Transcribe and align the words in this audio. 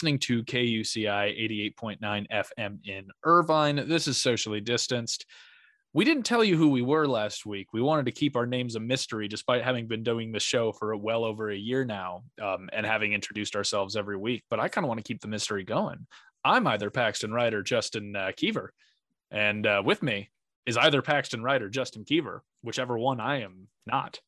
Listening 0.00 0.18
to 0.18 0.42
KUCI 0.44 1.74
88.9 1.78 2.26
FM 2.32 2.78
in 2.88 3.08
Irvine. 3.22 3.86
This 3.86 4.08
is 4.08 4.16
socially 4.16 4.62
distanced. 4.62 5.26
We 5.92 6.06
didn't 6.06 6.22
tell 6.22 6.42
you 6.42 6.56
who 6.56 6.70
we 6.70 6.80
were 6.80 7.06
last 7.06 7.44
week. 7.44 7.74
We 7.74 7.82
wanted 7.82 8.06
to 8.06 8.12
keep 8.12 8.34
our 8.34 8.46
names 8.46 8.76
a 8.76 8.80
mystery, 8.80 9.28
despite 9.28 9.62
having 9.62 9.88
been 9.88 10.02
doing 10.02 10.32
the 10.32 10.40
show 10.40 10.72
for 10.72 10.96
well 10.96 11.22
over 11.22 11.50
a 11.50 11.54
year 11.54 11.84
now 11.84 12.22
um, 12.40 12.70
and 12.72 12.86
having 12.86 13.12
introduced 13.12 13.54
ourselves 13.54 13.94
every 13.94 14.16
week. 14.16 14.42
But 14.48 14.58
I 14.58 14.68
kind 14.68 14.86
of 14.86 14.88
want 14.88 15.00
to 15.00 15.04
keep 15.04 15.20
the 15.20 15.28
mystery 15.28 15.64
going. 15.64 16.06
I'm 16.46 16.66
either 16.66 16.88
Paxton 16.88 17.30
Wright 17.30 17.52
or 17.52 17.62
Justin 17.62 18.16
uh, 18.16 18.32
Kiever. 18.34 18.68
And 19.30 19.66
uh, 19.66 19.82
with 19.84 20.02
me 20.02 20.30
is 20.64 20.78
either 20.78 21.02
Paxton 21.02 21.42
Wright 21.42 21.60
or 21.60 21.68
Justin 21.68 22.06
Kiever, 22.06 22.40
whichever 22.62 22.98
one 22.98 23.20
I 23.20 23.42
am 23.42 23.68
not. 23.84 24.18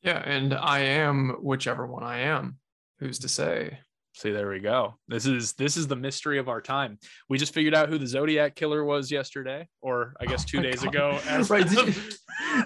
Yeah, 0.00 0.22
and 0.24 0.54
I 0.54 0.78
am 0.78 1.36
whichever 1.42 1.86
one 1.86 2.02
I 2.02 2.20
am. 2.20 2.60
Who's 2.98 3.18
to 3.18 3.28
say? 3.28 3.80
See, 4.16 4.30
there 4.30 4.48
we 4.48 4.60
go. 4.60 4.94
This 5.08 5.26
is 5.26 5.52
this 5.52 5.76
is 5.76 5.86
the 5.86 5.94
mystery 5.94 6.38
of 6.38 6.48
our 6.48 6.62
time. 6.62 6.98
We 7.28 7.36
just 7.36 7.52
figured 7.52 7.74
out 7.74 7.90
who 7.90 7.98
the 7.98 8.06
Zodiac 8.06 8.54
killer 8.56 8.82
was 8.82 9.10
yesterday, 9.10 9.68
or 9.82 10.14
I 10.18 10.24
guess 10.24 10.42
two 10.42 10.58
Oh 10.60 10.62
days 10.62 10.80
God. 10.82 10.88
ago. 10.88 11.20
Right, 11.50 11.68
did 11.68 11.86
you- 11.86 11.94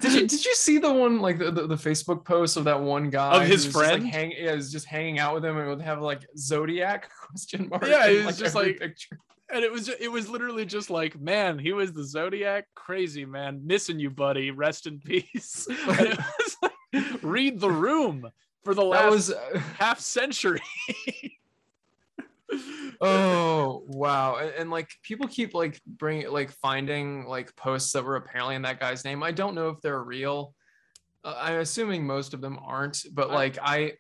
Did 0.00 0.12
you 0.12 0.20
did 0.28 0.44
you 0.44 0.54
see 0.54 0.78
the 0.78 0.92
one 0.92 1.18
like 1.20 1.38
the, 1.38 1.50
the, 1.50 1.66
the 1.66 1.74
Facebook 1.74 2.24
post 2.24 2.56
of 2.56 2.62
that 2.64 2.80
one 2.80 3.10
guy 3.10 3.42
Of 3.42 3.48
his 3.48 3.64
was 3.66 3.74
just, 3.74 3.76
friend? 3.76 4.04
like 4.04 4.12
hang 4.12 4.32
yeah, 4.38 4.54
was 4.54 4.70
just 4.70 4.86
hanging 4.86 5.18
out 5.18 5.34
with 5.34 5.44
him 5.44 5.56
and 5.58 5.68
would 5.68 5.80
have 5.80 6.00
like 6.00 6.22
zodiac 6.38 7.10
question 7.28 7.68
mark? 7.68 7.84
Yeah, 7.84 8.06
it 8.06 8.24
was 8.24 8.38
just 8.38 8.54
like- 8.54 8.78
picture. 8.78 9.18
and 9.52 9.64
it 9.64 9.72
was 9.72 9.88
it 9.88 10.10
was 10.10 10.28
literally 10.28 10.64
just 10.64 10.88
like, 10.88 11.20
man, 11.20 11.58
he 11.58 11.72
was 11.72 11.92
the 11.92 12.05
Zodiac, 12.05 12.66
crazy 12.77 13.24
man, 13.24 13.60
missing 13.66 13.98
you, 13.98 14.10
buddy. 14.10 14.52
Rest 14.52 14.86
in 14.86 15.00
peace. 15.00 15.66
And 15.89 16.06
it 16.06 16.18
was 16.18 16.56
like, 16.62 17.22
read 17.22 17.58
the 17.58 17.70
room 17.70 18.30
for 18.64 18.74
the 18.74 18.84
last 18.84 19.10
was 19.10 19.30
uh, 19.33 19.58
half 19.78 19.98
century. 20.00 20.60
Oh 23.00 23.84
wow. 23.86 24.36
And, 24.36 24.50
and 24.50 24.70
like 24.70 24.90
people 25.02 25.28
keep 25.28 25.55
like 25.55 25.80
bringing 25.86 26.30
like 26.30 26.50
finding 26.62 27.27
like 27.27 27.55
posts 27.56 27.92
that 27.92 28.05
were 28.05 28.16
apparently 28.16 28.55
in 28.55 28.62
that 28.62 28.80
guy's 28.80 29.05
name. 29.05 29.22
I 29.22 29.33
don't 29.33 29.55
know 29.55 29.68
if 29.68 29.80
they're 29.80 30.02
real. 30.02 30.55
Uh, 31.22 31.36
i'm 31.39 31.58
assuming 31.58 32.06
most 32.06 32.33
of 32.33 32.40
them 32.40 32.58
aren't 32.64 33.05
but 33.12 33.30
like 33.30 33.58
i 33.62 33.92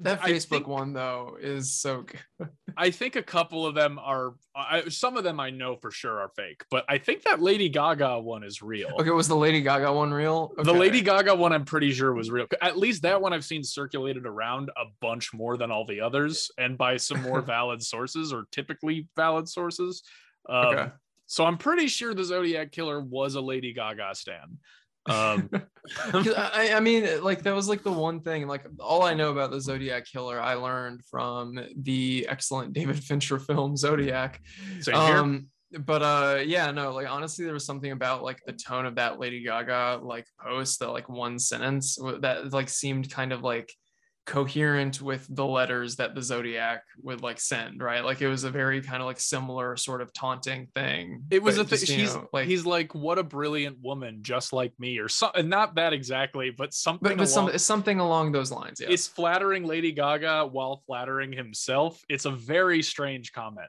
that 0.00 0.20
facebook 0.20 0.48
think- 0.48 0.68
one 0.68 0.92
though 0.92 1.36
is 1.40 1.74
so 1.74 2.02
good 2.02 2.48
I 2.76 2.90
think 2.90 3.16
a 3.16 3.22
couple 3.22 3.66
of 3.66 3.74
them 3.74 3.98
are. 3.98 4.32
I, 4.56 4.88
some 4.88 5.18
of 5.18 5.24
them 5.24 5.38
I 5.38 5.50
know 5.50 5.76
for 5.76 5.90
sure 5.90 6.20
are 6.20 6.30
fake, 6.34 6.64
but 6.70 6.86
I 6.88 6.96
think 6.96 7.22
that 7.24 7.42
Lady 7.42 7.68
Gaga 7.68 8.18
one 8.20 8.42
is 8.42 8.62
real. 8.62 8.92
okay 8.98 9.10
was 9.10 9.28
the 9.28 9.36
lady 9.36 9.60
gaga 9.60 9.92
one 9.92 10.10
real 10.10 10.54
The 10.56 10.72
Lady 10.72 11.02
Gaga 11.02 11.34
one, 11.34 11.52
I'm 11.52 11.66
pretty 11.66 11.92
sure 11.92 12.14
was 12.14 12.30
real. 12.30 12.46
At 12.62 12.78
least 12.78 13.02
that 13.02 13.20
one 13.20 13.34
I've 13.34 13.44
seen 13.44 13.62
circulated 13.62 14.24
around 14.24 14.70
a 14.70 14.84
bunch 15.02 15.34
more 15.34 15.58
than 15.58 15.70
all 15.70 15.84
the 15.84 16.00
others, 16.00 16.50
and 16.56 16.78
by 16.78 16.96
some 16.96 17.20
more 17.20 17.40
valid 17.56 17.82
sources 17.82 18.32
or 18.32 18.44
typically 18.52 19.06
valid 19.16 19.48
sources. 19.48 20.02
Um, 20.48 20.66
Okay. 20.66 20.88
So 21.26 21.44
I'm 21.44 21.56
pretty 21.58 21.88
sure 21.88 22.14
the 22.14 22.24
Zodiac 22.24 22.72
killer 22.72 23.00
was 23.00 23.34
a 23.34 23.40
Lady 23.40 23.72
Gaga 23.74 24.14
stan. 24.14 24.58
Um, 25.06 25.50
I, 26.14 26.72
I 26.74 26.80
mean, 26.80 27.22
like 27.22 27.42
that 27.42 27.54
was 27.54 27.68
like 27.68 27.82
the 27.82 27.92
one 27.92 28.20
thing. 28.20 28.46
Like 28.46 28.64
all 28.78 29.02
I 29.02 29.14
know 29.14 29.30
about 29.30 29.50
the 29.50 29.60
Zodiac 29.60 30.06
killer, 30.06 30.40
I 30.40 30.54
learned 30.54 31.02
from 31.10 31.58
the 31.76 32.26
excellent 32.28 32.72
David 32.72 33.02
Fincher 33.02 33.38
film 33.38 33.76
Zodiac. 33.76 34.40
same 34.80 34.94
here. 34.94 35.16
Um, 35.16 35.46
but 35.80 36.02
uh, 36.02 36.42
yeah, 36.44 36.70
no, 36.70 36.92
like 36.92 37.08
honestly, 37.10 37.44
there 37.44 37.54
was 37.54 37.64
something 37.64 37.92
about 37.92 38.22
like 38.22 38.40
the 38.46 38.52
tone 38.52 38.86
of 38.86 38.96
that 38.96 39.18
Lady 39.18 39.42
Gaga 39.42 40.00
like 40.02 40.26
post, 40.40 40.80
that 40.80 40.90
like 40.90 41.08
one 41.08 41.38
sentence 41.38 41.98
that 42.20 42.52
like 42.52 42.68
seemed 42.68 43.10
kind 43.10 43.32
of 43.32 43.42
like 43.42 43.72
coherent 44.24 45.02
with 45.02 45.26
the 45.28 45.44
letters 45.44 45.96
that 45.96 46.14
the 46.14 46.22
Zodiac 46.22 46.82
would 47.02 47.22
like 47.22 47.40
send, 47.40 47.82
right? 47.82 48.04
Like 48.04 48.20
it 48.20 48.28
was 48.28 48.44
a 48.44 48.50
very 48.50 48.80
kind 48.80 49.02
of 49.02 49.06
like 49.06 49.18
similar 49.18 49.76
sort 49.76 50.00
of 50.00 50.12
taunting 50.12 50.68
thing. 50.74 51.24
It 51.30 51.42
was 51.42 51.58
a 51.58 51.64
thing. 51.64 51.98
He's 51.98 52.14
know, 52.14 52.28
like 52.32 52.46
he's 52.46 52.64
like, 52.64 52.94
what 52.94 53.18
a 53.18 53.22
brilliant 53.22 53.78
woman, 53.82 54.18
just 54.22 54.52
like 54.52 54.72
me, 54.78 54.98
or 54.98 55.08
something. 55.08 55.48
Not 55.48 55.74
that 55.74 55.92
exactly, 55.92 56.50
but 56.50 56.72
something. 56.72 57.10
but, 57.10 57.18
but 57.18 57.28
some, 57.28 57.46
along- 57.46 57.58
something 57.58 57.98
along 58.00 58.32
those 58.32 58.52
lines. 58.52 58.80
Yeah. 58.80 58.90
It's 58.90 59.06
flattering 59.06 59.64
Lady 59.64 59.92
Gaga 59.92 60.46
while 60.46 60.82
flattering 60.86 61.32
himself. 61.32 62.00
It's 62.08 62.24
a 62.24 62.30
very 62.30 62.82
strange 62.82 63.32
comment. 63.32 63.68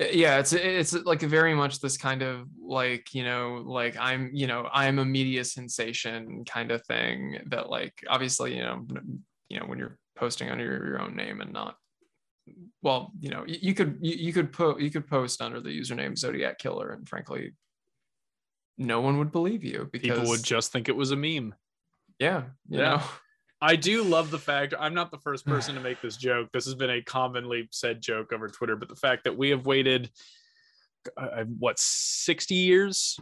Uh, 0.00 0.06
yeah 0.12 0.38
it's 0.38 0.52
it's 0.52 0.92
like 0.92 1.20
very 1.20 1.54
much 1.54 1.80
this 1.80 1.96
kind 1.96 2.22
of 2.22 2.46
like 2.60 3.14
you 3.14 3.24
know 3.24 3.62
like 3.64 3.96
i'm 3.98 4.30
you 4.32 4.46
know 4.46 4.68
i'm 4.72 4.98
a 4.98 5.04
media 5.04 5.44
sensation 5.44 6.44
kind 6.44 6.70
of 6.70 6.84
thing 6.86 7.38
that 7.46 7.68
like 7.68 7.92
obviously 8.08 8.56
you 8.56 8.62
know 8.62 8.86
you 9.48 9.58
know 9.58 9.66
when 9.66 9.78
you're 9.78 9.98
posting 10.16 10.50
under 10.50 10.64
your, 10.64 11.00
own 11.00 11.16
name 11.16 11.40
and 11.40 11.52
not 11.52 11.76
well 12.82 13.12
you 13.20 13.30
know 13.30 13.44
you, 13.46 13.58
you 13.60 13.74
could 13.74 13.98
you, 14.00 14.14
you 14.16 14.32
could 14.32 14.52
put 14.52 14.80
you 14.80 14.90
could 14.90 15.06
post 15.06 15.40
under 15.40 15.60
the 15.60 15.70
username 15.70 16.16
zodiac 16.16 16.58
killer 16.58 16.90
and 16.90 17.08
frankly 17.08 17.52
no 18.76 19.00
one 19.00 19.18
would 19.18 19.32
believe 19.32 19.62
you 19.64 19.88
because 19.92 20.10
People 20.18 20.28
would 20.28 20.42
just 20.42 20.72
think 20.72 20.88
it 20.88 20.96
was 20.96 21.10
a 21.10 21.16
meme. 21.16 21.54
yeah 22.18 22.44
you 22.68 22.78
Yeah. 22.78 22.96
know 22.96 23.02
I 23.60 23.76
do 23.76 24.02
love 24.02 24.30
the 24.30 24.38
fact 24.38 24.74
I'm 24.78 24.92
not 24.92 25.10
the 25.10 25.18
first 25.18 25.46
person 25.54 25.74
to 25.74 25.80
make 25.80 26.02
this 26.02 26.18
joke. 26.18 26.50
This 26.52 26.66
has 26.66 26.74
been 26.74 26.90
a 26.90 27.00
commonly 27.00 27.66
said 27.70 28.02
joke 28.02 28.30
over 28.32 28.46
Twitter, 28.48 28.76
but 28.76 28.88
the 28.88 28.96
fact 28.96 29.24
that 29.24 29.38
we 29.38 29.48
have 29.50 29.64
waited 29.64 30.10
uh, 31.16 31.44
what 31.58 31.78
60 31.78 32.54
years 32.54 33.18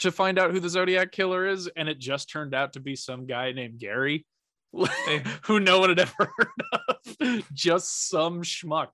to 0.00 0.10
find 0.10 0.36
out 0.38 0.50
who 0.50 0.58
the 0.58 0.68
Zodiac 0.68 1.12
killer 1.12 1.46
is, 1.46 1.68
and 1.76 1.88
it 1.88 2.00
just 2.00 2.28
turned 2.28 2.54
out 2.54 2.72
to 2.72 2.80
be 2.80 2.96
some 2.96 3.24
guy 3.26 3.52
named 3.52 3.78
Gary, 3.78 4.26
who 5.44 5.60
no 5.60 5.80
one 5.80 5.90
had 5.90 6.00
ever 6.00 6.12
heard 6.36 7.20
of, 7.20 7.54
just 7.54 8.08
some 8.08 8.42
schmuck. 8.42 8.88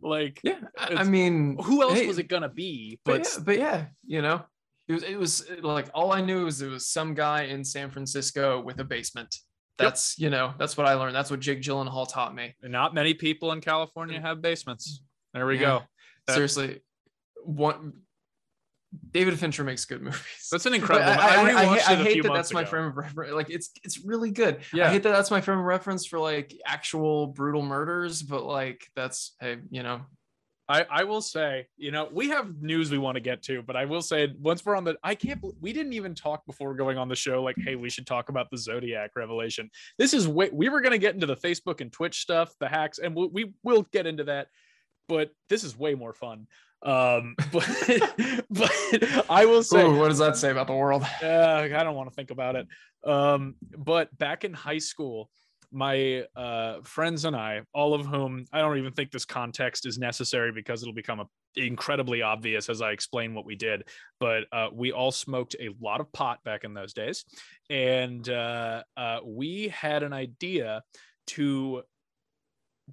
Like, 0.00 0.40
yeah 0.42 0.58
i, 0.78 1.04
mean 1.04 1.58
who 1.62 1.82
else 1.82 1.94
hey, 1.94 2.06
was 2.06 2.18
it 2.18 2.28
gonna 2.28 2.48
be? 2.48 2.98
but 3.04 3.22
But 3.22 3.26
yeah, 3.28 3.42
but 3.44 3.58
yeah, 3.58 3.84
you 4.06 4.22
know, 4.22 4.42
it 4.88 4.92
was 4.94 5.02
it 5.02 5.18
was 5.18 5.50
uh, 5.50 5.66
like 5.66 5.88
all 5.94 6.12
I 6.12 6.20
knew 6.20 6.44
was 6.44 6.62
it 6.62 6.68
was 6.68 6.86
some 6.86 7.14
guy 7.14 7.42
in 7.44 7.64
San 7.64 7.90
Francisco 7.90 8.60
with 8.60 8.80
a 8.80 8.84
basement. 8.84 9.34
That's 9.78 10.18
you 10.18 10.30
know 10.30 10.54
that's 10.58 10.76
what 10.76 10.86
I 10.86 10.94
learned. 10.94 11.14
That's 11.14 11.30
what 11.30 11.40
Jake 11.40 11.60
Gyllenhaal 11.60 12.10
taught 12.10 12.34
me. 12.34 12.54
not 12.62 12.94
many 12.94 13.14
people 13.14 13.52
in 13.52 13.60
California 13.60 14.18
mm. 14.18 14.22
have 14.22 14.40
basements. 14.42 15.02
There 15.34 15.46
we 15.46 15.54
Yeah. 15.54 15.60
go. 15.60 15.82
That- 16.26 16.34
Seriously, 16.34 16.80
one. 17.44 17.94
David 19.10 19.38
Fincher 19.38 19.64
makes 19.64 19.84
good 19.84 20.02
movies. 20.02 20.48
That's 20.50 20.66
an 20.66 20.74
incredible. 20.74 21.10
I, 21.10 21.14
I, 21.14 21.18
I, 21.18 21.36
I, 21.36 21.64
hate- 21.64 21.88
I 21.88 21.92
it 21.92 22.00
a 22.00 22.04
hate 22.04 22.22
that 22.22 22.32
that's 22.32 22.52
my 22.52 22.64
frame 22.64 22.84
of 22.84 22.96
reference. 22.96 23.32
Like 23.32 23.50
it's 23.50 23.70
it's 23.84 24.04
really 24.04 24.30
good. 24.30 24.60
Yeah. 24.72 24.88
I 24.88 24.90
hate 24.90 25.02
that 25.04 25.12
that's 25.12 25.30
my 25.30 25.40
frame 25.40 25.58
of 25.58 25.64
reference 25.64 26.06
for 26.06 26.18
like 26.18 26.54
actual 26.66 27.28
brutal 27.28 27.62
murders, 27.62 28.22
but 28.22 28.44
like 28.44 28.86
that's 28.94 29.34
hey, 29.40 29.58
you 29.70 29.82
know, 29.82 30.02
I, 30.68 30.86
I 30.90 31.04
will 31.04 31.20
say, 31.20 31.66
you 31.76 31.90
know, 31.90 32.08
we 32.10 32.28
have 32.28 32.62
news 32.62 32.90
we 32.90 32.96
want 32.96 33.16
to 33.16 33.20
get 33.20 33.42
to, 33.42 33.62
but 33.62 33.76
I 33.76 33.84
will 33.84 34.00
say 34.00 34.32
once 34.40 34.64
we're 34.64 34.76
on 34.76 34.84
the, 34.84 34.96
I 35.02 35.14
can't, 35.14 35.38
we 35.60 35.72
didn't 35.72 35.92
even 35.92 36.14
talk 36.14 36.46
before 36.46 36.74
going 36.74 36.96
on 36.96 37.08
the 37.08 37.16
show, 37.16 37.42
like, 37.42 37.56
hey, 37.58 37.74
we 37.74 37.90
should 37.90 38.06
talk 38.06 38.28
about 38.28 38.48
the 38.50 38.56
Zodiac 38.56 39.10
revelation. 39.16 39.70
This 39.98 40.14
is 40.14 40.28
way, 40.28 40.50
we 40.52 40.68
were 40.68 40.80
going 40.80 40.92
to 40.92 40.98
get 40.98 41.14
into 41.14 41.26
the 41.26 41.36
Facebook 41.36 41.80
and 41.80 41.92
Twitch 41.92 42.20
stuff, 42.20 42.54
the 42.58 42.68
hacks, 42.68 43.00
and 43.00 43.14
we, 43.14 43.26
we 43.26 43.54
will 43.62 43.82
get 43.92 44.06
into 44.06 44.24
that, 44.24 44.48
but 45.08 45.30
this 45.48 45.64
is 45.64 45.76
way 45.76 45.94
more 45.94 46.14
fun. 46.14 46.46
Um, 46.84 47.34
but, 47.52 48.44
but 48.50 49.26
I 49.30 49.44
will 49.46 49.62
say, 49.62 49.82
Ooh, 49.82 49.96
what 49.96 50.08
does 50.08 50.18
that 50.18 50.36
say 50.36 50.50
about 50.50 50.66
the 50.66 50.74
world? 50.74 51.02
uh, 51.22 51.26
I 51.62 51.68
don't 51.68 51.94
want 51.94 52.10
to 52.10 52.14
think 52.14 52.30
about 52.30 52.56
it. 52.56 52.66
Um, 53.04 53.56
but 53.76 54.16
back 54.16 54.44
in 54.44 54.52
high 54.52 54.78
school, 54.78 55.30
my 55.72 56.24
uh, 56.36 56.80
friends 56.82 57.24
and 57.24 57.34
I, 57.34 57.62
all 57.72 57.94
of 57.94 58.04
whom 58.04 58.44
I 58.52 58.58
don't 58.58 58.76
even 58.76 58.92
think 58.92 59.10
this 59.10 59.24
context 59.24 59.86
is 59.86 59.98
necessary 59.98 60.52
because 60.52 60.82
it'll 60.82 60.92
become 60.92 61.20
a, 61.20 61.26
incredibly 61.56 62.20
obvious 62.20 62.68
as 62.68 62.82
I 62.82 62.90
explain 62.90 63.34
what 63.34 63.46
we 63.46 63.56
did. 63.56 63.84
But 64.20 64.44
uh, 64.52 64.68
we 64.72 64.92
all 64.92 65.10
smoked 65.10 65.56
a 65.58 65.70
lot 65.80 66.00
of 66.00 66.12
pot 66.12 66.40
back 66.44 66.64
in 66.64 66.74
those 66.74 66.92
days, 66.92 67.24
and 67.70 68.28
uh, 68.28 68.82
uh, 68.98 69.20
we 69.24 69.68
had 69.68 70.02
an 70.02 70.12
idea 70.12 70.82
to 71.28 71.82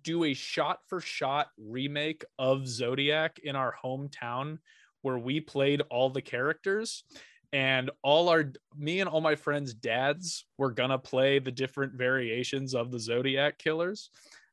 do 0.03 0.23
a 0.23 0.33
shot 0.33 0.79
for 0.87 0.99
shot 0.99 1.47
remake 1.57 2.25
of 2.37 2.67
Zodiac 2.67 3.39
in 3.43 3.55
our 3.55 3.73
hometown 3.83 4.59
where 5.01 5.17
we 5.17 5.39
played 5.39 5.81
all 5.89 6.09
the 6.09 6.21
characters. 6.21 7.03
And 7.51 7.89
all 8.03 8.29
our 8.29 8.51
me 8.77 8.99
and 8.99 9.09
all 9.09 9.21
my 9.21 9.35
friends 9.35 9.73
dads 9.73 10.45
were 10.57 10.71
gonna 10.71 10.99
play 10.99 11.39
the 11.39 11.51
different 11.51 11.93
variations 11.93 12.75
of 12.75 12.91
the 12.91 12.99
zodiac 12.99 13.57
killers 13.57 14.11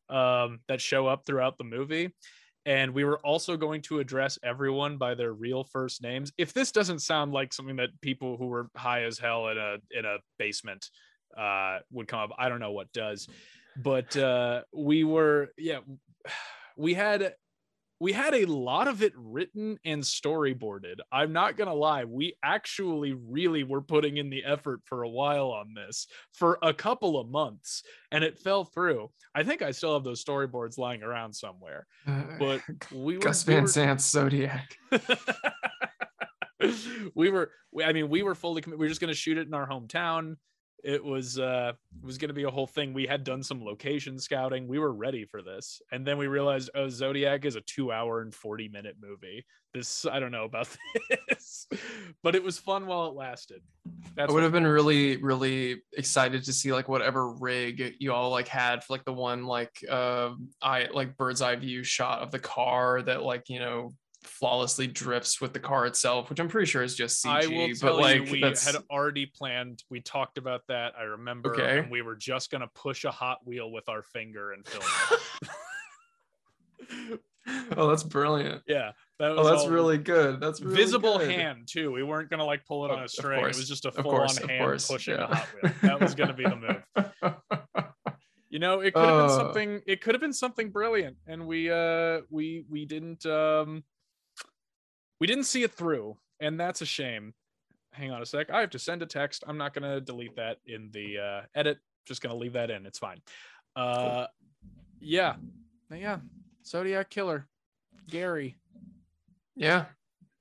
um, 0.09 0.61
that 0.69 0.81
show 0.81 1.07
up 1.07 1.27
throughout 1.27 1.59
the 1.59 1.65
movie. 1.65 2.15
And 2.65 2.95
we 2.95 3.05
were 3.05 3.19
also 3.19 3.57
going 3.57 3.83
to 3.83 4.01
address 4.01 4.39
everyone 4.43 4.97
by 4.97 5.15
their 5.15 5.35
real 5.35 5.63
first 5.63 6.03
names. 6.03 6.33
If 6.39 6.53
this 6.53 6.73
doesn't 6.73 7.01
sound 7.01 7.33
like 7.33 7.53
something 7.53 7.77
that 7.77 8.01
people 8.01 8.37
who 8.39 8.47
were 8.47 8.71
high 8.75 9.05
as 9.05 9.19
hell 9.19 9.49
in 9.49 9.59
a 9.59 9.77
in 9.91 10.05
a 10.07 10.17
basement 10.39 10.89
uh, 11.37 11.79
would 11.91 12.09
come 12.09 12.21
up 12.21 12.31
i 12.39 12.49
don't 12.49 12.61
know 12.61 12.73
what 12.73 12.93
does 12.93 13.29
but 13.83 14.17
uh, 14.17 14.63
we 14.73 15.05
were 15.05 15.49
yeah 15.57 15.81
we 16.77 16.95
had 16.95 17.35
we 17.99 18.13
had 18.13 18.35
a 18.35 18.45
lot 18.45 18.89
of 18.89 19.03
it 19.03 19.13
written 19.17 19.79
and 19.85 20.03
storyboarded. 20.03 20.97
I'm 21.11 21.33
not 21.33 21.57
going 21.57 21.69
to 21.69 21.75
lie. 21.75 22.05
We 22.05 22.37
actually 22.43 23.15
really 23.15 23.65
were 23.65 23.81
putting 23.81 24.19
in 24.19 24.29
the 24.29 24.45
effort 24.45 24.81
for 24.85 25.03
a 25.03 25.09
while 25.09 25.51
on 25.51 25.73
this 25.75 26.07
for 26.33 26.59
a 26.63 26.75
couple 26.75 27.19
of 27.19 27.29
months 27.29 27.83
and 28.13 28.23
it 28.23 28.39
fell 28.39 28.65
through. 28.65 29.11
I 29.35 29.45
think 29.45 29.63
I 29.63 29.71
still 29.71 29.95
have 29.95 30.05
those 30.05 30.23
storyboards 30.23 30.77
lying 30.77 31.03
around 31.03 31.33
somewhere. 31.33 31.87
But 32.39 32.61
we 32.93 33.15
were 33.15 33.23
Gus 33.23 33.43
Van 33.45 33.67
Sant 33.67 34.03
Zodiac. 34.03 34.77
we 37.15 37.31
were 37.31 37.51
we, 37.73 37.85
I 37.85 37.93
mean 37.93 38.11
we 38.11 38.23
were 38.23 38.35
fully 38.35 38.61
committed. 38.61 38.79
We 38.79 38.85
were 38.85 38.91
just 38.91 39.01
going 39.01 39.13
to 39.13 39.19
shoot 39.19 39.39
it 39.39 39.47
in 39.47 39.55
our 39.55 39.67
hometown 39.67 40.37
it 40.87 41.05
was 41.05 41.37
uh 41.39 41.73
it 42.01 42.07
was 42.07 42.17
going 42.17 42.29
to 42.29 42.35
be 42.35 42.45
a 42.45 42.51
whole 42.51 42.67
thing. 42.67 42.95
We 42.95 43.07
had 43.07 43.25
done 43.25 43.43
some 43.43 43.63
location 43.63 44.21
scouting. 44.21 44.69
We 44.69 44.79
were 44.79 44.93
ready 44.93 45.25
for 45.25 45.43
this. 45.43 45.83
And 45.91 46.07
then 46.07 46.17
we 46.17 46.29
realized 46.29 46.71
oh 46.77 46.89
zodiac 46.89 47.45
is 47.45 47.57
a 47.57 47.61
two 47.63 47.91
hour 47.91 48.21
and 48.21 48.33
40 48.33 48.69
minute 48.69 48.97
movie. 49.03 49.45
This 49.75 50.07
i 50.07 50.21
don't 50.21 50.31
know 50.31 50.45
about 50.45 50.69
this 51.29 51.67
but 52.23 52.37
it 52.37 52.43
was 52.43 52.57
fun 52.57 52.87
while 52.87 53.09
it 53.09 53.15
lasted. 53.15 53.63
That's 54.15 54.31
i 54.31 54.33
would 54.33 54.45
have 54.45 54.53
been 54.53 54.67
really 54.67 55.17
really 55.17 55.83
excited 55.93 56.45
to 56.45 56.53
see 56.53 56.73
like 56.73 56.89
whatever 56.89 57.33
rig 57.33 57.97
you 57.99 58.13
all 58.13 58.31
like 58.31 58.49
had 58.49 58.85
for 58.85 58.95
like 58.95 59.05
the 59.05 59.13
one 59.13 59.45
like 59.45 59.85
uh 59.91 60.31
i 60.63 60.87
like 60.93 61.17
bird's 61.17 61.43
eye 61.43 61.57
view 61.57 61.83
shot 61.83 62.23
of 62.23 62.31
the 62.31 62.39
car 62.39 63.03
that 63.03 63.25
like 63.25 63.49
you 63.49 63.59
know 63.59 63.93
flawlessly 64.27 64.87
drifts 64.87 65.41
with 65.41 65.53
the 65.53 65.61
car 65.61 65.87
itself, 65.87 66.31
which 66.31 66.41
I'm 66.41 66.49
pretty 66.49 66.67
sure 66.67 66.83
is 66.83 66.95
just 66.95 67.25
CG. 67.25 67.31
I 67.31 67.47
will 67.47 67.75
tell 67.75 67.97
but 67.97 68.01
like, 68.01 68.27
you, 68.27 68.33
we 68.33 68.41
that's... 68.41 68.67
had 68.67 68.77
already 68.91 69.27
planned. 69.27 69.83
We 69.91 70.01
talked 70.01 70.39
about 70.39 70.63
that. 70.69 70.95
I 70.99 71.03
remember, 71.03 71.55
okay. 71.55 71.79
and 71.81 71.91
we 71.91 72.03
were 72.03 72.17
just 72.17 72.51
gonna 72.51 72.69
push 72.75 73.05
a 73.05 73.11
Hot 73.11 73.39
Wheel 73.47 73.71
with 73.71 73.89
our 73.89 74.03
finger 74.03 74.53
and 74.53 74.67
film. 74.67 74.85
oh, 77.77 77.89
that's 77.89 78.03
brilliant. 78.03 78.63
Yeah, 78.67 78.93
that 79.19 79.33
oh, 79.33 79.45
that's 79.45 79.67
really 79.67 79.99
good. 79.99 80.41
That's 80.41 80.61
really 80.61 80.77
visible 80.77 81.19
good. 81.19 81.31
hand 81.31 81.69
too. 81.71 81.93
We 81.93 82.03
weren't 82.03 82.31
gonna 82.31 82.45
like 82.45 82.65
pull 82.67 82.85
it 82.85 82.91
on 82.91 83.03
a 83.03 83.09
string. 83.09 83.45
It 83.45 83.57
was 83.57 83.69
just 83.69 83.87
a 83.87 83.93
full 83.93 84.15
on 84.15 84.29
hand 84.49 84.85
pushing 84.89 85.15
yeah. 85.15 85.25
a 85.25 85.35
Hot 85.35 85.49
Wheel. 85.63 85.73
That 85.83 86.01
was 86.01 86.15
gonna 86.15 86.35
be 86.35 86.45
the 86.45 86.57
move. 86.57 86.83
you 88.57 88.61
know 88.61 88.81
it 88.81 88.95
could 88.95 89.05
have 89.05 89.15
uh, 89.15 89.27
been 89.27 89.37
something 89.37 89.81
it 89.87 90.01
could 90.01 90.15
have 90.15 90.21
been 90.23 90.33
something 90.33 90.71
brilliant 90.71 91.17
and 91.27 91.47
we 91.47 91.71
uh 91.71 92.21
we 92.31 92.65
we 92.71 92.87
didn't 92.87 93.27
um 93.27 93.85
we 95.21 95.27
didn't 95.27 95.45
see 95.45 95.63
it 95.63 95.73
through, 95.73 96.17
and 96.41 96.59
that's 96.59 96.83
a 96.83 96.87
shame. 96.87 97.35
Hang 97.93 98.11
on 98.11 98.21
a 98.21 98.27
sec. 98.27 98.51
I 98.51 98.61
have 98.61 98.71
to 98.71 98.79
send 98.79 99.03
a 99.03 99.07
text. 99.07 99.45
I'm 99.47 99.57
not 99.57 99.75
gonna 99.75 100.01
delete 100.01 100.37
that 100.37 100.59
in 100.67 100.91
the 100.93 101.19
uh, 101.19 101.41
edit. 101.55 101.79
Just 102.07 102.23
gonna 102.23 102.37
leave 102.37 102.53
that 102.53 102.71
in. 102.71 102.87
It's 102.87 102.99
fine. 102.99 103.21
Uh, 103.75 104.27
yeah, 105.01 105.37
yeah. 105.91 106.19
Zodiac 106.65 107.11
killer, 107.11 107.47
Gary. 108.09 108.57
Yeah, 109.55 109.87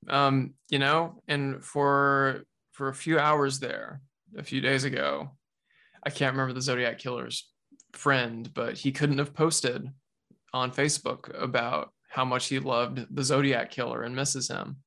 um, 0.10 0.54
you 0.70 0.80
know, 0.80 1.22
and 1.28 1.64
for 1.64 2.44
for 2.72 2.90
a 2.90 2.94
few 2.94 3.18
hours 3.20 3.60
there, 3.60 4.02
a 4.38 4.44
few 4.44 4.60
days 4.60 4.84
ago, 4.84 5.32
I 6.04 6.10
can't 6.10 6.34
remember 6.34 6.54
the 6.54 6.62
Zodiac 6.62 7.00
killer's 7.00 7.50
friend, 7.94 8.54
but 8.54 8.78
he 8.78 8.92
couldn't 8.92 9.18
have 9.18 9.34
posted 9.34 9.88
on 10.54 10.72
Facebook 10.72 11.32
about 11.42 11.92
how 12.16 12.24
much 12.24 12.48
he 12.48 12.60
loved 12.60 13.06
the 13.14 13.24
Zodiac 13.24 13.72
killer 13.72 14.04
and 14.04 14.16
misses 14.16 14.48
him 14.48 14.78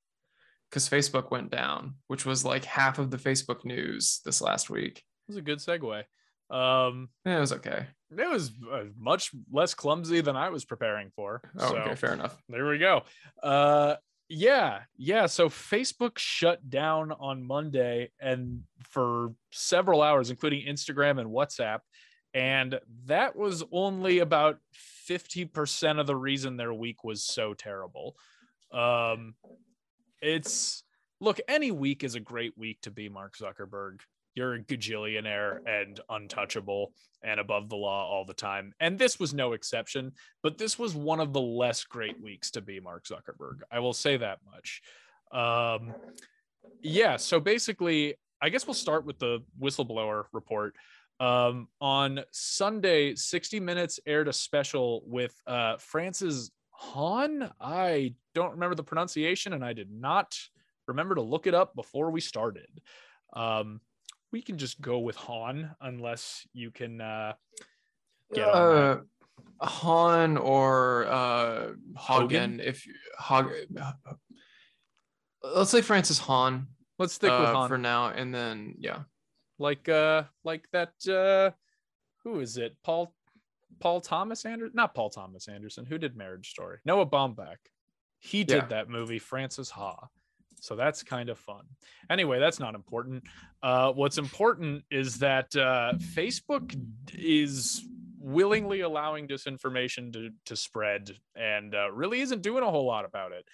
because 0.71 0.89
Facebook 0.89 1.31
went 1.31 1.51
down, 1.51 1.97
which 2.07 2.25
was 2.25 2.43
like 2.43 2.65
half 2.65 2.99
of 2.99 3.11
the 3.11 3.19
Facebook 3.19 3.67
news 3.67 4.23
this 4.25 4.41
last 4.41 4.71
week. 4.71 4.97
It 5.29 5.33
was 5.33 5.37
a 5.37 5.43
good 5.43 5.59
segue. 5.59 6.05
Um, 6.51 7.11
yeah, 7.27 7.37
it 7.37 7.41
was 7.41 7.53
okay. 7.53 7.87
It 8.17 8.31
was 8.31 8.53
uh, 8.73 8.85
much 8.99 9.31
less 9.53 9.75
clumsy 9.75 10.23
than 10.23 10.37
I 10.37 10.49
was 10.49 10.65
preparing 10.65 11.11
for. 11.15 11.43
Oh, 11.59 11.69
so, 11.69 11.77
okay, 11.77 11.95
fair 11.97 12.15
enough. 12.15 12.35
There 12.49 12.67
we 12.67 12.79
go. 12.79 13.03
Uh, 13.43 13.97
yeah, 14.31 14.81
yeah. 14.97 15.27
So 15.27 15.51
Facebook 15.51 16.17
shut 16.17 16.71
down 16.71 17.13
on 17.13 17.47
Monday 17.47 18.11
and 18.19 18.63
for 18.89 19.35
several 19.53 20.01
hours, 20.01 20.31
including 20.31 20.67
Instagram 20.67 21.21
and 21.21 21.29
WhatsApp. 21.29 21.81
And 22.33 22.81
that 23.05 23.37
was 23.37 23.65
only 23.71 24.21
about 24.21 24.59
50% 25.09 26.01
of 26.01 26.07
the 26.07 26.17
reason 26.17 26.57
their 26.57 26.75
week 26.75 27.05
was 27.05 27.25
so 27.25 27.55
terrible. 27.55 28.17
Um, 28.73 29.35
it's 30.21 30.83
look, 31.21 31.41
any 31.49 31.71
week 31.71 32.05
is 32.05 32.15
a 32.15 32.21
great 32.21 32.57
week 32.57 32.81
to 32.83 32.91
be 32.91 33.09
Mark 33.09 33.37
Zuckerberg. 33.37 34.01
You're 34.35 34.55
a 34.55 34.63
gajillionaire 34.63 35.61
and 35.67 35.99
untouchable 36.09 36.93
and 37.23 37.41
above 37.41 37.69
the 37.69 37.77
law 37.77 38.09
all 38.09 38.25
the 38.25 38.35
time. 38.35 38.73
And 38.79 38.99
this 38.99 39.19
was 39.19 39.35
no 39.35 39.53
exception, 39.53 40.13
but 40.43 40.59
this 40.59 40.79
was 40.79 40.95
one 40.95 41.19
of 41.19 41.33
the 41.33 41.41
less 41.41 41.83
great 41.83 42.21
weeks 42.23 42.51
to 42.53 42.61
be 42.61 42.79
Mark 42.79 43.05
Zuckerberg. 43.05 43.61
I 43.73 43.81
will 43.81 43.93
say 43.93 44.17
that 44.17 44.39
much. 44.45 44.83
Um, 45.33 45.93
yeah. 46.83 47.17
So 47.17 47.41
basically, 47.41 48.15
I 48.41 48.51
guess 48.51 48.67
we'll 48.67 48.75
start 48.75 49.05
with 49.05 49.19
the 49.19 49.41
whistleblower 49.61 50.25
report. 50.33 50.77
Um, 51.21 51.69
on 51.81 52.21
Sunday, 52.31 53.15
60 53.15 53.61
Minutes 53.61 53.99
aired 54.07 54.29
a 54.29 54.33
special 54.33 55.03
with 55.07 55.35
uh, 55.47 55.77
Frances 55.79 56.51
Hahn. 56.71 57.51
I 57.61 58.15
don't 58.35 58.53
remember 58.53 58.77
the 58.77 58.85
pronunciation, 58.85 59.53
and 59.53 59.65
I 59.65 59.73
did 59.73 59.91
not 59.91 60.39
remember 60.87 61.17
to 61.17 61.23
look 61.23 61.47
it 61.47 61.55
up 61.55 61.75
before 61.75 62.11
we 62.11 62.21
started. 62.21 62.69
Um, 63.33 63.81
we 64.33 64.43
can 64.43 64.59
just 64.59 64.81
go 64.81 64.99
with 64.99 65.17
Hahn 65.17 65.75
unless 65.81 66.47
you 66.53 66.71
can 66.71 67.01
uh, 67.01 67.33
get 68.33 68.49
uh, 68.49 68.99
Hahn 69.61 70.37
or 70.37 71.07
uh, 71.07 71.69
Hogan. 71.97 72.61
If 72.61 72.87
Hog, 73.19 73.51
let's 75.43 75.71
say 75.71 75.83
Frances 75.83 76.19
Hahn. 76.19 76.69
Let's 76.99 77.15
stick 77.15 77.31
with 77.31 77.49
uh, 77.49 77.53
Hahn 77.53 77.69
for 77.69 77.79
now, 77.79 78.09
and 78.09 78.35
then 78.35 78.75
yeah, 78.79 79.01
like 79.59 79.89
uh 79.89 80.25
like 80.45 80.69
that 80.73 80.93
uh 81.09 81.51
who 82.25 82.41
is 82.41 82.57
it? 82.57 82.77
Paul 82.83 83.15
paul 83.81 84.01
thomas 84.01 84.45
anderson 84.45 84.75
not 84.75 84.95
paul 84.95 85.11
thomas 85.11 85.49
anderson. 85.49 85.85
Who 85.85 85.99
did 85.99 86.17
marriage 86.17 86.51
story? 86.51 86.79
Noah 86.85 87.07
baumbach. 87.07 87.59
He 88.19 88.45
did 88.45 88.57
yeah. 88.57 88.67
that 88.67 88.89
movie 88.89 89.21
Frances 89.21 89.71
Ha. 89.71 90.09
So 90.61 90.75
that's 90.75 91.05
kind 91.05 91.29
of 91.29 91.39
fun. 91.39 91.65
Anyway 92.11 92.41
that's 92.41 92.59
not 92.59 92.75
important. 92.75 93.25
Uh 93.63 93.93
what's 93.93 94.19
important 94.19 94.85
is 94.91 95.19
that 95.19 95.55
uh 95.57 95.93
facebook 95.99 96.77
is 97.15 97.85
willingly 98.21 98.81
allowing 98.81 99.27
disinformation 99.27 100.13
to 100.13 100.31
to 100.45 100.57
spread 100.57 101.11
and 101.35 101.75
uh, 101.75 101.91
really 101.93 102.21
isn't 102.21 102.43
doing 102.43 102.63
a 102.63 102.71
whole 102.71 102.87
lot 102.87 103.05
about 103.05 103.33
it. 103.33 103.47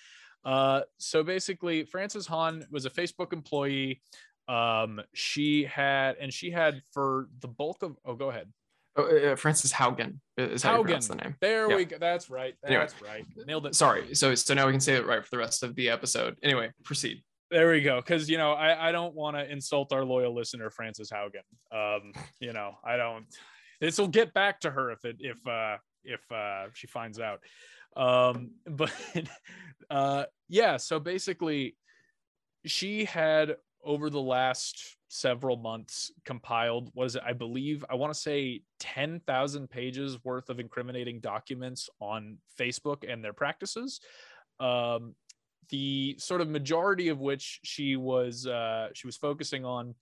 Uh, 0.45 0.83
so 0.99 1.23
basically, 1.23 1.85
Frances 1.85 2.27
Hahn 2.27 2.67
was 2.71 2.85
a 2.85 2.91
Facebook 2.91 3.33
employee 3.33 4.01
um 4.49 5.01
she 5.15 5.65
had 5.65 6.17
and 6.21 6.33
she 6.33 6.51
had 6.51 6.83
for 6.93 7.29
the 7.41 7.49
bulk 7.49 7.83
of 7.83 7.97
oh 8.05 8.15
go 8.15 8.31
ahead 8.31 8.53
Oh, 8.97 9.33
uh, 9.33 9.35
Frances 9.35 9.73
Haugen 9.73 10.21
is 10.39 10.63
how 10.63 10.75
you 10.77 10.79
Haugen. 10.79 10.85
pronounce 10.85 11.09
the 11.09 11.17
name. 11.17 11.35
There 11.41 11.69
Yeah. 11.69 11.77
we 11.77 11.85
go. 11.85 11.97
That's 11.99 12.31
right. 12.31 12.55
Anyway. 12.65 12.81
That's 12.81 13.03
right. 13.03 13.25
Nailed 13.45 13.67
it. 13.67 13.75
Sorry. 13.75 14.15
So 14.15 14.37
so 14.37 14.55
now 14.55 14.67
we 14.67 14.73
can 14.73 14.81
say 14.81 14.95
it 14.95 15.05
right 15.05 15.21
for 15.25 15.31
the 15.33 15.39
rest 15.39 15.65
of 15.65 15.75
the 15.75 15.89
episode. 15.91 16.39
Anyway, 16.45 16.71
proceed. 16.85 17.25
There 17.51 17.73
we 17.73 17.81
go. 17.81 17.97
Because 17.97 18.31
you 18.31 18.39
know, 18.39 18.53
I, 18.53 18.91
I 18.91 18.93
don't 18.93 19.13
want 19.13 19.37
to 19.37 19.51
insult 19.51 19.93
our 19.93 20.05
loyal 20.05 20.33
listener, 20.33 20.71
Frances 20.71 21.11
Haugen. 21.11 21.43
Um, 21.73 22.13
you 22.39 22.53
know, 22.53 22.77
I 22.85 22.97
don't. 22.97 23.27
This 23.81 23.99
will 23.99 24.07
get 24.07 24.33
back 24.33 24.61
to 24.61 24.71
her 24.71 24.93
if 24.93 25.05
it 25.05 25.17
if 25.19 25.45
uh 25.45 25.79
if 26.05 26.21
uh 26.31 26.67
she 26.75 26.87
finds 26.87 27.19
out. 27.19 27.41
Um, 27.97 28.53
but 28.65 28.93
uh 29.91 30.27
yeah. 30.49 30.77
So 30.77 31.01
basically, 31.01 31.77
she 32.65 33.07
had 33.07 33.57
over 33.85 34.11
the 34.11 34.21
last 34.21 34.97
several 35.09 35.57
months 35.57 36.11
compiled 36.25 36.91
was 36.95 37.17
i 37.17 37.33
believe 37.33 37.85
i 37.89 37.95
want 37.95 38.13
to 38.13 38.19
say 38.19 38.61
10,000 38.81 39.71
pages 39.71 40.19
worth 40.25 40.51
of 40.51 40.59
incriminating 40.59 41.21
documents 41.21 41.89
on 42.01 42.37
facebook 42.59 43.11
and 43.11 43.25
their 43.25 43.33
practices. 43.33 44.01
Um, 44.61 45.15
the 45.71 46.17
sort 46.19 46.41
of 46.41 46.49
majority 46.49 47.09
of 47.09 47.21
which 47.21 47.61
she 47.63 47.97
was 47.97 48.47
uh, 48.47 48.89
she 48.93 49.07
was 49.07 49.17
focusing 49.17 49.65
on 49.65 49.95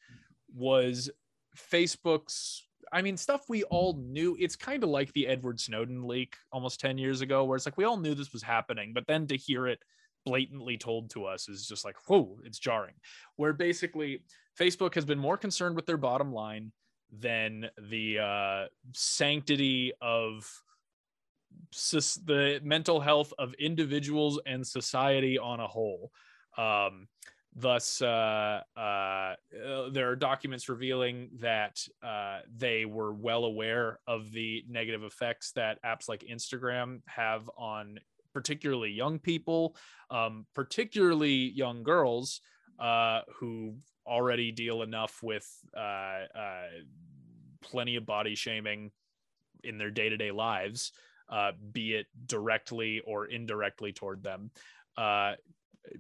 was 0.55 1.11
facebook's 1.57 2.67
i 2.93 3.01
mean 3.01 3.17
stuff 3.17 3.43
we 3.49 3.62
all 3.65 3.95
knew. 3.95 4.37
It's 4.41 4.57
kind 4.57 4.83
of 4.83 4.91
like 4.91 5.12
the 5.12 5.27
edward 5.27 5.61
snowden 5.61 6.07
leak 6.07 6.35
almost 6.53 6.81
10 6.81 6.99
years 6.99 7.21
ago 7.21 7.45
where 7.45 7.57
it's 7.57 7.67
like 7.67 7.79
we 7.79 7.85
all 7.85 7.97
knew 7.97 8.15
this 8.15 8.33
was 8.33 8.43
happening 8.43 8.93
but 8.93 9.07
then 9.07 9.27
to 9.29 9.37
hear 9.37 9.67
it 9.67 9.79
blatantly 10.25 10.76
told 10.76 11.11
to 11.11 11.25
us 11.25 11.49
is 11.49 11.67
just 11.67 11.85
like 11.85 11.97
whoa 12.07 12.38
it's 12.45 12.59
jarring. 12.59 12.95
Where 13.37 13.52
basically 13.52 14.23
facebook 14.59 14.95
has 14.95 15.05
been 15.05 15.19
more 15.19 15.37
concerned 15.37 15.76
with 15.76 15.87
their 15.87 15.97
bottom 15.97 16.33
line 16.33 16.73
than 17.11 17.69
the 17.91 18.19
uh, 18.19 18.67
sanctity 18.95 19.93
of 20.00 20.50
sus- 21.71 22.21
the 22.25 22.61
mental 22.62 23.00
health 23.00 23.33
of 23.38 23.55
individuals 23.55 24.41
and 24.47 24.67
society 24.67 25.38
on 25.38 25.61
a 25.61 25.67
whole. 25.67 26.11
Um, 26.57 27.09
thus 27.55 28.00
uh, 28.00 28.61
uh, 28.76 28.81
uh, 28.81 29.35
there 29.91 30.11
are 30.11 30.17
documents 30.17 30.69
revealing 30.69 31.29
that 31.41 31.87
uh, 32.02 32.41
they 32.57 32.85
were 32.87 33.12
well 33.12 33.45
aware 33.45 33.99
of 34.07 34.33
the 34.33 34.64
negative 34.69 35.02
effects 35.02 35.52
that 35.52 35.79
apps 35.85 36.09
like 36.09 36.25
instagram 36.31 37.02
have 37.07 37.50
on 37.59 37.99
particularly 38.33 38.91
young 38.91 39.19
people, 39.19 39.77
um, 40.11 40.47
particularly 40.55 41.51
young 41.51 41.83
girls 41.83 42.41
uh, 42.79 43.21
who 43.37 43.75
already 44.07 44.51
deal 44.53 44.83
enough 44.83 45.23
with 45.23 45.49
uh, 45.77 46.25
uh, 46.37 46.67
plenty 47.61 47.97
of 47.97 48.07
body 48.07 48.35
shaming 48.35 48.91
in 49.65 49.79
their 49.79 49.91
day 49.91 50.09
to 50.09 50.17
day 50.17 50.31
lives, 50.31 50.93
uh, 51.29 51.53
be 51.73 51.95
it 51.95 52.07
directly 52.27 53.01
or 53.07 53.27
indirectly 53.27 53.93
toward 53.93 54.23
them. 54.23 54.51
Uh, 54.97 55.35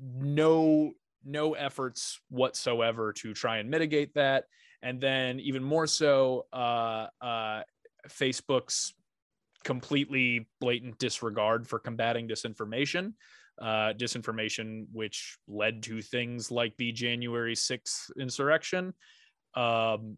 no, 0.00 0.92
no 1.24 1.54
efforts 1.54 2.20
whatsoever 2.28 3.12
to 3.12 3.32
try 3.34 3.58
and 3.58 3.70
mitigate 3.70 4.14
that. 4.14 4.44
And 4.82 5.00
then, 5.00 5.38
even 5.38 5.62
more 5.62 5.86
so, 5.86 6.46
uh, 6.52 7.06
uh, 7.20 7.62
Facebook's 8.08 8.94
completely 9.64 10.48
blatant 10.60 10.98
disregard 10.98 11.68
for 11.68 11.78
combating 11.78 12.28
disinformation. 12.28 13.14
Uh, 13.60 13.92
disinformation, 13.92 14.86
which 14.92 15.36
led 15.46 15.82
to 15.82 16.00
things 16.00 16.50
like 16.50 16.74
the 16.78 16.90
January 16.90 17.54
6th 17.54 18.10
insurrection. 18.18 18.94
Um, 19.54 20.16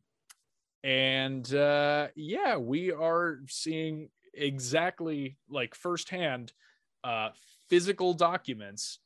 and 0.84 1.52
uh, 1.52 2.08
yeah, 2.14 2.56
we 2.56 2.92
are 2.92 3.40
seeing 3.48 4.08
exactly 4.32 5.36
like 5.50 5.74
firsthand 5.74 6.52
uh, 7.02 7.30
physical 7.68 8.14
documents, 8.14 9.00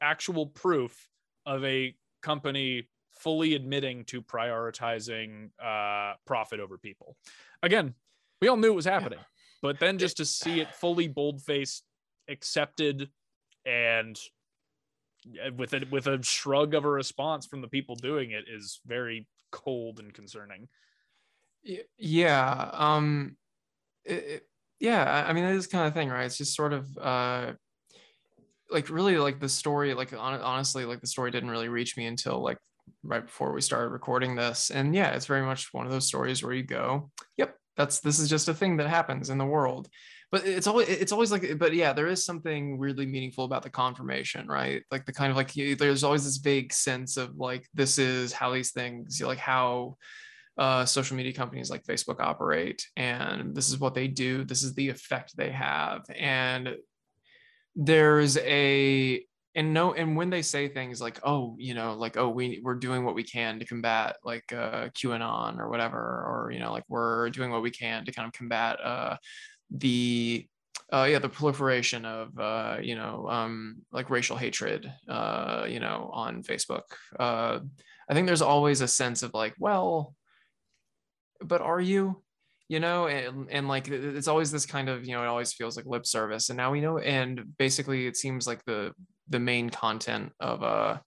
actual 0.00 0.46
proof 0.46 1.08
of 1.44 1.64
a 1.64 1.96
company 2.22 2.88
fully 3.18 3.54
admitting 3.54 4.04
to 4.04 4.22
prioritizing 4.22 5.50
uh, 5.62 6.14
profit 6.26 6.60
over 6.60 6.78
people. 6.78 7.16
Again, 7.62 7.94
we 8.40 8.48
all 8.48 8.56
knew 8.56 8.72
it 8.72 8.76
was 8.76 8.84
happening 8.84 9.18
but 9.64 9.80
then 9.80 9.96
just 9.96 10.18
to 10.18 10.26
see 10.26 10.60
it 10.60 10.74
fully 10.74 11.08
bold-faced 11.08 11.84
accepted 12.28 13.08
and 13.64 14.20
with 15.56 15.72
it 15.72 15.90
with 15.90 16.06
a 16.06 16.22
shrug 16.22 16.74
of 16.74 16.84
a 16.84 16.88
response 16.90 17.46
from 17.46 17.62
the 17.62 17.68
people 17.68 17.94
doing 17.94 18.32
it 18.32 18.44
is 18.46 18.82
very 18.84 19.26
cold 19.50 20.00
and 20.00 20.12
concerning. 20.12 20.68
Yeah 21.96 22.70
um 22.74 23.38
it, 24.04 24.12
it- 24.12 24.48
yeah 24.80 25.24
i 25.26 25.32
mean 25.32 25.44
it 25.44 25.54
is 25.54 25.66
kind 25.66 25.86
of 25.86 25.94
thing 25.94 26.10
right? 26.10 26.26
It's 26.26 26.36
just 26.36 26.54
sort 26.54 26.74
of 26.74 26.86
uh 26.98 27.52
like 28.70 28.90
really 28.90 29.16
like 29.16 29.40
the 29.40 29.48
story 29.48 29.94
like 29.94 30.10
hon- 30.10 30.42
honestly 30.42 30.84
like 30.84 31.00
the 31.00 31.06
story 31.06 31.30
didn't 31.30 31.48
really 31.48 31.70
reach 31.70 31.96
me 31.96 32.04
until 32.04 32.42
like 32.42 32.58
right 33.02 33.24
before 33.24 33.54
we 33.54 33.62
started 33.62 33.88
recording 33.90 34.34
this. 34.34 34.70
And 34.70 34.94
yeah 34.94 35.12
it's 35.14 35.24
very 35.24 35.42
much 35.46 35.72
one 35.72 35.86
of 35.86 35.92
those 35.92 36.06
stories 36.06 36.42
where 36.42 36.52
you 36.52 36.64
go 36.64 37.10
yep 37.38 37.56
that's 37.76 38.00
this 38.00 38.18
is 38.18 38.28
just 38.28 38.48
a 38.48 38.54
thing 38.54 38.76
that 38.76 38.88
happens 38.88 39.30
in 39.30 39.38
the 39.38 39.44
world 39.44 39.88
but 40.30 40.46
it's 40.46 40.66
always 40.66 40.88
it's 40.88 41.12
always 41.12 41.30
like 41.30 41.58
but 41.58 41.74
yeah 41.74 41.92
there 41.92 42.08
is 42.08 42.24
something 42.24 42.78
weirdly 42.78 43.06
meaningful 43.06 43.44
about 43.44 43.62
the 43.62 43.70
confirmation 43.70 44.46
right 44.46 44.82
like 44.90 45.04
the 45.06 45.12
kind 45.12 45.30
of 45.30 45.36
like 45.36 45.52
there's 45.52 46.04
always 46.04 46.24
this 46.24 46.38
vague 46.38 46.72
sense 46.72 47.16
of 47.16 47.36
like 47.36 47.66
this 47.74 47.98
is 47.98 48.32
how 48.32 48.52
these 48.52 48.72
things 48.72 49.20
like 49.20 49.38
how 49.38 49.96
uh, 50.56 50.84
social 50.84 51.16
media 51.16 51.32
companies 51.32 51.70
like 51.70 51.84
Facebook 51.84 52.20
operate, 52.20 52.86
and 52.96 53.54
this 53.54 53.68
is 53.68 53.78
what 53.78 53.94
they 53.94 54.06
do. 54.06 54.44
This 54.44 54.62
is 54.62 54.74
the 54.74 54.88
effect 54.88 55.36
they 55.36 55.50
have, 55.50 56.04
and 56.16 56.76
there's 57.74 58.36
a 58.38 59.24
and 59.54 59.72
no 59.72 59.94
and 59.94 60.16
when 60.16 60.30
they 60.30 60.42
say 60.42 60.68
things 60.68 61.00
like 61.00 61.18
oh 61.22 61.54
you 61.58 61.74
know 61.74 61.94
like 61.94 62.16
oh 62.16 62.28
we 62.28 62.60
we're 62.62 62.74
doing 62.74 63.04
what 63.04 63.14
we 63.14 63.22
can 63.22 63.58
to 63.58 63.64
combat 63.64 64.16
like 64.24 64.52
uh 64.52 64.88
qanon 64.88 65.58
or 65.58 65.68
whatever 65.68 65.98
or 65.98 66.50
you 66.52 66.58
know 66.58 66.72
like 66.72 66.84
we're 66.88 67.30
doing 67.30 67.50
what 67.50 67.62
we 67.62 67.70
can 67.70 68.04
to 68.04 68.12
kind 68.12 68.26
of 68.26 68.32
combat 68.32 68.78
uh 68.84 69.16
the 69.70 70.46
uh 70.92 71.06
yeah 71.08 71.18
the 71.18 71.28
proliferation 71.28 72.04
of 72.04 72.38
uh 72.38 72.76
you 72.82 72.94
know 72.94 73.28
um 73.28 73.76
like 73.92 74.10
racial 74.10 74.36
hatred 74.36 74.92
uh 75.08 75.64
you 75.68 75.80
know 75.80 76.10
on 76.12 76.42
facebook. 76.42 76.82
Uh 77.18 77.60
i 78.08 78.14
think 78.14 78.26
there's 78.26 78.42
always 78.42 78.80
a 78.80 78.88
sense 78.88 79.22
of 79.22 79.32
like 79.34 79.54
well 79.58 80.14
but 81.44 81.60
are 81.60 81.80
you? 81.80 82.20
You 82.68 82.80
know 82.80 83.08
and 83.08 83.46
and 83.50 83.68
like 83.68 83.88
it's 83.88 84.26
always 84.26 84.50
this 84.50 84.64
kind 84.64 84.88
of 84.88 85.04
you 85.04 85.12
know 85.12 85.22
it 85.22 85.26
always 85.26 85.52
feels 85.52 85.76
like 85.76 85.84
lip 85.84 86.06
service 86.06 86.48
and 86.48 86.56
now 86.56 86.72
we 86.72 86.80
know 86.80 86.96
and 86.96 87.44
basically 87.58 88.06
it 88.06 88.16
seems 88.16 88.46
like 88.46 88.64
the 88.64 88.92
the 89.28 89.38
main 89.38 89.70
content 89.70 90.32
of 90.40 90.62
uh 90.62 90.98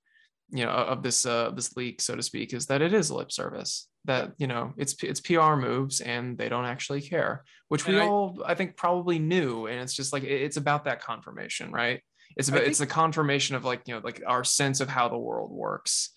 you 0.50 0.66
know 0.66 0.72
of 0.72 1.04
this 1.04 1.26
uh 1.26 1.52
this 1.52 1.76
leak 1.76 2.02
so 2.02 2.16
to 2.16 2.24
speak 2.24 2.54
is 2.54 2.66
that 2.68 2.82
it 2.82 2.94
is 2.94 3.12
lip 3.12 3.32
service 3.32 3.88
that 4.06 4.32
you 4.38 4.48
know 4.48 4.74
it's 4.78 4.96
it's 5.04 5.20
pr 5.20 5.56
moves 5.56 6.00
and 6.02 6.38
they 6.38 6.48
don't 6.50 6.66
actually 6.66 7.02
care 7.02 7.44
which 7.68 7.86
we 7.86 8.00
I- 8.00 8.08
all 8.08 8.42
i 8.46 8.56
think 8.56 8.78
probably 8.78 9.20
knew. 9.20 9.68
And 9.68 9.80
it's 9.82 9.94
just 9.94 10.14
like 10.14 10.24
it's 10.24 10.58
about 10.58 10.86
that 10.86 11.02
confirmation 11.02 11.72
right? 11.72 12.02
It's 12.38 12.48
about 12.50 12.60
think- 12.60 12.70
it's 12.70 12.80
the 12.80 12.88
confirmation 12.88 13.56
of 13.56 13.66
like 13.66 13.82
you 13.88 13.94
know 13.96 14.02
like 14.04 14.22
our 14.26 14.44
sense 14.44 14.80
of 14.80 14.88
how 14.90 15.10
the 15.10 15.18
world 15.18 15.52
works 15.52 16.12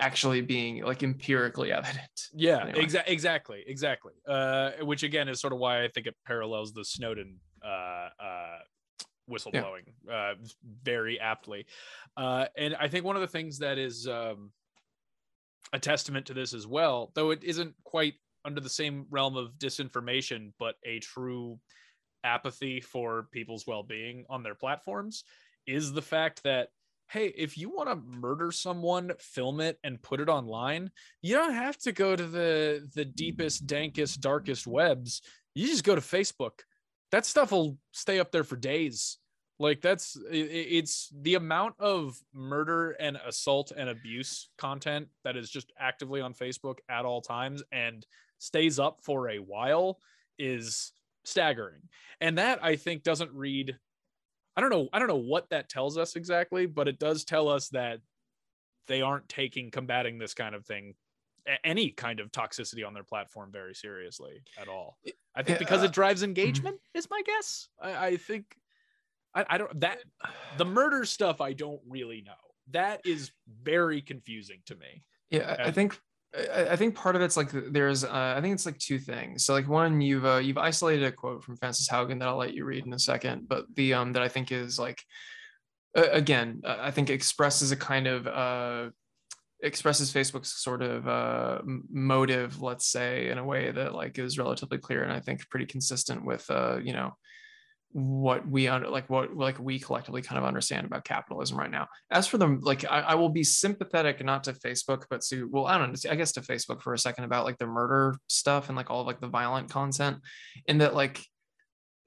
actually 0.00 0.40
being 0.40 0.82
like 0.82 1.04
empirically 1.04 1.70
evident. 1.70 2.10
Yeah 2.34 2.62
Anyway. 2.66 2.84
exa- 2.84 3.04
exactly 3.06 3.62
exactly. 3.68 4.14
Uh, 4.26 4.72
which 4.82 5.04
again 5.04 5.28
is 5.28 5.40
sort 5.40 5.52
of 5.52 5.60
why 5.60 5.84
i 5.84 5.88
think 5.88 6.06
it 6.08 6.16
parallels 6.26 6.72
the 6.72 6.84
snowden 6.84 7.38
uh, 7.64 8.08
uh, 8.20 8.58
whistleblowing 9.30 9.84
uh, 10.10 10.34
very 10.82 11.18
aptly. 11.20 11.66
Uh, 12.16 12.46
and 12.56 12.74
i 12.80 12.88
think 12.88 13.04
one 13.04 13.16
of 13.16 13.22
the 13.22 13.28
things 13.28 13.58
that 13.58 13.78
is 13.78 14.06
um, 14.06 14.50
a 15.72 15.78
testament 15.78 16.26
to 16.26 16.34
this 16.34 16.54
as 16.54 16.66
well 16.66 17.10
though 17.14 17.30
it 17.30 17.42
isn't 17.42 17.74
quite 17.84 18.14
under 18.44 18.60
the 18.60 18.68
same 18.68 19.06
realm 19.10 19.36
of 19.36 19.52
disinformation 19.58 20.52
but 20.58 20.76
a 20.84 20.98
true 21.00 21.58
apathy 22.24 22.80
for 22.80 23.28
people's 23.32 23.66
well-being 23.66 24.24
on 24.28 24.42
their 24.42 24.54
platforms 24.54 25.24
is 25.66 25.92
the 25.92 26.02
fact 26.02 26.42
that 26.44 26.68
hey 27.10 27.26
if 27.36 27.56
you 27.56 27.68
want 27.68 27.88
to 27.88 27.96
murder 27.96 28.50
someone 28.50 29.12
film 29.18 29.60
it 29.60 29.78
and 29.84 30.02
put 30.02 30.20
it 30.20 30.28
online 30.28 30.90
you 31.22 31.34
don't 31.34 31.54
have 31.54 31.76
to 31.78 31.92
go 31.92 32.16
to 32.16 32.26
the 32.26 32.88
the 32.94 33.04
deepest 33.04 33.66
dankest 33.66 34.20
darkest 34.20 34.66
webs. 34.66 35.22
You 35.54 35.66
just 35.66 35.84
go 35.84 35.94
to 35.94 36.00
facebook 36.00 36.60
that 37.12 37.26
stuff 37.26 37.52
will 37.52 37.78
stay 37.92 38.18
up 38.18 38.32
there 38.32 38.44
for 38.44 38.56
days. 38.56 39.18
Like 39.58 39.80
that's 39.80 40.18
it's 40.30 41.10
the 41.22 41.34
amount 41.34 41.76
of 41.78 42.18
murder 42.34 42.90
and 42.90 43.18
assault 43.26 43.72
and 43.74 43.88
abuse 43.88 44.50
content 44.58 45.08
that 45.24 45.36
is 45.36 45.48
just 45.48 45.72
actively 45.78 46.20
on 46.20 46.34
facebook 46.34 46.78
at 46.90 47.06
all 47.06 47.22
times 47.22 47.62
and 47.72 48.04
stays 48.38 48.78
up 48.78 48.98
for 49.02 49.30
a 49.30 49.38
while 49.38 49.98
is 50.38 50.92
staggering. 51.24 51.80
And 52.20 52.36
that 52.36 52.62
i 52.62 52.76
think 52.76 53.02
doesn't 53.02 53.32
read 53.32 53.78
i 54.56 54.60
don't 54.60 54.70
know 54.70 54.88
i 54.92 54.98
don't 54.98 55.08
know 55.08 55.16
what 55.16 55.48
that 55.50 55.70
tells 55.70 55.96
us 55.96 56.16
exactly 56.16 56.66
but 56.66 56.86
it 56.86 56.98
does 56.98 57.24
tell 57.24 57.48
us 57.48 57.68
that 57.70 58.00
they 58.88 59.00
aren't 59.00 59.28
taking 59.28 59.70
combating 59.70 60.18
this 60.18 60.34
kind 60.34 60.54
of 60.54 60.66
thing 60.66 60.94
any 61.64 61.90
kind 61.90 62.20
of 62.20 62.30
toxicity 62.32 62.86
on 62.86 62.94
their 62.94 63.04
platform 63.04 63.50
very 63.52 63.74
seriously 63.74 64.42
at 64.60 64.68
all. 64.68 64.98
I 65.34 65.42
think 65.42 65.58
because 65.58 65.82
uh, 65.82 65.86
it 65.86 65.92
drives 65.92 66.22
engagement 66.22 66.78
is 66.94 67.08
my 67.10 67.22
guess. 67.24 67.68
I, 67.80 68.06
I 68.06 68.16
think 68.16 68.56
I, 69.34 69.44
I 69.48 69.58
don't 69.58 69.80
that 69.80 69.98
the 70.58 70.64
murder 70.78 71.04
stuff 71.04 71.40
I 71.40 71.52
don't 71.52 71.80
really 71.88 72.22
know. 72.22 72.32
That 72.72 73.00
is 73.06 73.30
very 73.62 74.00
confusing 74.02 74.60
to 74.66 74.74
me. 74.74 75.04
Yeah, 75.30 75.56
I- 75.58 75.68
I 75.68 75.70
think 75.72 75.98
I, 76.36 76.70
I 76.70 76.76
think 76.76 76.94
part 76.94 77.16
of 77.16 77.22
it's 77.22 77.36
like 77.36 77.50
there's 77.52 78.02
uh, 78.04 78.34
I 78.36 78.40
think 78.40 78.54
it's 78.54 78.66
like 78.66 78.78
two 78.78 78.98
things. 78.98 79.44
So 79.44 79.52
like 79.54 79.68
one, 79.68 80.00
you've 80.00 80.24
uh, 80.24 80.36
you've 80.38 80.58
isolated 80.58 81.04
a 81.04 81.12
quote 81.12 81.44
from 81.44 81.56
Frances 81.56 81.88
Haugen 81.88 82.18
that 82.18 82.28
I'll 82.28 82.36
let 82.36 82.54
you 82.54 82.64
read 82.64 82.84
in 82.84 82.92
a 82.92 82.98
second, 82.98 83.48
but 83.48 83.66
the 83.74 83.94
um 83.94 84.12
that 84.14 84.22
I 84.22 84.28
think 84.28 84.50
is 84.52 84.78
like 84.78 85.02
uh, 85.96 86.08
again 86.10 86.62
uh, 86.64 86.76
I 86.80 86.90
think 86.90 87.08
expresses 87.10 87.70
a 87.72 87.76
kind 87.76 88.06
of 88.06 88.26
uh 88.26 88.90
expresses 89.62 90.12
Facebook's 90.12 90.62
sort 90.62 90.82
of 90.82 91.08
uh 91.08 91.60
motive, 91.90 92.62
let's 92.62 92.86
say, 92.86 93.30
in 93.30 93.38
a 93.38 93.44
way 93.44 93.70
that 93.70 93.94
like 93.94 94.18
is 94.18 94.38
relatively 94.38 94.78
clear 94.78 95.02
and 95.02 95.12
I 95.12 95.20
think 95.20 95.48
pretty 95.48 95.66
consistent 95.66 96.24
with 96.24 96.48
uh 96.50 96.78
you 96.82 96.92
know 96.92 97.12
what 97.92 98.46
we 98.46 98.68
under 98.68 98.88
like 98.88 99.08
what 99.08 99.34
like 99.34 99.58
we 99.58 99.78
collectively 99.78 100.20
kind 100.20 100.38
of 100.38 100.44
understand 100.44 100.86
about 100.86 101.04
capitalism 101.04 101.58
right 101.58 101.70
now. 101.70 101.86
As 102.10 102.26
for 102.26 102.36
them 102.36 102.60
like 102.62 102.84
I, 102.84 103.00
I 103.00 103.14
will 103.14 103.30
be 103.30 103.44
sympathetic 103.44 104.22
not 104.22 104.44
to 104.44 104.52
facebook 104.52 105.04
but 105.08 105.22
to 105.30 105.48
well 105.50 105.66
i 105.66 105.78
don't 105.78 105.92
know 105.92 106.10
i 106.10 106.14
guess 106.14 106.32
to 106.32 106.42
facebook 106.42 106.82
for 106.82 106.92
a 106.92 106.98
second 106.98 107.24
about 107.24 107.46
like 107.46 107.56
the 107.56 107.66
murder 107.66 108.16
stuff 108.28 108.68
and 108.68 108.76
like 108.76 108.90
all 108.90 109.00
of 109.00 109.06
like 109.06 109.20
the 109.20 109.28
violent 109.28 109.70
content 109.70 110.18
in 110.66 110.78
that 110.78 110.94
like 110.94 111.24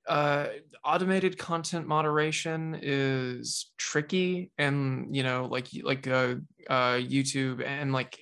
uh 0.09 0.47
automated 0.83 1.37
content 1.37 1.87
moderation 1.87 2.77
is 2.81 3.71
tricky 3.77 4.51
and 4.57 5.15
you 5.15 5.23
know 5.23 5.47
like 5.51 5.67
like 5.83 6.07
uh, 6.07 6.35
uh 6.69 6.95
youtube 6.95 7.63
and 7.65 7.93
like 7.93 8.17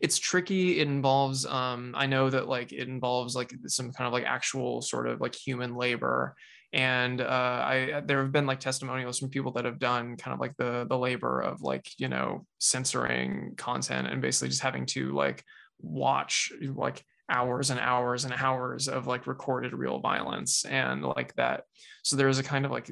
it's 0.00 0.18
tricky. 0.18 0.80
It 0.80 0.88
involves 0.88 1.46
um 1.46 1.94
i 1.96 2.06
know 2.06 2.30
that 2.30 2.48
like 2.48 2.72
it 2.72 2.88
involves 2.88 3.34
like 3.34 3.52
some 3.66 3.92
kind 3.92 4.06
of 4.06 4.12
like 4.12 4.24
actual 4.24 4.82
sort 4.82 5.06
of 5.06 5.20
like 5.20 5.34
human 5.34 5.74
labor. 5.76 6.34
And 6.72 7.20
uh, 7.20 7.24
I 7.64 8.02
there 8.04 8.20
have 8.20 8.32
been 8.32 8.44
like 8.44 8.60
testimonials 8.60 9.18
from 9.18 9.30
people 9.30 9.52
that 9.52 9.64
have 9.64 9.78
done 9.78 10.16
kind 10.16 10.34
of 10.34 10.40
like 10.40 10.56
the 10.58 10.84
the 10.88 10.98
labor 10.98 11.40
of 11.40 11.62
like 11.62 11.88
you 11.96 12.08
know 12.08 12.44
censoring 12.58 13.54
content 13.56 14.08
and 14.08 14.20
basically 14.20 14.48
just 14.48 14.62
having 14.62 14.84
to 14.86 15.12
like 15.12 15.42
watch 15.80 16.52
like 16.74 17.02
hours 17.30 17.70
and 17.70 17.80
hours 17.80 18.24
and 18.24 18.32
hours 18.34 18.88
of 18.88 19.06
like 19.06 19.26
recorded 19.26 19.72
real 19.72 19.98
violence 20.00 20.64
and 20.64 21.02
like 21.02 21.34
that. 21.36 21.64
So 22.04 22.16
there's 22.16 22.38
a 22.38 22.42
kind 22.42 22.64
of 22.64 22.70
like 22.70 22.90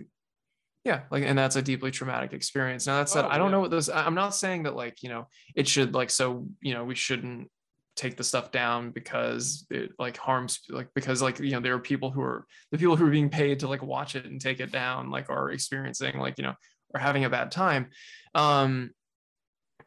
yeah 0.85 1.03
like 1.11 1.25
and 1.25 1.39
that's 1.39 1.57
a 1.57 1.63
deeply 1.63 1.91
traumatic 1.91 2.33
experience. 2.33 2.87
Now 2.87 2.99
that 2.99 3.09
said 3.09 3.25
Oh, 3.25 3.29
i 3.29 3.39
don't 3.39 3.47
yeah. 3.47 3.53
know 3.53 3.61
what 3.61 3.71
this 3.71 3.89
I- 3.89 4.05
i'm 4.05 4.15
not 4.15 4.35
saying 4.35 4.65
that 4.65 4.75
like 4.77 5.03
you 5.03 5.09
know 5.09 5.29
it 5.55 5.67
should 5.69 5.95
like 5.95 6.11
so 6.11 6.47
you 6.61 6.75
know 6.75 6.85
we 6.85 6.95
shouldn't 6.95 7.51
take 7.97 8.17
the 8.17 8.25
stuff 8.25 8.51
down 8.51 8.91
because 8.91 9.67
it 9.71 9.93
like 10.01 10.17
harms 10.17 10.59
like 10.69 10.89
because 10.95 11.23
like 11.23 11.39
you 11.39 11.53
know 11.53 11.61
there 11.61 11.75
are 11.75 11.79
people 11.79 12.11
who 12.11 12.21
are 12.21 12.45
the 12.73 12.79
people 12.79 12.97
who 12.97 13.07
are 13.07 13.11
being 13.11 13.31
paid 13.31 13.61
to 13.61 13.69
like 13.69 13.83
watch 13.83 14.17
it 14.17 14.25
and 14.27 14.41
take 14.41 14.59
it 14.61 14.73
down 14.73 15.11
like 15.11 15.31
are 15.31 15.51
experiencing 15.53 16.19
like 16.19 16.37
you 16.39 16.43
know 16.45 16.55
are 16.95 17.01
having 17.01 17.25
a 17.25 17.31
bad 17.31 17.51
time. 17.53 17.87
Um 18.35 18.91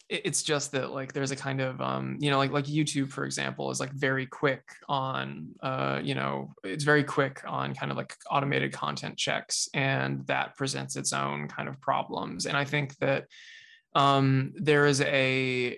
it's 0.09 0.41
just 0.41 0.71
that 0.71 0.91
like 0.91 1.11
there's 1.11 1.31
a 1.31 1.35
kind 1.35 1.59
of 1.59 1.81
um 1.81 2.15
you 2.19 2.29
know 2.29 2.37
like 2.37 2.51
like 2.51 2.65
youtube 2.65 3.09
for 3.09 3.25
example 3.25 3.69
is 3.71 3.79
like 3.79 3.91
very 3.91 4.25
quick 4.25 4.63
on 4.87 5.49
uh 5.61 5.99
you 6.01 6.15
know 6.15 6.53
it's 6.63 6.85
very 6.85 7.03
quick 7.03 7.41
on 7.45 7.75
kind 7.75 7.91
of 7.91 7.97
like 7.97 8.15
automated 8.31 8.71
content 8.71 9.17
checks 9.17 9.67
and 9.73 10.25
that 10.27 10.55
presents 10.55 10.95
its 10.95 11.11
own 11.11 11.47
kind 11.47 11.67
of 11.67 11.79
problems. 11.81 12.45
And 12.45 12.55
i 12.55 12.63
think 12.63 12.95
that 12.97 13.25
um 13.95 14.53
there 14.55 14.85
is 14.85 15.01
a 15.01 15.77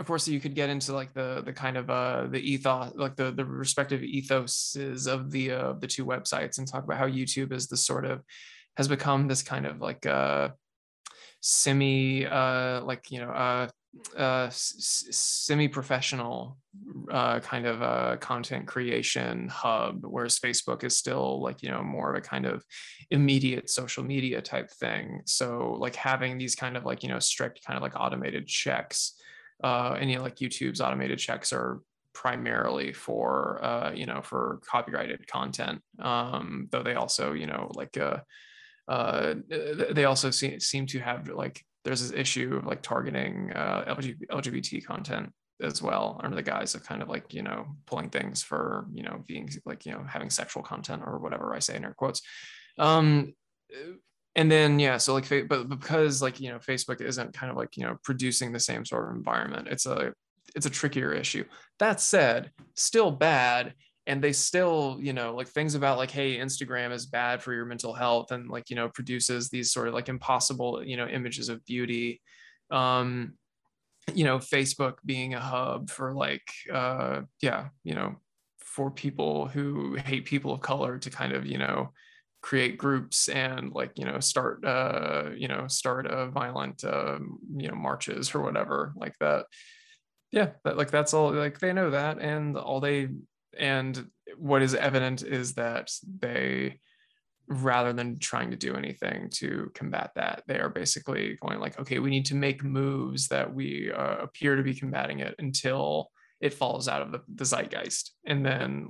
of 0.00 0.06
course 0.06 0.26
you 0.26 0.40
could 0.40 0.56
get 0.56 0.70
into 0.70 0.92
like 0.92 1.14
the 1.14 1.42
the 1.44 1.52
kind 1.52 1.76
of 1.76 1.88
uh 1.90 2.26
the 2.26 2.40
ethos 2.40 2.92
like 2.96 3.14
the 3.14 3.30
the 3.30 3.44
respective 3.44 4.00
ethoses 4.00 5.06
of 5.06 5.30
the 5.30 5.52
uh 5.52 5.72
the 5.74 5.86
two 5.86 6.04
websites 6.04 6.58
and 6.58 6.66
talk 6.66 6.82
about 6.82 6.98
how 6.98 7.06
youtube 7.06 7.52
is 7.52 7.68
the 7.68 7.76
sort 7.76 8.04
of 8.04 8.22
has 8.76 8.88
become 8.88 9.28
this 9.28 9.42
kind 9.42 9.66
of 9.66 9.80
like 9.80 10.04
uh 10.04 10.48
semi 11.46 12.24
uh 12.24 12.80
like 12.84 13.10
you 13.10 13.20
know 13.20 13.28
uh 13.28 13.68
uh 14.16 14.48
semi 14.50 15.68
professional 15.68 16.56
uh 17.10 17.38
kind 17.40 17.66
of 17.66 17.82
uh 17.82 18.16
content 18.16 18.66
creation 18.66 19.46
hub 19.48 20.04
whereas 20.06 20.38
facebook 20.38 20.82
is 20.84 20.96
still 20.96 21.42
like 21.42 21.62
you 21.62 21.70
know 21.70 21.82
more 21.82 22.10
of 22.10 22.16
a 22.16 22.20
kind 22.22 22.46
of 22.46 22.64
immediate 23.10 23.68
social 23.68 24.02
media 24.02 24.40
type 24.40 24.70
thing. 24.70 25.20
So 25.26 25.76
like 25.78 25.94
having 25.94 26.38
these 26.38 26.54
kind 26.54 26.78
of 26.78 26.86
like 26.86 27.02
you 27.02 27.10
know 27.10 27.18
strict 27.18 27.62
kind 27.64 27.76
of 27.76 27.82
like 27.82 27.94
automated 27.94 28.46
checks 28.46 29.14
uh 29.62 29.96
and 30.00 30.10
you 30.10 30.16
know 30.16 30.22
like 30.22 30.36
youtube's 30.36 30.80
automated 30.80 31.18
checks 31.18 31.52
are 31.52 31.80
primarily 32.14 32.92
for 32.92 33.62
uh 33.62 33.92
you 33.92 34.06
know 34.06 34.22
for 34.22 34.60
copyrighted 34.66 35.26
content 35.26 35.82
um 36.00 36.68
though 36.70 36.82
they 36.82 36.94
also 36.94 37.32
you 37.32 37.46
know 37.46 37.70
like 37.74 37.96
uh 37.98 38.16
uh 38.88 39.34
they 39.92 40.04
also 40.04 40.30
se- 40.30 40.58
seem 40.58 40.86
to 40.86 40.98
have 40.98 41.28
like 41.28 41.62
there's 41.84 42.02
this 42.02 42.18
issue 42.18 42.56
of 42.56 42.66
like 42.66 42.82
targeting 42.82 43.52
uh 43.54 43.84
LGBT, 43.96 44.84
content 44.84 45.32
as 45.62 45.80
well 45.80 46.20
under 46.22 46.34
the 46.34 46.42
guise 46.42 46.74
of 46.74 46.84
kind 46.84 47.00
of 47.02 47.08
like 47.08 47.32
you 47.32 47.42
know 47.42 47.66
pulling 47.86 48.10
things 48.10 48.42
for 48.42 48.86
you 48.92 49.02
know 49.02 49.22
being 49.26 49.48
like 49.64 49.86
you 49.86 49.92
know 49.92 50.04
having 50.06 50.28
sexual 50.28 50.62
content 50.62 51.02
or 51.06 51.18
whatever 51.18 51.54
i 51.54 51.58
say 51.60 51.76
in 51.76 51.84
air 51.84 51.94
quotes. 51.96 52.20
Um 52.78 53.34
and 54.34 54.50
then 54.50 54.78
yeah 54.80 54.96
so 54.96 55.14
like 55.14 55.48
but 55.48 55.68
because 55.68 56.20
like 56.20 56.40
you 56.40 56.50
know 56.50 56.58
facebook 56.58 57.00
isn't 57.00 57.32
kind 57.32 57.50
of 57.50 57.56
like 57.56 57.76
you 57.76 57.84
know 57.84 57.96
producing 58.02 58.52
the 58.52 58.60
same 58.60 58.84
sort 58.84 59.08
of 59.08 59.16
environment 59.16 59.68
it's 59.68 59.86
a 59.86 60.12
it's 60.54 60.66
a 60.66 60.70
trickier 60.70 61.12
issue. 61.12 61.44
That 61.78 62.00
said 62.00 62.50
still 62.74 63.10
bad 63.10 63.74
and 64.06 64.22
they 64.22 64.32
still 64.32 64.98
you 65.00 65.12
know 65.12 65.34
like 65.34 65.48
things 65.48 65.74
about 65.74 65.98
like 65.98 66.10
hey 66.10 66.38
instagram 66.38 66.92
is 66.92 67.06
bad 67.06 67.42
for 67.42 67.52
your 67.52 67.64
mental 67.64 67.92
health 67.92 68.32
and 68.32 68.48
like 68.48 68.68
you 68.70 68.76
know 68.76 68.88
produces 68.88 69.48
these 69.48 69.72
sort 69.72 69.88
of 69.88 69.94
like 69.94 70.08
impossible 70.08 70.82
you 70.84 70.96
know 70.96 71.06
images 71.08 71.48
of 71.48 71.64
beauty. 71.64 72.20
Um 72.70 73.34
you 74.12 74.24
know 74.24 74.38
facebook 74.38 74.96
being 75.06 75.32
a 75.32 75.40
hub 75.40 75.88
for 75.88 76.12
like 76.12 76.46
uh 76.70 77.22
yeah 77.40 77.68
you 77.84 77.94
know 77.94 78.16
for 78.58 78.90
people 78.90 79.46
who 79.46 79.94
hate 79.94 80.26
people 80.26 80.52
of 80.52 80.60
color 80.60 80.98
to 80.98 81.08
kind 81.08 81.32
of 81.32 81.46
you 81.46 81.56
know 81.56 81.90
create 82.42 82.76
groups 82.76 83.28
and 83.28 83.72
like 83.72 83.92
you 83.96 84.04
know 84.04 84.20
start 84.20 84.62
uh 84.66 85.30
you 85.34 85.48
know 85.48 85.66
start 85.68 86.06
a 86.06 86.26
violent 86.26 86.84
um 86.84 87.38
you 87.56 87.68
know 87.68 87.74
marches 87.74 88.34
or 88.34 88.42
whatever 88.42 88.92
like 88.96 89.14
that. 89.20 89.46
Yeah 90.30 90.50
that, 90.64 90.76
like 90.76 90.90
that's 90.90 91.14
all 91.14 91.32
like 91.32 91.58
they 91.58 91.72
know 91.72 91.90
that 91.90 92.18
and 92.18 92.58
all 92.58 92.80
they 92.80 93.08
and 93.58 94.06
what 94.36 94.62
is 94.62 94.74
evident 94.74 95.22
is 95.22 95.54
that 95.54 95.90
they 96.20 96.80
rather 97.46 97.92
than 97.92 98.18
trying 98.18 98.50
to 98.50 98.56
do 98.56 98.74
anything 98.74 99.28
to 99.30 99.70
combat 99.74 100.10
that 100.16 100.42
they 100.46 100.58
are 100.58 100.70
basically 100.70 101.36
going 101.42 101.60
like 101.60 101.78
okay 101.78 101.98
we 101.98 102.08
need 102.10 102.24
to 102.24 102.34
make 102.34 102.64
moves 102.64 103.28
that 103.28 103.52
we 103.52 103.92
uh, 103.92 104.16
appear 104.16 104.56
to 104.56 104.62
be 104.62 104.74
combating 104.74 105.20
it 105.20 105.34
until 105.38 106.10
it 106.40 106.54
falls 106.54 106.88
out 106.88 107.02
of 107.02 107.12
the, 107.12 107.20
the 107.34 107.44
zeitgeist 107.44 108.12
and 108.26 108.44
then 108.44 108.88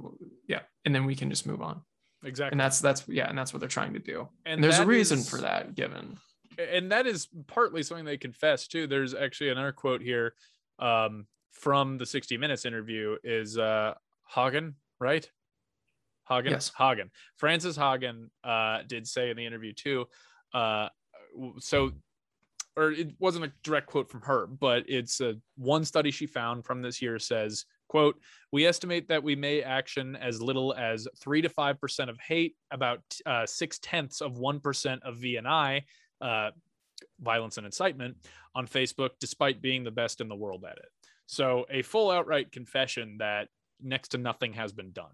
yeah 0.49 0.61
and 0.85 0.95
then 0.95 1.05
we 1.05 1.15
can 1.17 1.29
just 1.31 1.47
move 1.47 1.61
on 1.63 1.83
Exactly. 2.23 2.53
and 2.53 2.61
that's 2.61 2.81
that's 2.81 3.07
yeah 3.09 3.29
and 3.29 3.37
that's 3.37 3.53
what 3.53 3.59
they're 3.61 3.69
trying 3.69 3.93
to 3.93 3.99
do 3.99 4.29
And 4.47 4.55
and, 4.55 4.65
there's 4.65 4.79
a 4.79 4.87
reason 4.87 5.19
is- 5.19 5.29
for 5.29 5.39
that 5.41 5.75
given 5.75 6.17
and 6.57 6.93
that 6.93 7.07
is 7.09 7.27
partly 7.49 7.83
something 7.83 8.05
they 8.05 8.17
confess 8.17 8.69
too. 8.69 8.87
There's 8.87 9.13
actually 9.13 9.51
another 9.51 9.73
quote 9.73 10.01
here 10.01 10.35
um, 10.79 11.27
from 11.51 11.99
the 11.99 12.07
60 12.07 12.37
Minutes 12.37 12.65
interview 12.65 13.17
is 13.25 13.59
uh, 13.59 13.95
Hagen, 14.29 14.75
right? 15.01 15.29
Hagen, 16.29 16.53
Yes. 16.53 16.73
Hagen. 16.77 17.11
Frances 17.37 17.77
Hagen 17.77 18.31
uh, 18.43 18.83
did 18.87 19.07
say 19.07 19.31
in 19.31 19.37
the 19.37 19.45
interview 19.45 19.73
too. 19.73 20.07
Uh, 20.53 20.89
so, 21.59 21.93
or 22.77 22.91
it 22.93 23.13
wasn't 23.19 23.45
a 23.45 23.53
direct 23.63 23.87
quote 23.87 24.11
from 24.11 24.23
her, 24.23 24.47
but 24.47 24.85
it's 24.89 25.21
a 25.21 25.35
one 25.57 25.85
study 25.85 26.11
she 26.11 26.27
found 26.27 26.65
from 26.65 26.83
this 26.83 27.03
year 27.03 27.19
says, 27.19 27.67
"quote 27.89 28.17
We 28.53 28.67
estimate 28.67 29.09
that 29.09 29.23
we 29.23 29.37
may 29.37 29.63
action 29.63 30.17
as 30.17 30.41
little 30.41 30.75
as 30.75 31.07
three 31.21 31.43
to 31.43 31.49
five 31.49 31.81
percent 31.81 32.11
of 32.11 32.19
hate, 32.21 32.57
about 32.71 33.03
uh, 33.27 33.47
six 33.47 33.79
tenths 33.81 34.21
of 34.21 34.39
one 34.39 34.61
percent 34.61 35.03
of 35.05 35.17
VNI." 35.17 35.83
uh, 36.21 36.51
violence 37.21 37.57
and 37.57 37.67
incitement 37.67 38.17
on 38.55 38.67
Facebook, 38.67 39.11
despite 39.21 39.61
being 39.61 39.85
the 39.85 39.91
best 39.91 40.21
in 40.21 40.29
the 40.29 40.35
world 40.35 40.65
at 40.65 40.77
it. 40.79 40.89
So, 41.27 41.67
a 41.71 41.83
full 41.83 42.11
outright 42.11 42.53
confession 42.53 43.17
that 43.19 43.49
next 43.83 44.09
to 44.09 44.19
nothing 44.19 44.53
has 44.55 44.73
been 44.73 44.93
done. 44.93 45.13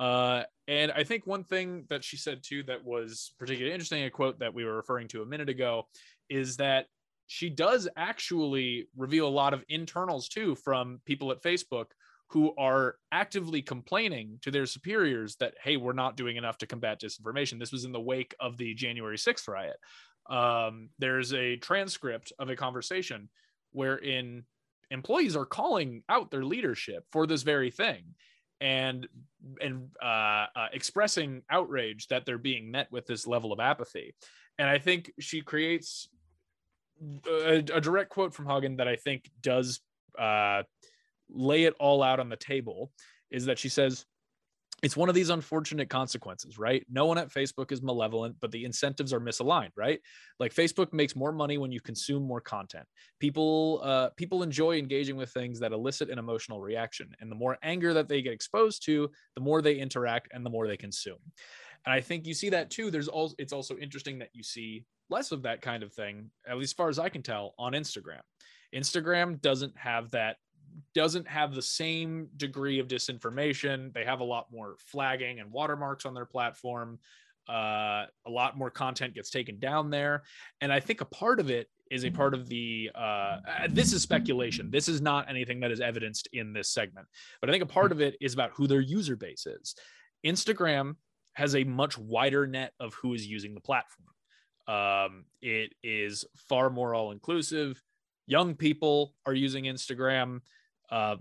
Uh, 0.00 0.42
and 0.66 0.90
I 0.92 1.04
think 1.04 1.26
one 1.26 1.44
thing 1.44 1.84
that 1.88 2.02
she 2.02 2.16
said 2.16 2.42
too 2.42 2.62
that 2.64 2.84
was 2.84 3.34
particularly 3.38 3.72
interesting, 3.72 4.04
a 4.04 4.10
quote 4.10 4.38
that 4.40 4.54
we 4.54 4.64
were 4.64 4.76
referring 4.76 5.08
to 5.08 5.22
a 5.22 5.26
minute 5.26 5.48
ago, 5.48 5.86
is 6.28 6.56
that 6.56 6.86
she 7.26 7.48
does 7.48 7.88
actually 7.96 8.88
reveal 8.96 9.28
a 9.28 9.30
lot 9.30 9.54
of 9.54 9.64
internals 9.68 10.28
too 10.28 10.54
from 10.56 11.00
people 11.06 11.30
at 11.30 11.42
Facebook 11.42 11.86
who 12.28 12.54
are 12.56 12.96
actively 13.12 13.60
complaining 13.60 14.38
to 14.40 14.50
their 14.50 14.64
superiors 14.66 15.36
that, 15.36 15.54
hey, 15.62 15.76
we're 15.76 15.92
not 15.92 16.16
doing 16.16 16.36
enough 16.36 16.56
to 16.58 16.66
combat 16.66 17.00
disinformation. 17.00 17.58
This 17.58 17.72
was 17.72 17.84
in 17.84 17.92
the 17.92 18.00
wake 18.00 18.34
of 18.40 18.56
the 18.56 18.74
January 18.74 19.18
6th 19.18 19.48
riot 19.48 19.76
um, 20.28 20.90
there's 20.98 21.32
a 21.32 21.56
transcript 21.56 22.32
of 22.38 22.48
a 22.48 22.56
conversation 22.56 23.28
wherein 23.72 24.44
employees 24.92 25.36
are 25.36 25.46
calling 25.46 26.02
out 26.08 26.30
their 26.30 26.44
leadership 26.44 27.04
for 27.10 27.26
this 27.26 27.42
very 27.42 27.70
thing 27.70 28.04
and 28.60 29.08
and 29.60 29.88
uh, 30.00 30.46
uh, 30.54 30.68
expressing 30.72 31.42
outrage 31.50 32.06
that 32.08 32.24
they're 32.24 32.38
being 32.38 32.70
met 32.70 32.90
with 32.92 33.06
this 33.06 33.26
level 33.26 33.52
of 33.52 33.60
apathy. 33.60 34.14
And 34.58 34.68
i 34.68 34.78
think 34.78 35.12
she 35.18 35.40
creates 35.40 36.08
a, 37.26 37.56
a 37.56 37.80
direct 37.80 38.10
quote 38.10 38.34
from 38.34 38.46
hagen 38.46 38.76
that 38.76 38.86
i 38.86 38.96
think 38.96 39.28
does 39.40 39.80
uh, 40.18 40.62
lay 41.28 41.64
it 41.64 41.74
all 41.80 42.02
out 42.02 42.20
on 42.20 42.28
the 42.28 42.36
table 42.36 42.92
is 43.30 43.46
that 43.46 43.58
she 43.58 43.68
says 43.68 44.04
it's 44.82 44.96
one 44.96 45.08
of 45.08 45.14
these 45.14 45.30
unfortunate 45.30 45.88
consequences, 45.88 46.58
right? 46.58 46.84
No 46.90 47.06
one 47.06 47.16
at 47.16 47.28
Facebook 47.28 47.70
is 47.70 47.82
malevolent, 47.82 48.36
but 48.40 48.50
the 48.50 48.64
incentives 48.64 49.12
are 49.12 49.20
misaligned, 49.20 49.70
right? 49.76 50.00
Like 50.40 50.52
Facebook 50.52 50.92
makes 50.92 51.14
more 51.14 51.30
money 51.30 51.56
when 51.56 51.70
you 51.70 51.80
consume 51.80 52.24
more 52.24 52.40
content. 52.40 52.84
People 53.20 53.80
uh, 53.84 54.10
people 54.16 54.42
enjoy 54.42 54.78
engaging 54.78 55.16
with 55.16 55.30
things 55.30 55.60
that 55.60 55.72
elicit 55.72 56.10
an 56.10 56.18
emotional 56.18 56.60
reaction, 56.60 57.08
and 57.20 57.30
the 57.30 57.36
more 57.36 57.58
anger 57.62 57.94
that 57.94 58.08
they 58.08 58.22
get 58.22 58.32
exposed 58.32 58.84
to, 58.86 59.08
the 59.36 59.40
more 59.40 59.62
they 59.62 59.76
interact 59.76 60.28
and 60.32 60.44
the 60.44 60.50
more 60.50 60.66
they 60.66 60.76
consume. 60.76 61.18
And 61.86 61.92
I 61.92 62.00
think 62.00 62.26
you 62.26 62.34
see 62.34 62.50
that 62.50 62.70
too. 62.70 62.90
There's 62.90 63.08
also 63.08 63.36
it's 63.38 63.52
also 63.52 63.76
interesting 63.76 64.18
that 64.18 64.30
you 64.32 64.42
see 64.42 64.84
less 65.10 65.30
of 65.30 65.42
that 65.42 65.62
kind 65.62 65.84
of 65.84 65.92
thing, 65.92 66.30
at 66.48 66.56
least 66.56 66.70
as 66.70 66.76
far 66.76 66.88
as 66.88 66.98
I 66.98 67.08
can 67.08 67.22
tell, 67.22 67.54
on 67.58 67.72
Instagram. 67.72 68.20
Instagram 68.74 69.40
doesn't 69.40 69.76
have 69.76 70.10
that 70.12 70.36
doesn't 70.94 71.28
have 71.28 71.54
the 71.54 71.62
same 71.62 72.28
degree 72.36 72.78
of 72.78 72.88
disinformation. 72.88 73.92
They 73.92 74.04
have 74.04 74.20
a 74.20 74.24
lot 74.24 74.46
more 74.52 74.76
flagging 74.78 75.40
and 75.40 75.50
watermarks 75.50 76.06
on 76.06 76.14
their 76.14 76.26
platform. 76.26 76.98
Uh, 77.48 78.06
a 78.26 78.30
lot 78.30 78.56
more 78.56 78.70
content 78.70 79.14
gets 79.14 79.30
taken 79.30 79.58
down 79.58 79.90
there. 79.90 80.22
And 80.60 80.72
I 80.72 80.80
think 80.80 81.00
a 81.00 81.06
part 81.06 81.40
of 81.40 81.50
it 81.50 81.68
is 81.90 82.04
a 82.04 82.10
part 82.10 82.34
of 82.34 82.48
the, 82.48 82.90
uh, 82.94 82.98
uh, 82.98 83.38
this 83.68 83.92
is 83.92 84.02
speculation. 84.02 84.70
This 84.70 84.88
is 84.88 85.00
not 85.02 85.28
anything 85.28 85.60
that 85.60 85.70
is 85.70 85.80
evidenced 85.80 86.28
in 86.32 86.52
this 86.52 86.70
segment. 86.70 87.06
But 87.40 87.50
I 87.50 87.52
think 87.52 87.64
a 87.64 87.66
part 87.66 87.92
of 87.92 88.00
it 88.00 88.16
is 88.20 88.32
about 88.32 88.52
who 88.54 88.66
their 88.66 88.80
user 88.80 89.16
base 89.16 89.46
is. 89.46 89.74
Instagram 90.24 90.96
has 91.34 91.54
a 91.54 91.64
much 91.64 91.98
wider 91.98 92.46
net 92.46 92.72
of 92.80 92.94
who 92.94 93.14
is 93.14 93.26
using 93.26 93.54
the 93.54 93.60
platform. 93.60 94.08
Um, 94.68 95.24
it 95.40 95.74
is 95.82 96.24
far 96.48 96.70
more 96.70 96.94
all 96.94 97.10
inclusive. 97.10 97.82
Young 98.26 98.54
people 98.54 99.14
are 99.26 99.34
using 99.34 99.64
Instagram 99.64 100.40
uh, 100.90 101.16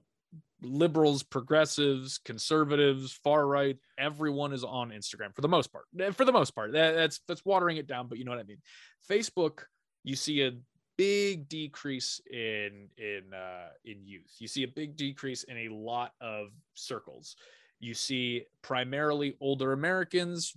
liberals, 0.61 1.23
progressives, 1.23 2.17
conservatives, 2.19 3.11
far 3.11 3.47
right, 3.47 3.77
everyone 3.97 4.53
is 4.53 4.63
on 4.63 4.91
Instagram 4.91 5.33
for 5.33 5.41
the 5.41 5.47
most 5.47 5.71
part. 5.71 5.85
Eh, 5.99 6.11
for 6.11 6.25
the 6.25 6.31
most 6.31 6.51
part, 6.51 6.73
that, 6.73 6.93
that's 6.93 7.19
that's 7.27 7.45
watering 7.45 7.77
it 7.77 7.87
down, 7.87 8.07
but 8.07 8.17
you 8.17 8.25
know 8.25 8.31
what 8.31 8.39
I 8.39 8.43
mean. 8.43 8.61
Facebook, 9.09 9.63
you 10.03 10.15
see 10.15 10.43
a 10.43 10.51
big 10.97 11.49
decrease 11.49 12.21
in 12.31 12.87
in 12.97 13.33
uh, 13.33 13.69
in 13.85 14.05
youth. 14.05 14.35
You 14.39 14.47
see 14.47 14.63
a 14.63 14.67
big 14.67 14.95
decrease 14.95 15.43
in 15.43 15.57
a 15.57 15.69
lot 15.69 16.13
of 16.21 16.47
circles. 16.73 17.35
You 17.79 17.95
see 17.95 18.43
primarily 18.61 19.35
older 19.41 19.73
Americans, 19.73 20.53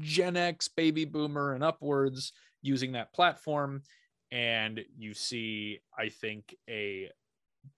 Gen 0.00 0.36
X, 0.36 0.66
baby 0.66 1.04
boomer, 1.04 1.54
and 1.54 1.62
upwards 1.62 2.32
using 2.62 2.92
that 2.92 3.12
platform. 3.12 3.82
And 4.32 4.80
you 4.96 5.14
see, 5.14 5.78
I 5.96 6.08
think, 6.08 6.56
a 6.68 7.10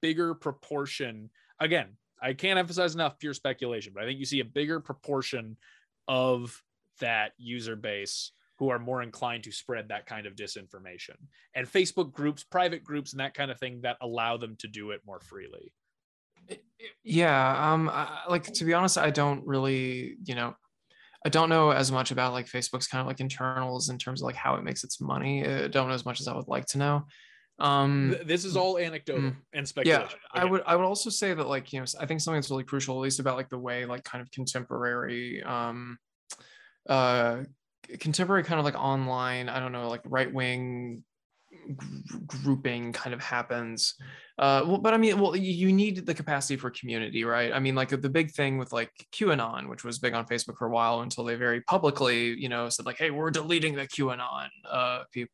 bigger 0.01 0.35
proportion. 0.35 1.31
Again, 1.61 1.97
I 2.21 2.33
can't 2.33 2.59
emphasize 2.59 2.95
enough 2.95 3.19
pure 3.19 3.35
speculation, 3.35 3.93
but 3.95 4.03
I 4.03 4.07
think 4.07 4.19
you 4.19 4.27
see 4.27 4.41
a 4.41 4.45
bigger 4.45 4.81
proportion 4.81 5.57
of 6.09 6.63
that 7.01 7.33
user 7.37 7.77
base 7.77 8.33
who 8.59 8.71
are 8.71 8.79
more 8.79 9.03
inclined 9.03 9.45
to 9.45 9.53
spread 9.53 9.89
that 9.89 10.07
kind 10.07 10.27
of 10.27 10.35
disinformation 10.35 11.17
and 11.55 11.71
Facebook 11.71 12.13
groups, 12.13 12.43
private 12.43 12.83
groups, 12.83 13.13
and 13.13 13.21
that 13.21 13.35
kind 13.35 13.51
of 13.51 13.59
thing 13.59 13.81
that 13.83 13.99
allow 14.01 14.37
them 14.37 14.57
to 14.59 14.69
do 14.69 14.93
it 14.93 15.03
more 15.07 15.21
freely. 15.21 15.73
Yeah. 17.05 17.73
Um, 17.73 17.91
I, 17.91 18.21
like 18.29 18.45
to 18.45 18.65
be 18.65 18.73
honest, 18.73 18.99
I 18.99 19.11
don't 19.11 19.47
really, 19.47 20.17
you 20.25 20.35
know, 20.35 20.55
I 21.25 21.29
don't 21.29 21.49
know 21.49 21.71
as 21.71 21.91
much 21.91 22.13
about 22.13 22.33
like 22.33 22.47
Facebook's 22.47 22.87
kind 22.87 23.01
of 23.01 23.07
like 23.07 23.21
internals 23.21 23.89
in 23.89 23.99
terms 23.99 24.23
of 24.23 24.27
like 24.27 24.37
how 24.37 24.55
it 24.55 24.65
makes 24.65 24.85
its 24.85 25.01
money. 25.01 25.47
I 25.47 25.67
don't 25.67 25.89
know 25.89 25.95
as 25.95 26.05
much 26.05 26.21
as 26.21 26.29
I 26.29 26.35
would 26.35 26.49
like 26.49 26.67
to 26.67 26.79
know. 26.79 27.05
Um, 27.59 28.17
this 28.25 28.45
is 28.45 28.57
all 28.57 28.79
anecdotal 28.79 29.31
mm, 29.31 29.37
and 29.55 29.67
speculation. 29.67 30.19
Yeah, 30.35 30.43
I 30.43 30.45
would 30.45 30.63
I 30.67 30.77
would 30.77 30.85
also 30.85 31.09
say 31.09 31.33
that 31.33 31.49
like 31.49 31.73
you 31.73 31.81
know 31.81 31.87
I 31.99 32.07
think 32.07 32.21
something 32.21 32.39
that's 32.39 32.51
really 32.51 32.65
crucial, 32.65 32.97
at 32.97 33.01
least 33.01 33.19
about 33.19 33.37
like 33.37 33.49
the 33.49 33.59
way 33.59 33.87
like 33.87 34.05
kind 34.05 34.21
of 34.21 34.31
contemporary 34.31 35.43
um 35.43 35.99
uh 36.89 37.45
contemporary 37.99 38.43
kind 38.43 38.59
of 38.59 38.65
like 38.65 38.75
online 38.75 39.49
I 39.49 39.59
don't 39.59 39.73
know 39.73 39.89
like 39.89 40.03
right 40.05 40.33
wing 40.33 41.03
grouping 42.27 42.93
kind 42.93 43.15
of 43.15 43.23
happens. 43.23 43.95
Uh 44.39 44.63
well 44.67 44.77
but 44.77 44.93
i 44.93 44.99
mean 44.99 45.19
well 45.19 45.35
you 45.35 45.73
need 45.73 46.05
the 46.05 46.13
capacity 46.13 46.57
for 46.57 46.69
community 46.69 47.25
right? 47.25 47.55
I 47.55 47.59
mean 47.59 47.75
like 47.75 47.89
the 47.89 48.11
big 48.11 48.33
thing 48.33 48.59
with 48.59 48.71
like 48.71 48.91
qanon 49.13 49.71
which 49.71 49.83
was 49.83 49.99
big 49.99 50.13
on 50.13 50.27
facebook 50.27 50.59
for 50.59 50.67
a 50.67 50.71
while 50.71 51.01
until 51.01 51.25
they 51.25 51.37
very 51.37 51.63
publicly 51.63 52.39
you 52.39 52.51
know 52.51 52.69
said 52.69 52.85
like 52.85 52.99
hey 52.99 53.11
we're 53.11 53.31
deleting 53.31 53.75
the 53.75 53.87
qanon 53.87 54.49
uh 54.71 55.05
people 55.11 55.33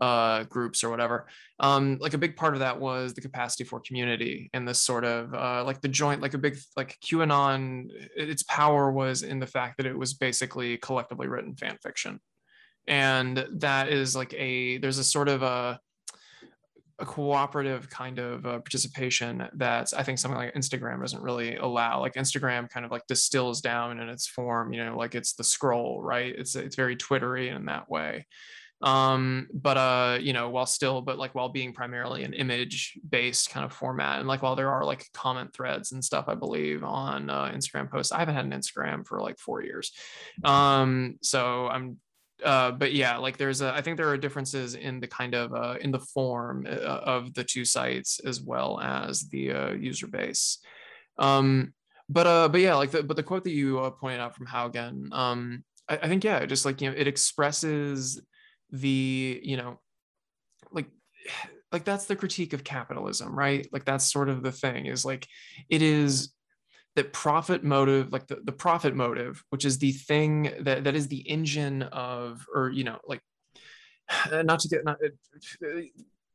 uh, 0.00 0.44
groups 0.44 0.82
or 0.82 0.90
whatever. 0.90 1.26
Um, 1.58 1.98
like 2.00 2.14
a 2.14 2.18
big 2.18 2.36
part 2.36 2.54
of 2.54 2.60
that 2.60 2.80
was 2.80 3.12
the 3.12 3.20
capacity 3.20 3.64
for 3.64 3.80
community 3.80 4.50
and 4.54 4.66
this 4.66 4.80
sort 4.80 5.04
of 5.04 5.34
uh, 5.34 5.62
like 5.64 5.80
the 5.80 5.88
joint, 5.88 6.22
like 6.22 6.34
a 6.34 6.38
big 6.38 6.58
like 6.76 6.98
QAnon. 7.04 7.88
Its 8.16 8.42
power 8.44 8.90
was 8.90 9.22
in 9.22 9.38
the 9.38 9.46
fact 9.46 9.76
that 9.76 9.86
it 9.86 9.96
was 9.96 10.14
basically 10.14 10.76
collectively 10.78 11.28
written 11.28 11.54
fan 11.54 11.76
fiction, 11.82 12.20
and 12.86 13.46
that 13.52 13.88
is 13.88 14.16
like 14.16 14.32
a 14.34 14.78
there's 14.78 14.98
a 14.98 15.04
sort 15.04 15.28
of 15.28 15.42
a 15.42 15.78
a 16.98 17.06
cooperative 17.06 17.88
kind 17.88 18.18
of 18.18 18.44
uh, 18.44 18.58
participation 18.58 19.48
that 19.54 19.90
I 19.96 20.02
think 20.02 20.18
something 20.18 20.36
like 20.36 20.52
Instagram 20.52 21.00
doesn't 21.00 21.22
really 21.22 21.56
allow. 21.56 22.00
Like 22.00 22.12
Instagram 22.14 22.68
kind 22.68 22.84
of 22.84 22.92
like 22.92 23.06
distills 23.06 23.62
down 23.62 24.00
in 24.00 24.10
its 24.10 24.26
form, 24.26 24.74
you 24.74 24.84
know, 24.84 24.98
like 24.98 25.14
it's 25.14 25.32
the 25.32 25.44
scroll, 25.44 26.02
right? 26.02 26.34
It's 26.36 26.54
it's 26.56 26.76
very 26.76 26.96
Twittery 26.96 27.48
in 27.48 27.64
that 27.66 27.90
way 27.90 28.26
um 28.82 29.46
but 29.52 29.76
uh 29.76 30.18
you 30.20 30.32
know 30.32 30.48
while 30.48 30.64
still 30.64 31.02
but 31.02 31.18
like 31.18 31.34
while 31.34 31.50
being 31.50 31.72
primarily 31.72 32.24
an 32.24 32.32
image 32.32 32.98
based 33.08 33.50
kind 33.50 33.64
of 33.66 33.72
format 33.72 34.20
and 34.20 34.28
like 34.28 34.42
while 34.42 34.56
there 34.56 34.70
are 34.70 34.84
like 34.84 35.04
comment 35.12 35.52
threads 35.52 35.92
and 35.92 36.02
stuff 36.02 36.26
i 36.28 36.34
believe 36.34 36.82
on 36.82 37.28
uh, 37.28 37.50
instagram 37.54 37.90
posts 37.90 38.10
i 38.10 38.18
haven't 38.18 38.34
had 38.34 38.46
an 38.46 38.52
instagram 38.52 39.06
for 39.06 39.20
like 39.20 39.38
four 39.38 39.62
years 39.62 39.92
um 40.44 41.18
so 41.20 41.68
i'm 41.68 41.98
uh, 42.44 42.70
but 42.70 42.92
yeah, 42.92 43.16
like 43.16 43.36
there's 43.36 43.60
a, 43.60 43.72
I 43.74 43.82
think 43.82 43.96
there 43.96 44.08
are 44.08 44.16
differences 44.16 44.74
in 44.74 45.00
the 45.00 45.06
kind 45.06 45.34
of 45.34 45.54
uh, 45.54 45.76
in 45.80 45.90
the 45.90 45.98
form 45.98 46.66
uh, 46.66 46.74
of 46.74 47.34
the 47.34 47.44
two 47.44 47.64
sites 47.64 48.20
as 48.20 48.40
well 48.40 48.80
as 48.80 49.28
the 49.28 49.52
uh, 49.52 49.70
user 49.72 50.06
base. 50.06 50.58
Um, 51.18 51.74
but 52.08 52.26
uh, 52.26 52.48
but 52.48 52.60
yeah, 52.60 52.74
like 52.74 52.90
the 52.90 53.02
but 53.02 53.16
the 53.16 53.22
quote 53.22 53.44
that 53.44 53.52
you 53.52 53.80
uh, 53.80 53.90
pointed 53.90 54.20
out 54.20 54.34
from 54.34 54.46
Haugen, 54.46 55.12
um, 55.12 55.64
I, 55.88 55.98
I 55.98 56.08
think 56.08 56.24
yeah, 56.24 56.44
just 56.46 56.64
like 56.64 56.80
you 56.80 56.90
know, 56.90 56.96
it 56.96 57.06
expresses 57.06 58.20
the 58.72 59.40
you 59.42 59.56
know 59.56 59.78
like 60.72 60.86
like 61.72 61.84
that's 61.84 62.06
the 62.06 62.16
critique 62.16 62.52
of 62.52 62.64
capitalism 62.64 63.38
right? 63.38 63.68
Like 63.72 63.84
that's 63.84 64.10
sort 64.10 64.28
of 64.28 64.42
the 64.42 64.52
thing 64.52 64.86
is 64.86 65.04
like 65.04 65.26
it 65.68 65.82
is 65.82 66.32
that 66.96 67.12
profit 67.12 67.62
motive 67.62 68.12
like 68.12 68.26
the, 68.26 68.38
the 68.44 68.52
profit 68.52 68.94
motive 68.94 69.42
which 69.50 69.64
is 69.64 69.78
the 69.78 69.92
thing 69.92 70.52
that 70.60 70.84
that 70.84 70.96
is 70.96 71.08
the 71.08 71.20
engine 71.28 71.82
of 71.82 72.44
or 72.52 72.70
you 72.70 72.84
know 72.84 72.98
like 73.06 73.20
not 74.32 74.58
to 74.60 74.68
get 74.68 74.84
not 74.84 74.98
uh, 75.04 75.80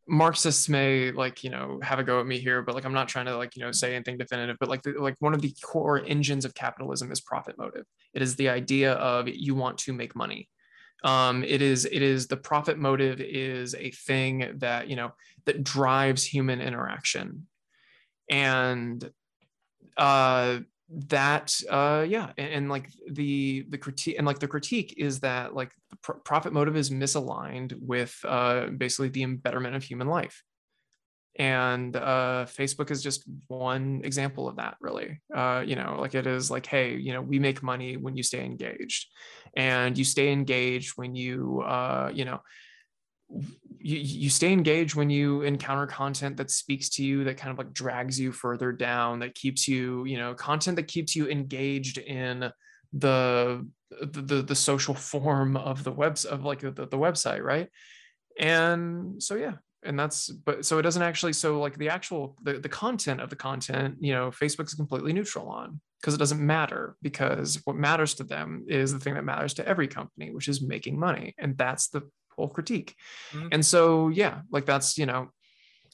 marxists 0.08 0.70
may 0.70 1.12
like 1.12 1.44
you 1.44 1.50
know 1.50 1.80
have 1.82 2.00
a 2.00 2.04
go 2.04 2.20
at 2.20 2.28
me 2.28 2.40
here 2.40 2.62
but 2.62 2.76
like 2.76 2.86
i'm 2.86 2.94
not 2.94 3.08
trying 3.08 3.26
to 3.26 3.36
like 3.36 3.56
you 3.56 3.64
know 3.64 3.72
say 3.72 3.96
anything 3.96 4.18
definitive 4.18 4.56
but 4.60 4.70
like 4.70 4.82
the, 4.84 4.92
like 4.92 5.16
one 5.20 5.34
of 5.34 5.42
the 5.42 5.54
core 5.64 6.04
engines 6.06 6.46
of 6.46 6.54
capitalism 6.54 7.12
is 7.12 7.22
profit 7.22 7.58
motive. 7.58 7.86
It 8.14 8.22
is 8.22 8.36
the 8.36 8.50
idea 8.50 8.94
of 8.94 9.28
you 9.28 9.56
want 9.56 9.80
to 9.80 9.94
make 9.94 10.16
money 10.16 10.48
um, 11.06 11.44
it 11.44 11.62
is 11.62 11.86
it 11.86 12.02
is 12.02 12.28
the 12.28 12.36
profit 12.36 12.80
motive 12.80 13.22
is 13.22 13.76
a 13.76 13.92
thing 13.92 14.56
that 14.58 14.90
you 14.90 14.96
know 14.96 15.14
that 15.46 15.64
drives 15.64 16.26
human 16.26 16.60
interaction. 16.60 17.48
And 18.30 19.10
uh 19.98 20.60
that 20.90 21.60
uh 21.70 22.06
yeah 22.08 22.32
and, 22.38 22.54
and, 22.54 22.70
like 22.70 22.90
the 23.10 23.66
the 23.70 23.78
critique 23.78 24.16
and 24.18 24.28
like 24.28 24.40
the 24.40 24.48
critique 24.48 24.94
is 24.98 25.20
that 25.22 25.56
like 25.56 25.72
the 25.90 25.96
pr- 25.98 26.12
profit 26.24 26.54
motive 26.54 26.76
is 26.76 26.90
misaligned 26.90 27.74
with 27.80 28.16
uh 28.24 28.68
basically 28.68 29.10
the 29.10 29.24
embetterment 29.24 29.76
of 29.76 29.84
human 29.84 30.08
life 30.08 30.44
and 31.38 31.96
uh, 31.96 32.46
facebook 32.48 32.92
is 32.92 33.04
just 33.04 33.24
one 33.48 34.02
example 34.04 34.48
of 34.48 34.56
that 34.56 34.78
really. 34.80 35.22
Uh, 35.34 35.64
you 35.66 35.76
know 35.76 35.98
like 36.00 36.16
it 36.16 36.28
is 36.28 36.50
like 36.50 36.66
hey 36.66 36.96
you 36.96 37.14
know 37.14 37.22
we 37.22 37.40
make 37.40 37.62
money 37.62 37.98
when 37.98 38.16
you 38.16 38.24
stay 38.24 38.44
engaged. 38.44 39.08
And 39.58 39.98
you 39.98 40.04
stay 40.04 40.32
engaged 40.32 40.98
when 40.98 41.16
you 41.16 41.62
uh, 41.62 42.12
you 42.14 42.26
know 42.26 42.42
you, 43.80 43.98
you 43.98 44.30
stay 44.30 44.52
engaged 44.52 44.96
when 44.96 45.10
you 45.10 45.42
encounter 45.42 45.88
content 45.88 46.38
that 46.38 46.52
speaks 46.52 46.90
to 46.90 47.04
you 47.04 47.24
that 47.24 47.38
kind 47.38 47.52
of 47.52 47.58
like 47.58 47.74
drags 47.74 48.20
you 48.20 48.32
further 48.32 48.72
down 48.72 49.20
that 49.20 49.36
keeps 49.36 49.68
you 49.68 50.06
you 50.06 50.18
know 50.18 50.34
content 50.34 50.76
that 50.76 50.88
keeps 50.88 51.16
you 51.16 51.28
engaged 51.28 51.98
in 51.98 52.52
the 52.94 53.68
the, 54.02 54.42
the 54.42 54.56
social 54.56 54.94
form 54.94 55.56
of 55.56 55.84
the 55.84 55.92
webs 55.92 56.26
of 56.26 56.44
like 56.44 56.60
the, 56.60 56.72
the 56.72 56.98
website 56.98 57.42
right? 57.42 57.70
And 58.38 59.22
so 59.22 59.36
yeah 59.36 59.54
and 59.86 59.98
that's 60.00 60.30
but 60.30 60.66
so 60.66 60.78
it 60.80 60.82
doesn't 60.82 61.02
actually 61.04 61.34
so 61.34 61.60
like 61.60 61.78
the 61.78 61.90
actual 61.90 62.36
the, 62.44 62.54
the 62.54 62.70
content 62.70 63.22
of 63.22 63.30
the 63.30 63.36
content 63.36 63.96
you 64.00 64.14
know 64.14 64.30
facebook's 64.32 64.74
completely 64.74 65.14
neutral 65.14 65.48
on 65.48 65.80
because 66.02 66.14
it 66.14 66.18
doesn't 66.18 66.46
matter 66.46 66.96
because 67.02 67.62
what 67.66 67.76
matters 67.76 68.14
to 68.16 68.24
them 68.24 68.66
is 68.68 68.92
the 68.94 69.00
thing 69.00 69.14
that 69.14 69.24
matters 69.24 69.54
to 69.54 69.68
every 69.68 69.88
company 69.88 70.32
which 70.34 70.48
is 70.48 70.62
making 70.62 71.00
money 71.00 71.34
and 71.38 71.58
that's 71.58 71.88
the 71.90 72.02
whole 72.36 72.50
critique 72.50 72.96
Mhm. 73.34 73.50
and 73.54 73.66
so 73.66 74.10
yeah 74.10 74.42
like 74.52 74.66
that's 74.66 74.98
you 74.98 75.06
know 75.06 75.30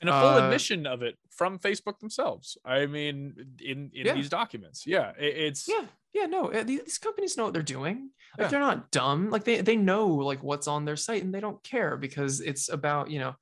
and 0.01 0.09
a 0.09 0.13
full 0.19 0.29
Uh, 0.29 0.39
admission 0.45 0.87
of 0.87 1.03
it 1.03 1.15
from 1.29 1.59
Facebook 1.59 1.99
themselves. 1.99 2.57
I 2.65 2.87
mean, 2.87 3.35
in 3.59 3.91
in 3.93 4.05
Yeah. 4.07 4.15
these 4.15 4.29
documents, 4.29 4.87
yeah, 4.87 5.11
it- 5.19 5.37
it's 5.47 5.67
yeah 5.67 5.85
yeah 6.11 6.25
no 6.25 6.49
these, 6.63 6.81
these 6.87 6.97
companies 6.97 7.37
know 7.37 7.43
what 7.45 7.53
they're 7.53 7.61
doing 7.77 8.09
like 8.35 8.45
Yeah. 8.45 8.47
they're 8.47 8.67
not 8.71 8.89
dumb 8.89 9.29
like 9.29 9.43
they 9.43 9.61
they 9.61 9.75
know 9.77 10.07
like 10.31 10.41
what's 10.41 10.67
on 10.67 10.85
their 10.85 10.97
site 10.97 11.23
and 11.23 11.31
they 11.35 11.39
don't 11.39 11.61
care 11.63 11.97
because 11.97 12.41
it's 12.41 12.67
about 12.69 13.11
you 13.13 13.19
know 13.19 13.33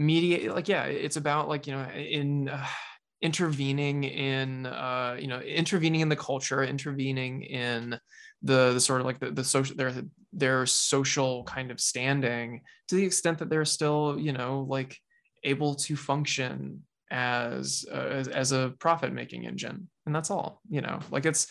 media 0.00 0.52
like 0.52 0.66
yeah 0.66 0.84
it's 0.84 1.16
about 1.16 1.48
like 1.48 1.66
you 1.66 1.74
know 1.74 1.86
in 1.90 2.48
uh, 2.48 2.66
intervening 3.22 4.04
in 4.04 4.64
uh 4.64 5.14
you 5.20 5.26
know 5.26 5.40
intervening 5.40 6.00
in 6.00 6.08
the 6.08 6.16
culture 6.16 6.64
intervening 6.64 7.42
in 7.42 8.00
the, 8.42 8.72
the 8.72 8.80
sort 8.80 8.98
of 8.98 9.06
like 9.06 9.20
the, 9.20 9.30
the 9.30 9.44
social 9.44 9.76
their 9.76 9.92
their 10.32 10.64
social 10.64 11.44
kind 11.44 11.70
of 11.70 11.78
standing 11.78 12.62
to 12.88 12.94
the 12.94 13.04
extent 13.04 13.36
that 13.36 13.50
they're 13.50 13.66
still 13.66 14.16
you 14.18 14.32
know 14.32 14.64
like 14.70 14.96
able 15.44 15.74
to 15.74 15.96
function 15.96 16.82
as 17.10 17.84
uh, 17.92 17.96
as, 17.96 18.28
as 18.28 18.52
a 18.52 18.72
profit 18.78 19.12
making 19.12 19.44
engine. 19.46 19.88
And 20.06 20.14
that's 20.14 20.30
all 20.30 20.60
you 20.70 20.80
know 20.80 21.00
like 21.10 21.26
it's 21.26 21.48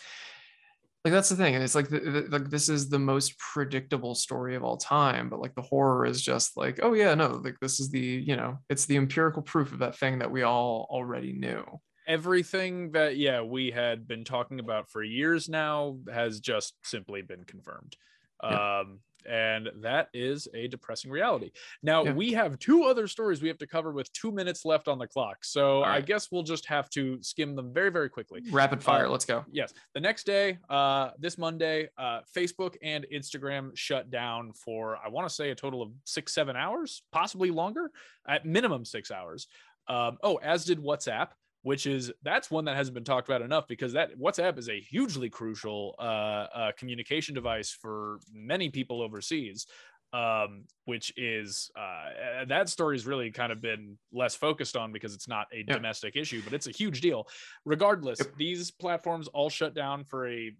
like 1.04 1.12
that's 1.12 1.30
the 1.30 1.36
thing 1.36 1.54
and 1.54 1.64
it's 1.64 1.74
like 1.74 1.88
the, 1.88 1.98
the, 1.98 2.26
like 2.30 2.50
this 2.50 2.68
is 2.68 2.88
the 2.88 2.98
most 2.98 3.38
predictable 3.38 4.14
story 4.14 4.54
of 4.54 4.62
all 4.62 4.76
time 4.76 5.28
but 5.28 5.40
like 5.40 5.54
the 5.54 5.62
horror 5.62 6.04
is 6.04 6.20
just 6.20 6.56
like 6.56 6.78
oh 6.82 6.92
yeah 6.92 7.14
no 7.14 7.40
like 7.42 7.56
this 7.60 7.80
is 7.80 7.90
the 7.90 7.98
you 7.98 8.36
know 8.36 8.58
it's 8.68 8.86
the 8.86 8.96
empirical 8.96 9.42
proof 9.42 9.72
of 9.72 9.78
that 9.78 9.96
thing 9.96 10.18
that 10.18 10.30
we 10.30 10.42
all 10.42 10.86
already 10.90 11.32
knew 11.32 11.64
everything 12.10 12.90
that 12.90 13.16
yeah 13.16 13.40
we 13.40 13.70
had 13.70 14.08
been 14.08 14.24
talking 14.24 14.58
about 14.58 14.90
for 14.90 15.02
years 15.02 15.48
now 15.48 15.96
has 16.12 16.40
just 16.40 16.74
simply 16.82 17.22
been 17.22 17.44
confirmed. 17.44 17.96
Yeah. 18.42 18.80
Um, 18.80 18.98
and 19.26 19.68
that 19.76 20.08
is 20.14 20.48
a 20.54 20.68
depressing 20.68 21.10
reality. 21.10 21.50
Now 21.82 22.04
Yeah. 22.04 22.12
we 22.12 22.32
have 22.32 22.58
two 22.58 22.84
other 22.84 23.06
stories 23.06 23.42
we 23.42 23.48
have 23.48 23.58
to 23.58 23.66
cover 23.66 23.92
with 23.92 24.12
two 24.12 24.30
minutes 24.32 24.64
left 24.64 24.88
on 24.88 24.98
the 24.98 25.06
clock. 25.06 25.44
So 25.44 25.82
I 25.82 26.00
guess 26.00 26.30
we'll 26.30 26.42
just 26.42 26.66
have 26.66 26.88
to 26.90 27.22
skim 27.22 27.54
them 27.56 27.72
very, 27.72 27.90
very 27.90 28.08
quickly. 28.08 28.42
rapid 28.50 28.82
fire 28.82 29.06
Uh, 29.06 29.10
let's 29.10 29.24
go 29.24 29.44
Yes. 29.50 29.72
The 29.94 30.00
next 30.00 30.24
day, 30.24 30.58
uh, 30.68 31.10
this 31.18 31.38
Monday, 31.38 31.88
uh, 31.98 32.20
Facebook 32.36 32.76
and 32.82 33.06
Instagram 33.12 33.76
shut 33.76 34.10
down 34.10 34.52
for, 34.52 34.96
I 35.04 35.08
want 35.08 35.28
to 35.28 35.34
say, 35.34 35.50
a 35.50 35.54
total 35.54 35.82
of 35.82 35.90
six, 36.04 36.32
seven 36.34 36.56
hours, 36.56 37.02
possibly 37.12 37.50
longer, 37.50 37.90
at 38.28 38.44
minimum 38.44 38.84
six 38.84 39.10
hours. 39.10 39.48
Um, 39.88 40.18
oh, 40.22 40.36
as 40.36 40.64
did 40.64 40.78
WhatsApp, 40.78 41.28
which 41.62 41.86
is 41.86 42.12
that's 42.22 42.50
one 42.50 42.64
that 42.64 42.76
hasn't 42.76 42.94
been 42.94 43.04
talked 43.04 43.28
about 43.28 43.42
enough 43.42 43.66
because 43.68 43.92
that 43.92 44.18
WhatsApp 44.18 44.58
is 44.58 44.68
a 44.68 44.80
hugely 44.80 45.28
crucial 45.30 45.94
uh, 45.98 46.02
uh, 46.02 46.72
communication 46.78 47.34
device 47.34 47.70
for 47.70 48.18
many 48.32 48.70
people 48.70 49.02
overseas. 49.02 49.66
Um, 50.12 50.64
which 50.86 51.16
is 51.16 51.70
uh, 51.78 52.44
that 52.48 52.68
story 52.68 52.96
has 52.96 53.06
really 53.06 53.30
kind 53.30 53.52
of 53.52 53.60
been 53.60 53.96
less 54.10 54.34
focused 54.34 54.76
on 54.76 54.90
because 54.90 55.14
it's 55.14 55.28
not 55.28 55.46
a 55.52 55.58
Yeah. 55.58 55.76
domestic 55.76 56.16
issue, 56.16 56.42
but 56.42 56.52
it's 56.52 56.66
a 56.66 56.72
huge 56.72 57.00
deal 57.00 57.28
regardless 57.64 58.18
Yep. 58.18 58.34
these 58.36 58.72
platforms 58.72 59.28
all 59.28 59.48
shut 59.48 59.72
down 59.72 60.02
for 60.02 60.26
a 60.28 60.50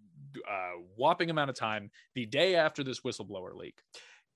uh, 0.48 0.70
whopping 0.94 1.30
amount 1.30 1.50
of 1.50 1.56
time 1.56 1.90
the 2.14 2.26
day 2.26 2.54
after 2.54 2.84
this 2.84 3.00
whistleblower 3.00 3.52
leak 3.56 3.80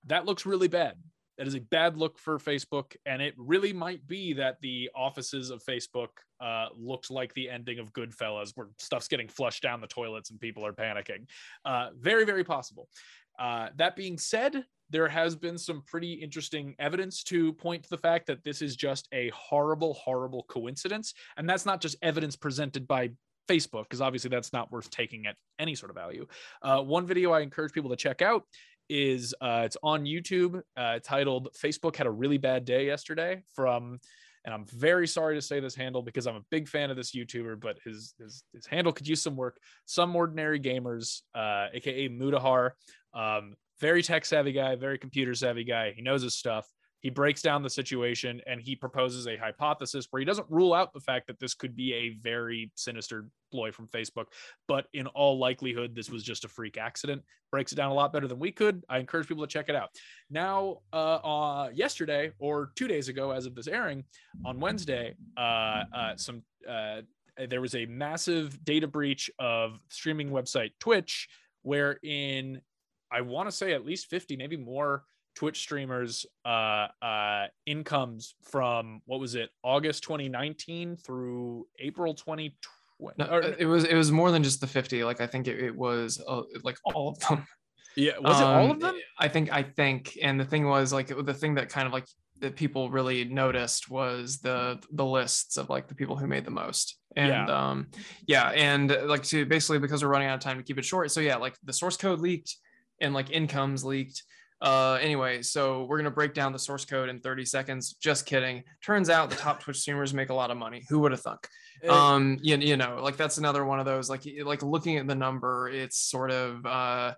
that 0.05 0.27
looks 0.27 0.45
really 0.45 0.67
bad 0.67 0.97
that 1.39 1.47
is 1.47 1.55
a 1.55 1.61
bad 1.61 1.97
look 1.97 2.19
for 2.19 2.39
facebook 2.39 2.97
and 3.07 3.23
it 3.23 3.35
really 3.37 3.73
might 3.73 4.05
be 4.07 4.33
that 4.33 4.61
the 4.61 4.91
offices 4.97 5.51
of 5.51 5.63
facebook 5.63 6.09
uh, 6.45 6.67
looks 6.77 7.11
like 7.11 7.33
the 7.35 7.49
ending 7.49 7.79
of 7.79 7.93
goodfellas 7.93 8.53
where 8.55 8.69
stuff's 8.79 9.09
getting 9.09 9.29
flushed 9.29 9.63
down 9.63 9.81
the 9.81 9.87
toilets 9.87 10.31
and 10.31 10.41
people 10.41 10.65
are 10.65 10.73
panicking 10.73 11.27
uh, 11.65 11.89
very 11.99 12.25
very 12.25 12.45
possible 12.45 12.89
uh, 13.39 13.69
that 13.77 13.97
being 13.97 14.19
said 14.19 14.65
there 14.91 15.09
has 15.09 15.35
been 15.35 15.57
some 15.57 15.83
pretty 15.87 16.13
interesting 16.13 16.75
evidence 16.79 17.25
to 17.25 17.53
point 17.55 17.83
to 17.83 17.91
the 17.91 17.99
fact 17.99 18.27
that 18.27 18.45
this 18.45 18.61
is 18.61 18.77
just 18.77 19.09
a 19.13 19.31
horrible 19.31 19.95
horrible 19.95 20.45
coincidence 20.49 21.15
and 21.37 21.49
that's 21.49 21.67
not 21.67 21.81
just 21.81 21.97
evidence 22.03 22.37
presented 22.37 22.87
by 22.87 23.11
Facebook, 23.49 23.85
because 23.85 24.01
obviously 24.01 24.31
that's 24.31 24.53
not 24.53 24.71
worth 24.73 24.91
taking 24.91 25.27
at 25.27 25.37
any 25.59 25.75
sort 25.75 25.91
of 25.91 25.97
value. 25.97 26.27
Uh, 26.63 26.81
one 26.81 27.07
video 27.07 27.33
I 27.33 27.41
encourage 27.41 27.73
people 27.73 27.91
to 27.91 27.97
check 27.97 28.23
out 28.23 28.45
is 28.89 29.35
uh, 29.41 29.63
it's 29.65 29.77
on 29.83 30.05
YouTube 30.05 30.61
uh, 30.77 30.99
titled 31.03 31.49
"Facebook 31.55 31.97
had 31.97 32.07
a 32.07 32.11
really 32.11 32.39
bad 32.39 32.65
day 32.65 32.87
yesterday." 32.87 33.43
From, 33.55 33.99
and 34.45 34.53
I'm 34.53 34.65
very 34.67 35.07
sorry 35.07 35.35
to 35.35 35.43
say 35.43 35.61
this 35.61 35.75
handle 35.75 36.03
because 36.03 36.27
I'm 36.27 36.37
a 36.37 36.45
big 36.51 36.69
fan 36.69 36.91
of 36.91 36.97
this 36.97 37.13
YouTuber, 37.13 37.61
but 37.61 37.79
his 37.85 38.15
his, 38.19 38.43
his 38.53 38.67
handle 38.67 38.93
could 38.93 39.09
use 39.09 39.23
some 39.23 39.37
work. 39.37 39.59
Some 39.87 40.15
ordinary 40.15 40.61
gamers, 40.61 41.23
uh, 41.35 41.69
aka 41.73 42.09
Mutahar, 42.09 42.71
um, 43.15 43.55
very 43.81 44.03
tech 44.03 44.25
savvy 44.25 44.53
guy, 44.53 44.77
very 44.77 44.99
computer 44.99 45.35
savvy 45.35 45.65
guy. 45.65 45.93
He 45.93 46.03
knows 46.03 46.23
his 46.23 46.35
stuff 46.35 46.67
he 47.05 47.11
breaks 47.11 47.43
down 47.43 47.63
the 47.63 47.69
situation 47.69 48.41
and 48.47 48.63
he 48.63 48.75
proposes 48.75 49.27
a 49.27 49.37
hypothesis 49.37 50.07
where 50.09 50.21
he 50.21 50.25
doesn't 50.25 50.47
rule 50.49 50.73
out 50.73 50.95
the 50.95 51.01
fact 51.01 51.27
that 51.27 51.39
this 51.39 51.53
could 51.53 51.77
be 51.77 51.93
a 51.93 52.17
very 52.23 52.73
sinister 52.77 53.29
ploy 53.53 53.71
from 53.71 53.89
Facebook, 53.89 54.25
but 54.67 54.87
in 54.95 55.07
all 55.09 55.39
likelihood, 55.39 55.95
this 55.95 56.09
was 56.09 56.23
just 56.23 56.47
a 56.47 56.49
freak 56.49 56.79
accident. 56.79 57.21
Breaks 57.53 57.73
it 57.73 57.75
down 57.75 57.91
a 57.91 57.95
lot 57.95 58.11
better 58.11 58.27
than 58.27 58.39
we 58.39 58.51
could. 58.51 58.83
I 58.89 59.01
encourage 59.01 59.29
people 59.29 59.47
to 59.47 59.53
check 59.53 59.69
it 59.69 59.77
out. 59.77 59.91
Now, 60.31 60.79
uh, 60.95 61.17
uh 61.17 61.69
yesterday 61.75 62.33
or 62.39 62.73
two 62.75 62.89
days 62.89 63.09
ago, 63.09 63.33
as 63.33 63.45
of 63.45 63.55
this 63.55 63.67
airing, 63.69 64.05
on 64.47 64.59
Wednesday, 64.59 65.15
uh, 65.37 65.85
uh, 65.95 66.17
some 66.17 66.43
uh, 66.67 67.03
there 67.51 67.61
was 67.61 67.75
a 67.75 67.85
massive 67.85 68.65
data 68.65 68.87
breach 68.87 69.31
of 69.39 69.79
streaming 69.91 70.31
website 70.31 70.71
Twitch, 70.81 71.29
wherein 71.61 72.63
I 73.13 73.21
want 73.21 73.47
to 73.51 73.53
say 73.53 73.75
at 73.75 73.85
least 73.85 74.09
50, 74.09 74.39
maybe 74.39 74.57
more 74.57 75.05
Twitch 75.35 75.59
streamers 75.61 76.27
uh 76.45 76.87
uh 77.03 77.47
incomes 77.67 78.35
from 78.43 79.01
what 79.07 79.21
was 79.21 79.35
it 79.35 79.51
August 79.63 80.03
2019 80.05 80.97
through 80.97 81.67
April 81.79 82.15
2020 82.15 82.55
No, 83.19 83.25
or- 83.27 83.43
uh, 83.45 83.53
it 83.59 83.67
was 83.67 83.85
it 83.85 83.95
was 83.95 84.11
more 84.13 84.31
than 84.31 84.43
just 84.43 84.61
the 84.61 84.67
50 84.67 85.05
like 85.05 85.21
i 85.21 85.27
think 85.27 85.47
it, 85.49 85.59
it 85.59 85.77
was 85.77 86.23
uh, 86.27 86.43
like 86.63 86.77
all 86.85 87.09
of 87.11 87.19
them. 87.21 87.47
Yeah 87.97 88.19
was 88.21 88.41
it 88.41 88.45
all 88.45 88.65
Um, 88.65 88.71
of 88.73 88.81
them? 88.81 88.97
I 89.19 89.29
think 89.29 89.53
i 89.53 89.63
think 89.63 90.17
and 90.23 90.39
the 90.39 90.45
thing 90.45 90.67
was 90.69 90.93
like 90.93 91.09
the 91.09 91.35
thing 91.35 91.55
that 91.57 91.69
kind 91.69 91.87
of 91.87 91.93
like 91.93 92.07
that 92.41 92.57
people 92.57 92.91
really 92.91 93.25
noticed 93.25 93.89
was 93.89 94.39
the 94.39 94.81
the 94.93 95.05
lists 95.05 95.57
of 95.57 95.71
like 95.71 95.87
the 95.89 95.95
people 95.95 96.17
who 96.17 96.27
made 96.27 96.45
the 96.45 96.51
most. 96.51 96.99
And 97.17 97.49
um 97.49 97.89
yeah 98.27 98.49
and 98.51 98.91
uh, 98.91 99.05
like 99.07 99.23
to 99.25 99.47
basically 99.47 99.79
because 99.79 100.03
we're 100.03 100.11
running 100.11 100.27
out 100.29 100.35
of 100.35 100.41
time 100.41 100.57
to 100.59 100.65
keep 100.65 100.79
it 100.79 100.85
short 100.85 101.11
so 101.13 101.21
yeah 101.21 101.37
like 101.37 101.57
the 101.63 101.73
source 101.73 101.97
code 101.97 102.19
leaked 102.19 102.57
and 103.01 103.15
like 103.15 103.31
incomes 103.31 103.85
leaked 103.85 104.25
uh 104.65 104.99
anyway 105.01 105.43
so 105.43 105.85
we're 105.85 105.99
gonna 105.99 106.11
break 106.11 106.35
down 106.35 106.53
the 106.53 106.59
source 106.59 106.85
code 106.85 107.09
in 107.09 107.21
30 107.21 107.45
seconds. 107.45 107.95
Just 108.01 108.27
kidding. 108.27 108.65
Turns 108.85 109.11
out 109.11 109.31
the 109.31 109.37
top 109.37 109.61
twitch 109.61 109.79
streamers 109.79 110.13
make 110.13 110.31
a 110.31 110.35
lot 110.35 110.51
of 110.51 110.57
money. 110.57 110.83
Who 110.89 110.99
would 111.01 111.13
have 111.13 111.21
thunk 111.21 111.49
um 111.89 112.39
you, 112.41 112.57
you 112.57 112.77
know 112.77 113.01
like 113.03 113.17
that's 113.17 113.37
another 113.37 113.65
one 113.65 113.79
of 113.79 113.85
those 113.85 114.09
like 114.09 114.23
like 114.43 114.63
looking 114.63 114.97
at 114.97 115.07
the 115.07 115.15
number 115.15 115.69
it's 115.69 115.99
sort 115.99 116.31
of 116.31 116.65
uh 116.65 117.13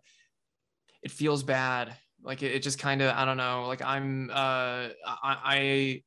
it 1.02 1.12
feels 1.12 1.44
bad. 1.44 1.96
Like 2.20 2.42
it, 2.42 2.52
it 2.52 2.62
just 2.62 2.80
kind 2.80 3.00
of 3.00 3.14
i 3.14 3.24
don't 3.24 3.36
know. 3.36 3.66
Like 3.68 3.82
i'm 3.82 4.30
uh 4.30 4.88
i 5.06 5.36
i 5.44 6.02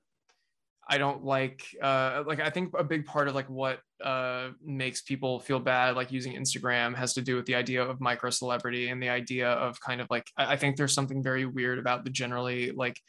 i 0.90 0.98
don't 0.98 1.24
like 1.24 1.64
uh 1.82 2.24
like 2.26 2.40
i 2.40 2.50
think 2.50 2.74
a 2.78 2.84
big 2.84 3.06
part 3.06 3.28
of 3.28 3.36
like 3.36 3.50
what 3.50 3.80
uh 4.04 4.50
makes 4.64 5.02
people 5.02 5.40
feel 5.40 5.60
bad 5.60 5.96
like 5.96 6.12
using 6.12 6.34
instagram 6.34 6.96
has 6.96 7.14
to 7.14 7.22
do 7.22 7.36
with 7.36 7.46
the 7.46 7.56
idea 7.56 7.82
of 7.82 8.02
micro 8.02 8.30
celebrity 8.30 8.90
and 8.90 9.02
the 9.02 9.10
idea 9.10 9.50
of 9.52 9.80
kind 9.80 10.02
of 10.02 10.08
like 10.10 10.26
i, 10.36 10.56
think 10.56 10.76
there's 10.76 10.94
something 10.94 11.22
very 11.22 11.46
weird 11.46 11.80
about 11.80 12.04
the 12.04 12.10
generally 12.10 12.72
like 12.72 13.00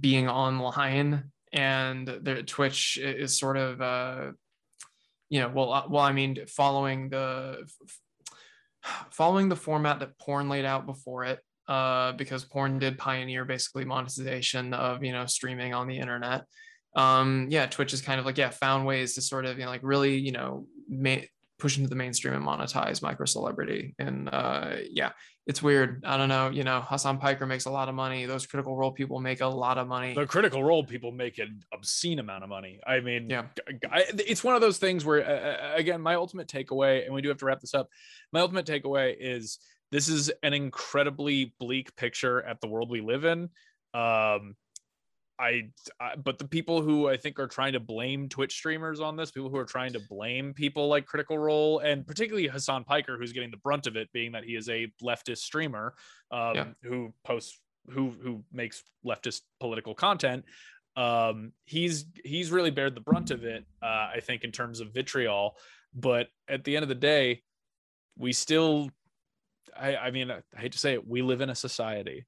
being 0.00 0.28
online 0.28 1.24
and 1.52 2.06
the 2.06 2.42
twitch 2.42 2.98
is 2.98 3.38
sort 3.38 3.56
of 3.56 3.80
uh 3.80 4.30
you 5.30 5.40
know 5.40 5.48
well 5.48 5.72
uh, 5.72 5.84
well 5.88 6.04
i 6.04 6.12
mean 6.12 6.36
following 6.46 7.08
the 7.08 7.66
following 9.10 9.48
the 9.48 9.56
format 9.56 9.98
that 9.98 10.18
porn 10.18 10.48
laid 10.48 10.66
out 10.66 10.84
before 10.84 11.24
it 11.24 11.40
uh 11.68 12.12
because 12.12 12.44
porn 12.44 12.78
did 12.78 12.98
pioneer 12.98 13.44
basically 13.44 13.84
monetization 13.84 14.74
of 14.74 15.02
you 15.02 15.12
know 15.12 15.24
streaming 15.26 15.72
on 15.72 15.86
the 15.86 15.98
internet 15.98 16.44
um 16.96 17.46
yeah 17.50 17.66
twitch 17.66 17.92
is 17.92 18.00
kind 18.00 18.18
of 18.18 18.26
like 18.26 18.38
yeah 18.38 18.50
found 18.50 18.86
ways 18.86 19.14
to 19.14 19.20
sort 19.22 19.44
of 19.44 19.58
you 19.58 19.64
know 19.64 19.70
like 19.70 19.82
really 19.82 20.16
you 20.16 20.32
know 20.32 20.66
ma- 20.88 21.16
push 21.58 21.76
into 21.76 21.88
the 21.88 21.94
mainstream 21.96 22.34
and 22.34 22.44
monetize 22.44 23.02
micro 23.02 23.26
celebrity 23.26 23.94
and 23.98 24.28
uh 24.32 24.76
yeah 24.90 25.10
it's 25.46 25.62
weird. 25.62 26.04
I 26.04 26.18
don't 26.18 26.28
know 26.28 26.50
you 26.50 26.62
know 26.62 26.82
hasan 26.82 27.16
piker 27.18 27.46
makes 27.46 27.64
a 27.64 27.70
lot 27.70 27.88
of 27.88 27.94
money. 27.94 28.26
Those 28.26 28.46
critical 28.46 28.76
role 28.76 28.92
people 28.92 29.18
make 29.18 29.40
a 29.40 29.46
lot 29.46 29.78
of 29.78 29.88
money. 29.88 30.12
The 30.12 30.26
critical 30.26 30.62
role 30.62 30.84
people 30.84 31.10
make 31.10 31.38
an 31.38 31.60
obscene 31.72 32.18
amount 32.18 32.44
of 32.44 32.50
money. 32.50 32.80
I 32.86 33.00
mean 33.00 33.30
Yeah. 33.30 33.46
I- 33.90 34.04
it's 34.10 34.44
one 34.44 34.54
of 34.56 34.60
those 34.60 34.76
things 34.78 35.06
where 35.06 35.24
uh, 35.26 35.72
uh, 35.72 35.74
again 35.74 36.02
my 36.02 36.16
ultimate 36.16 36.48
takeaway 36.48 37.04
and 37.06 37.14
we 37.14 37.22
do 37.22 37.28
have 37.30 37.38
to 37.38 37.46
wrap 37.46 37.60
this 37.60 37.72
up. 37.74 37.88
My 38.30 38.40
ultimate 38.40 38.66
takeaway 38.66 39.16
is 39.18 39.58
this 39.90 40.08
is 40.08 40.30
an 40.42 40.52
incredibly 40.52 41.54
bleak 41.58 41.96
picture 41.96 42.42
at 42.42 42.60
the 42.60 42.68
world 42.68 42.90
we 42.90 43.00
live 43.00 43.24
in. 43.24 43.48
Um 43.94 44.54
I, 45.40 45.68
I, 46.00 46.16
but 46.16 46.38
the 46.38 46.46
people 46.46 46.82
who 46.82 47.08
I 47.08 47.16
think 47.16 47.38
are 47.38 47.46
trying 47.46 47.74
to 47.74 47.80
blame 47.80 48.28
Twitch 48.28 48.54
streamers 48.54 49.00
on 49.00 49.16
this, 49.16 49.30
people 49.30 49.50
who 49.50 49.56
are 49.56 49.64
trying 49.64 49.92
to 49.92 50.00
blame 50.08 50.52
people 50.52 50.88
like 50.88 51.06
Critical 51.06 51.38
Role, 51.38 51.78
and 51.78 52.06
particularly 52.06 52.48
Hasan 52.48 52.84
Piker, 52.84 53.16
who's 53.16 53.32
getting 53.32 53.50
the 53.50 53.58
brunt 53.58 53.86
of 53.86 53.96
it, 53.96 54.10
being 54.12 54.32
that 54.32 54.44
he 54.44 54.56
is 54.56 54.68
a 54.68 54.92
leftist 55.02 55.38
streamer 55.38 55.94
um, 56.30 56.54
Yeah. 56.56 56.66
who 56.82 57.14
posts 57.24 57.60
who 57.90 58.10
who 58.22 58.44
makes 58.52 58.82
leftist 59.06 59.42
political 59.60 59.94
content. 59.94 60.44
Um, 60.96 61.52
he's 61.64 62.06
he's 62.24 62.50
really 62.50 62.70
bared 62.70 62.96
the 62.96 63.00
brunt 63.00 63.30
of 63.30 63.44
it, 63.44 63.64
uh, 63.82 64.10
I 64.14 64.20
think, 64.20 64.42
in 64.44 64.50
terms 64.50 64.80
of 64.80 64.92
vitriol. 64.92 65.56
But 65.94 66.28
at 66.48 66.64
the 66.64 66.76
end 66.76 66.82
of 66.82 66.88
the 66.88 66.94
day, 66.96 67.42
we 68.18 68.32
still, 68.32 68.90
I, 69.76 69.96
I 69.96 70.10
mean, 70.10 70.30
I 70.30 70.42
hate 70.56 70.72
to 70.72 70.78
say 70.78 70.94
it, 70.94 71.06
we 71.06 71.22
live 71.22 71.40
in 71.40 71.50
a 71.50 71.54
society, 71.54 72.26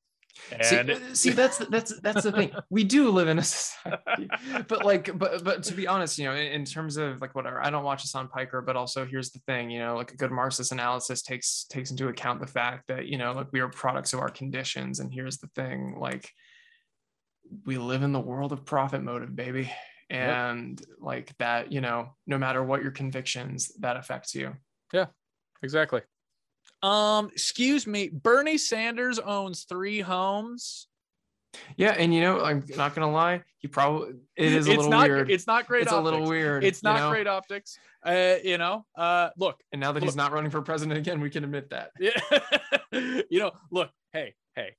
and 0.52 0.90
uh, 0.90 1.14
see, 1.14 1.30
that's 1.30 1.58
that's 1.58 1.98
that's 2.00 2.22
the 2.22 2.32
thing. 2.32 2.52
We 2.70 2.84
do 2.84 3.10
live 3.10 3.28
in 3.28 3.38
a 3.38 3.42
society, 3.42 4.28
but 4.68 4.84
like, 4.84 5.16
but 5.18 5.44
but 5.44 5.62
to 5.64 5.74
be 5.74 5.86
honest, 5.86 6.18
you 6.18 6.24
know, 6.24 6.34
in, 6.34 6.52
in 6.52 6.64
terms 6.64 6.96
of 6.96 7.20
like 7.20 7.34
whatever, 7.34 7.62
I 7.62 7.70
don't 7.70 7.84
watch 7.84 8.02
Hasan 8.02 8.28
Piker, 8.28 8.62
but 8.62 8.76
also 8.76 9.04
here's 9.04 9.30
the 9.30 9.40
thing, 9.40 9.70
you 9.70 9.78
know, 9.78 9.96
like 9.96 10.12
a 10.12 10.16
good 10.16 10.30
Marxist 10.30 10.72
analysis 10.72 11.22
takes 11.22 11.64
takes 11.64 11.90
into 11.90 12.08
account 12.08 12.40
the 12.40 12.46
fact 12.46 12.88
that 12.88 13.06
you 13.06 13.18
know, 13.18 13.32
like 13.32 13.48
we 13.52 13.60
are 13.60 13.68
products 13.68 14.12
of 14.12 14.20
our 14.20 14.30
conditions, 14.30 15.00
and 15.00 15.12
here's 15.12 15.38
the 15.38 15.48
thing, 15.48 15.96
like 15.98 16.30
we 17.66 17.78
live 17.78 18.02
in 18.02 18.12
the 18.12 18.20
world 18.20 18.52
of 18.52 18.64
profit 18.64 19.02
motive, 19.02 19.34
baby, 19.34 19.72
and 20.08 20.80
like 21.00 21.36
that, 21.38 21.72
you 21.72 21.80
know, 21.80 22.10
no 22.26 22.38
matter 22.38 22.62
what 22.62 22.82
your 22.82 22.92
convictions, 22.92 23.72
that 23.80 23.96
affects 23.96 24.34
you. 24.34 24.54
Yeah, 24.92 25.06
exactly. 25.62 26.02
Um, 26.82 27.30
excuse 27.32 27.86
me. 27.86 28.08
Bernie 28.08 28.58
Sanders 28.58 29.18
owns 29.18 29.64
three 29.64 30.00
homes. 30.00 30.86
Yeah, 31.76 31.94
and 31.98 32.14
you 32.14 32.20
know, 32.20 32.40
I'm 32.40 32.64
not 32.76 32.94
gonna 32.94 33.10
lie, 33.10 33.42
he 33.58 33.68
probably 33.68 34.14
it 34.36 34.52
is 34.52 34.68
a 34.68 34.70
it's 34.70 34.78
little 34.78 34.90
not, 34.90 35.08
weird. 35.08 35.30
It's 35.30 35.46
not 35.46 35.66
great. 35.66 35.82
it's 35.82 35.92
optics. 35.92 36.00
a 36.00 36.04
little 36.04 36.28
weird. 36.28 36.64
It's 36.64 36.82
you 36.82 36.88
not 36.88 37.00
know? 37.00 37.10
great 37.10 37.26
optics. 37.26 37.78
Uh, 38.04 38.36
you 38.42 38.56
know. 38.56 38.86
Uh, 38.96 39.30
look. 39.36 39.60
And 39.72 39.80
now 39.80 39.92
that 39.92 40.00
Look. 40.00 40.08
he's 40.08 40.16
not 40.16 40.32
running 40.32 40.50
for 40.50 40.62
president 40.62 40.98
again, 40.98 41.20
we 41.20 41.28
can 41.28 41.44
admit 41.44 41.70
that. 41.70 41.90
Yeah. 41.98 42.20
you 43.30 43.38
know. 43.38 43.52
Look. 43.70 43.90
Hey. 44.12 44.34
Hey. 44.54 44.76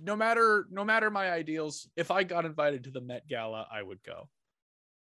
No 0.00 0.16
matter 0.16 0.66
no 0.70 0.84
matter 0.84 1.10
my 1.10 1.30
ideals, 1.30 1.88
if 1.94 2.10
I 2.10 2.24
got 2.24 2.44
invited 2.44 2.84
to 2.84 2.90
the 2.90 3.00
Met 3.00 3.28
Gala, 3.28 3.66
I 3.70 3.82
would 3.82 4.02
go. 4.02 4.28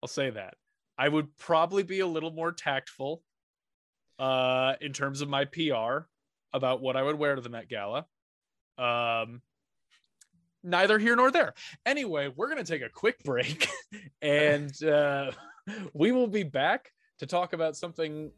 I'll 0.02 0.08
say 0.08 0.30
that. 0.30 0.54
I 0.96 1.08
would 1.08 1.36
probably 1.36 1.84
be 1.84 2.00
a 2.00 2.06
little 2.06 2.32
more 2.32 2.52
tactful 2.52 3.22
uh 4.18 4.74
in 4.80 4.92
terms 4.92 5.20
of 5.20 5.28
my 5.28 5.44
PR 5.44 6.06
about 6.52 6.80
what 6.80 6.96
I 6.96 7.02
would 7.02 7.18
wear 7.18 7.34
to 7.34 7.40
the 7.40 7.48
Met 7.48 7.68
Gala. 7.68 8.06
Um 8.76 9.42
neither 10.62 10.98
here 10.98 11.16
nor 11.16 11.30
there. 11.30 11.54
Anyway, 11.86 12.32
we're 12.34 12.48
going 12.48 12.64
to 12.64 12.70
take 12.70 12.82
a 12.82 12.88
quick 12.88 13.22
break 13.22 13.68
and 14.22 14.82
uh 14.82 15.30
we 15.92 16.12
will 16.12 16.26
be 16.26 16.42
back 16.42 16.92
to 17.18 17.26
talk 17.26 17.52
about 17.52 17.76
something 17.76 18.30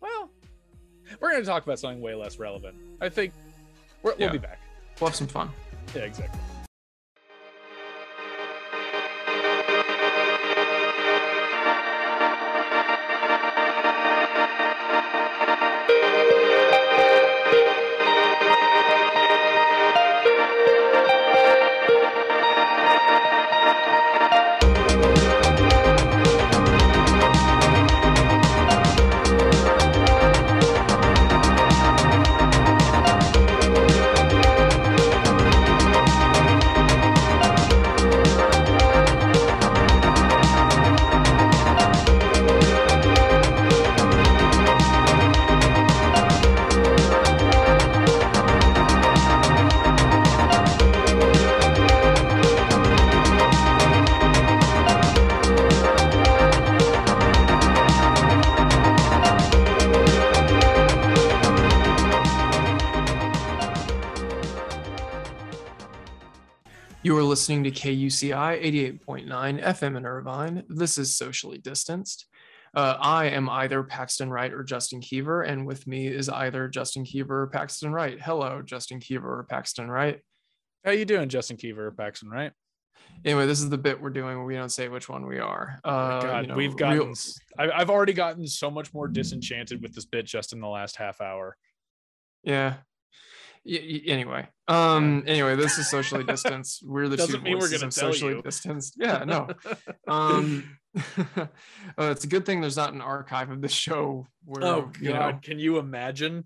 well, 0.00 0.30
we're 1.20 1.30
going 1.30 1.42
to 1.42 1.48
talk 1.48 1.62
about 1.62 1.78
something 1.78 2.00
way 2.00 2.14
less 2.14 2.38
relevant. 2.38 2.76
I 3.00 3.08
think 3.08 3.32
we're, 4.02 4.14
we'll 4.18 4.30
be 4.30 4.38
back. 4.38 4.60
We'll 5.00 5.08
have 5.08 5.16
some 5.16 5.26
fun. 5.26 5.50
Yeah, 5.94 6.02
exactly. 6.02 6.40
Listening 67.44 67.64
to 67.64 67.70
KUCI 67.70 68.98
88.9 69.04 69.62
FM 69.62 69.98
in 69.98 70.06
Irvine. 70.06 70.62
This 70.66 70.96
is 70.96 71.14
Socially 71.14 71.58
Distanced. 71.58 72.24
Uh, 72.74 72.96
I 72.98 73.26
am 73.26 73.50
either 73.50 73.82
Paxton 73.82 74.30
Wright 74.30 74.50
or 74.50 74.64
Justin 74.64 75.02
Kiever, 75.02 75.46
and 75.46 75.66
with 75.66 75.86
me 75.86 76.06
is 76.06 76.30
either 76.30 76.68
Justin 76.68 77.04
Kiever 77.04 77.42
or 77.42 77.46
Paxton 77.48 77.92
Wright. 77.92 78.18
Hello, 78.18 78.62
Justin 78.62 78.98
Kiever 78.98 79.24
or 79.40 79.46
Paxton 79.46 79.90
Wright. 79.90 80.22
How 80.86 80.92
you 80.92 81.04
doing, 81.04 81.28
Justin 81.28 81.58
Kiever, 81.58 81.94
Paxton, 81.94 82.30
Wright? 82.30 82.52
Anyway, 83.26 83.44
this 83.44 83.60
is 83.60 83.68
the 83.68 83.76
bit 83.76 84.00
we're 84.00 84.08
doing 84.08 84.38
where 84.38 84.46
we 84.46 84.54
don't 84.54 84.72
say 84.72 84.88
which 84.88 85.10
one 85.10 85.26
we 85.26 85.38
are. 85.38 85.80
Uh, 85.84 86.22
God, 86.22 86.44
you 86.44 86.48
know, 86.48 86.54
we've 86.54 86.78
gotten 86.78 86.98
real- 86.98 87.14
I've 87.58 87.90
already 87.90 88.14
gotten 88.14 88.46
so 88.46 88.70
much 88.70 88.94
more 88.94 89.06
disenchanted 89.06 89.82
with 89.82 89.94
this 89.94 90.06
bit 90.06 90.24
just 90.24 90.54
in 90.54 90.60
the 90.60 90.68
last 90.68 90.96
half 90.96 91.20
hour. 91.20 91.58
yeah. 92.42 92.76
Y- 93.66 94.02
anyway, 94.08 94.46
um, 94.68 95.24
anyway, 95.26 95.56
this 95.56 95.78
is 95.78 95.88
socially 95.90 96.22
distanced. 96.34 96.82
We're 96.86 97.08
the 97.08 97.16
Doesn't 97.16 97.44
two 97.44 97.52
voices 97.58 97.82
of 97.82 97.94
socially 97.94 98.34
you. 98.36 98.42
distanced. 98.42 98.94
Yeah, 98.98 99.24
no. 99.24 99.48
um 100.08 100.78
uh, 100.96 101.46
it's 101.98 102.24
a 102.24 102.28
good 102.28 102.44
thing 102.46 102.60
there's 102.60 102.76
not 102.76 102.92
an 102.92 103.00
archive 103.00 103.50
of 103.50 103.60
the 103.62 103.68
show 103.68 104.26
where 104.44 104.64
oh 104.64 104.92
you 105.00 105.08
God, 105.12 105.34
know 105.34 105.40
can 105.42 105.58
you 105.58 105.78
imagine? 105.78 106.44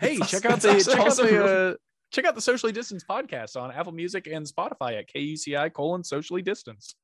hey, 0.00 0.18
check 0.26 0.44
out 0.46 0.60
the 0.60 0.82
check 0.84 0.98
out 1.00 1.16
the 1.16 1.44
uh, 1.44 1.74
check 2.12 2.24
out 2.24 2.34
the 2.34 2.40
socially 2.40 2.72
distanced 2.72 3.06
podcast 3.08 3.60
on 3.60 3.70
Apple 3.70 3.92
Music 3.92 4.26
and 4.26 4.46
Spotify 4.46 4.98
at 4.98 5.08
KUCI 5.14 5.72
colon 5.72 6.04
socially 6.04 6.42
distanced. 6.42 6.94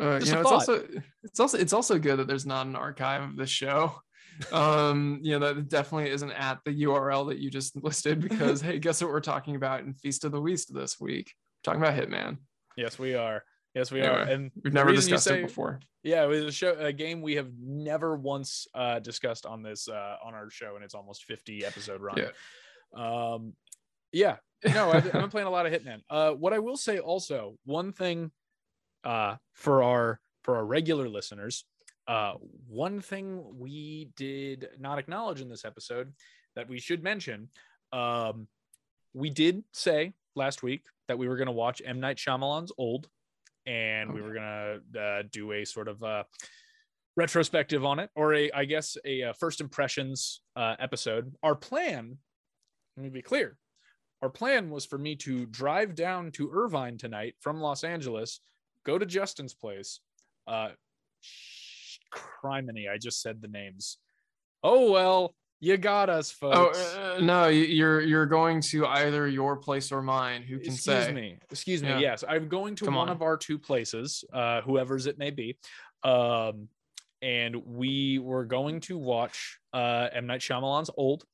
uh, 0.00 0.20
you 0.22 0.32
know 0.32 0.40
it's 0.40 0.50
also 0.50 0.86
it's 1.22 1.40
also 1.40 1.58
it's 1.58 1.72
also 1.72 1.98
good 1.98 2.18
that 2.18 2.26
there's 2.28 2.46
not 2.46 2.66
an 2.66 2.76
archive 2.76 3.22
of 3.22 3.36
the 3.36 3.46
show 3.46 4.00
um 4.52 5.18
you 5.22 5.38
know 5.38 5.54
that 5.54 5.68
definitely 5.68 6.10
isn't 6.10 6.30
at 6.32 6.58
the 6.64 6.84
url 6.84 7.28
that 7.28 7.38
you 7.38 7.50
just 7.50 7.82
listed 7.82 8.20
because 8.28 8.60
hey 8.60 8.78
guess 8.78 9.02
what 9.02 9.10
we're 9.10 9.20
talking 9.20 9.56
about 9.56 9.80
in 9.80 9.92
feast 9.94 10.24
of 10.24 10.32
the 10.32 10.40
Weast 10.40 10.72
this 10.72 11.00
week 11.00 11.34
we're 11.36 11.72
talking 11.72 11.82
about 11.82 11.98
hitman 11.98 12.38
Yes, 12.78 12.96
we 12.96 13.16
are. 13.16 13.42
Yes, 13.74 13.90
we 13.90 14.02
are. 14.02 14.20
And 14.20 14.52
we've 14.62 14.72
never 14.72 14.92
discussed 14.92 15.24
say- 15.24 15.40
it 15.40 15.48
before 15.48 15.80
Yeah, 16.04 16.22
it 16.22 16.28
was 16.28 16.44
a 16.44 16.52
show, 16.52 16.76
a 16.78 16.92
game 16.92 17.22
we 17.22 17.34
have 17.34 17.50
never 17.60 18.16
once 18.16 18.68
uh, 18.72 19.00
discussed 19.00 19.44
on 19.46 19.64
this 19.64 19.88
uh, 19.88 20.14
on 20.24 20.32
our 20.32 20.48
show, 20.48 20.76
and 20.76 20.84
it's 20.84 20.94
almost 20.94 21.24
fifty 21.24 21.64
episode 21.64 22.00
run. 22.00 22.18
Yeah. 22.18 22.32
Um, 22.94 23.54
yeah. 24.12 24.36
No, 24.64 24.90
I've, 24.92 25.06
I've 25.06 25.12
been 25.12 25.28
playing 25.28 25.48
a 25.48 25.50
lot 25.50 25.66
of 25.66 25.72
Hitman. 25.72 26.02
Uh, 26.08 26.30
what 26.32 26.52
I 26.52 26.60
will 26.60 26.76
say 26.76 27.00
also, 27.00 27.56
one 27.64 27.92
thing, 27.92 28.30
uh, 29.02 29.36
for 29.54 29.82
our 29.82 30.20
for 30.44 30.56
our 30.56 30.64
regular 30.64 31.08
listeners, 31.08 31.64
uh, 32.08 32.32
one 32.66 33.00
thing 33.00 33.44
we 33.58 34.10
did 34.16 34.68
not 34.80 34.98
acknowledge 34.98 35.42
in 35.42 35.48
this 35.48 35.64
episode 35.64 36.12
that 36.56 36.68
we 36.68 36.80
should 36.80 37.02
mention, 37.02 37.50
um, 37.92 38.48
we 39.12 39.28
did 39.28 39.62
say 39.72 40.14
last 40.34 40.62
week 40.62 40.82
that 41.06 41.18
we 41.18 41.28
were 41.28 41.36
going 41.36 41.46
to 41.46 41.52
watch 41.52 41.82
M 41.84 42.00
Night 42.00 42.16
Shyamalan's 42.16 42.72
Old, 42.78 43.08
and 43.66 44.12
we 44.12 44.22
were 44.22 44.32
going 44.32 44.80
to 44.94 45.00
uh, 45.00 45.22
do 45.30 45.52
a 45.52 45.64
sort 45.66 45.86
of 45.86 46.02
uh, 46.02 46.24
retrospective 47.14 47.84
on 47.84 47.98
it, 47.98 48.10
or 48.14 48.34
a 48.34 48.50
I 48.52 48.64
guess 48.64 48.96
a, 49.04 49.24
uh 49.24 49.32
first 49.34 49.60
impressions 49.60 50.40
uh, 50.56 50.76
episode. 50.78 51.34
Our 51.42 51.54
plan, 51.54 52.16
let 52.96 53.04
me 53.04 53.10
be 53.10 53.22
clear, 53.22 53.58
our 54.22 54.30
plan 54.30 54.70
was 54.70 54.86
for 54.86 54.98
me 54.98 55.14
to 55.16 55.44
drive 55.46 55.94
down 55.94 56.32
to 56.32 56.50
Irvine 56.52 56.96
tonight 56.96 57.34
from 57.40 57.60
Los 57.60 57.84
Angeles, 57.84 58.40
go 58.84 58.98
to 58.98 59.06
Justin's 59.06 59.54
place. 59.54 60.00
Uh, 60.46 60.70
criminy, 62.12 62.88
I 62.92 62.98
just 62.98 63.20
said 63.22 63.40
the 63.42 63.48
names. 63.48 63.98
Oh 64.62 64.90
well, 64.90 65.34
you 65.60 65.76
got 65.76 66.08
us, 66.08 66.34
oh 66.42 66.50
folks. 66.52 66.94
uh, 66.96 67.18
no 67.20 67.48
you're 67.48 68.00
you're 68.00 68.26
going 68.26 68.60
to 68.60 68.86
either 68.86 69.26
your 69.28 69.56
place 69.56 69.90
or 69.90 70.02
mine 70.02 70.42
who 70.42 70.58
can 70.58 70.72
excuse 70.74 71.04
say 71.06 71.12
me 71.12 71.36
excuse 71.50 71.82
me 71.82 71.88
Yeah. 71.88 71.98
yes 71.98 72.22
i'm 72.28 72.48
going 72.48 72.76
to 72.76 72.84
Come 72.84 72.94
one 72.94 73.08
on. 73.08 73.16
of 73.16 73.22
our 73.22 73.36
two 73.36 73.58
places 73.58 74.22
uh 74.32 74.60
whoever's 74.60 75.06
it 75.06 75.18
may 75.18 75.30
be 75.30 75.58
um 76.04 76.68
and 77.22 77.56
we 77.66 78.20
were 78.20 78.44
going 78.44 78.78
to 78.82 78.96
watch 78.98 79.58
uh 79.72 80.06
m 80.12 80.26
night 80.28 80.40
Shyamalan's 80.40 80.90
old 80.96 81.24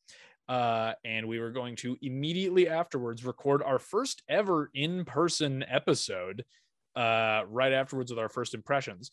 Uh, 0.48 0.92
and 1.04 1.26
we 1.26 1.38
were 1.40 1.50
going 1.52 1.74
to 1.76 1.96
immediately 2.02 2.68
afterwards 2.68 3.24
record 3.24 3.62
our 3.62 3.78
first 3.78 4.22
ever 4.28 4.70
in 4.74 5.04
person 5.06 5.64
episode 5.68 6.44
uh, 6.96 7.42
right 7.48 7.72
afterwards 7.72 8.10
with 8.12 8.18
our 8.20 8.28
first 8.28 8.52
impressions. 8.54 9.10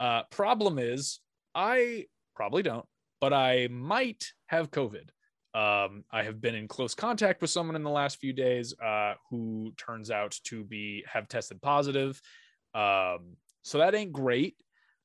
Uh, 0.00 0.22
problem 0.30 0.78
is, 0.78 1.20
I 1.54 2.06
probably 2.34 2.62
don't, 2.62 2.86
but 3.20 3.34
I 3.34 3.68
might 3.70 4.24
have 4.46 4.70
COVID. 4.70 5.10
Um, 5.52 6.04
I 6.10 6.22
have 6.22 6.40
been 6.40 6.54
in 6.54 6.68
close 6.68 6.94
contact 6.94 7.42
with 7.42 7.50
someone 7.50 7.76
in 7.76 7.82
the 7.82 7.90
last 7.90 8.18
few 8.18 8.32
days 8.32 8.74
uh, 8.82 9.14
who 9.28 9.74
turns 9.76 10.10
out 10.10 10.38
to 10.44 10.64
be 10.64 11.04
have 11.06 11.28
tested 11.28 11.60
positive. 11.60 12.20
Um, 12.74 13.36
so 13.62 13.78
that 13.78 13.94
ain't 13.94 14.12
great. 14.12 14.56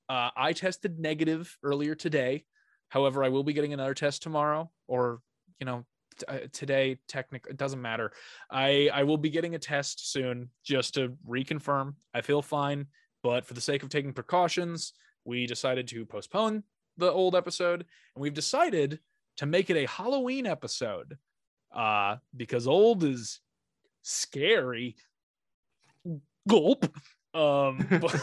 Uh, 0.07 0.29
I 0.37 0.53
tested 0.53 0.99
negative 0.99 1.55
earlier 1.63 1.95
today. 1.95 2.45
However, 2.89 3.23
I 3.23 3.29
will 3.29 3.43
be 3.43 3.53
getting 3.53 3.73
another 3.73 3.95
test 3.95 4.21
tomorrow, 4.21 4.71
or 4.87 5.19
you 5.59 5.65
know, 5.65 5.83
t- 6.19 6.25
uh, 6.27 6.39
today. 6.53 6.99
Technically, 7.07 7.51
it 7.51 7.57
doesn't 7.57 7.81
matter. 7.81 8.11
I 8.51 8.89
I 8.93 9.03
will 9.03 9.17
be 9.17 9.31
getting 9.31 9.55
a 9.55 9.59
test 9.59 10.11
soon 10.11 10.51
just 10.63 10.93
to 10.93 11.17
reconfirm. 11.27 11.95
I 12.13 12.21
feel 12.21 12.43
fine, 12.43 12.85
but 13.25 13.43
for 13.43 13.55
the 13.55 13.61
sake 13.61 13.81
of 13.81 13.89
taking 13.89 14.13
precautions, 14.13 14.93
we 15.23 15.47
decided 15.47 15.87
to 15.87 16.05
postpone 16.05 16.61
the 16.95 17.11
old 17.11 17.35
episode, 17.35 17.83
and 18.13 18.21
we've 18.21 18.35
decided 18.35 18.99
to 19.37 19.47
make 19.47 19.71
it 19.71 19.77
a 19.77 19.87
Halloween 19.87 20.45
episode 20.45 21.17
uh, 21.75 22.17
because 22.37 22.67
old 22.67 23.03
is 23.03 23.39
scary. 24.03 24.95
Gulp. 26.47 26.85
Um, 27.33 27.87
but, 27.99 28.21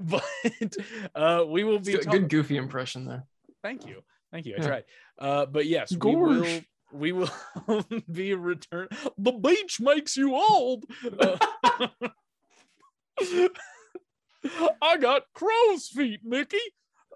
but 0.00 0.76
uh, 1.14 1.44
we 1.46 1.62
will 1.62 1.78
be 1.78 1.92
Good, 1.92 2.02
talk- 2.02 2.12
good 2.12 2.28
goofy 2.28 2.56
impression 2.56 3.04
there. 3.04 3.22
Thank 3.62 3.86
you, 3.86 4.02
thank 4.32 4.44
you. 4.44 4.56
I 4.56 4.60
Yeah. 4.60 4.66
tried. 4.66 4.84
Uh, 5.20 5.46
but 5.46 5.66
yes, 5.66 5.92
we 5.92 6.16
will. 6.16 6.60
We 6.92 7.12
will 7.12 7.30
be 8.12 8.34
return. 8.34 8.88
The 9.16 9.30
beach 9.30 9.78
makes 9.80 10.16
you 10.16 10.34
old. 10.34 10.86
Uh, 11.20 11.36
I 14.82 14.96
got 14.96 15.22
crow's 15.34 15.88
feet, 15.88 16.20
Mickey. 16.24 16.58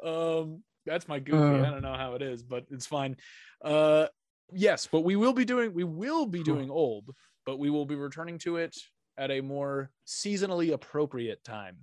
Um, 0.05 0.63
that's 0.87 1.09
my 1.09 1.19
goofy. 1.19 1.61
Uh. 1.61 1.67
I 1.67 1.71
don't 1.71 1.83
know 1.83 1.95
how 1.95 2.15
it 2.15 2.23
is, 2.23 2.43
but 2.43 2.67
it's 2.71 2.87
fine. 2.87 3.17
Uh, 3.65 4.07
yes, 4.53 4.89
but 4.91 5.01
we 5.01 5.17
will 5.17 5.33
be 5.33 5.45
doing. 5.45 5.73
We 5.73 5.85
will 5.85 6.27
be 6.27 6.43
doing 6.43 6.71
old, 6.71 7.11
but 7.47 7.59
we 7.59 7.71
will 7.71 7.87
be 7.87 7.95
returning 7.95 8.39
to 8.41 8.57
it 8.57 8.77
at 9.17 9.31
a 9.31 9.41
more 9.41 9.91
seasonally 10.07 10.73
appropriate 10.73 11.43
time. 11.45 11.77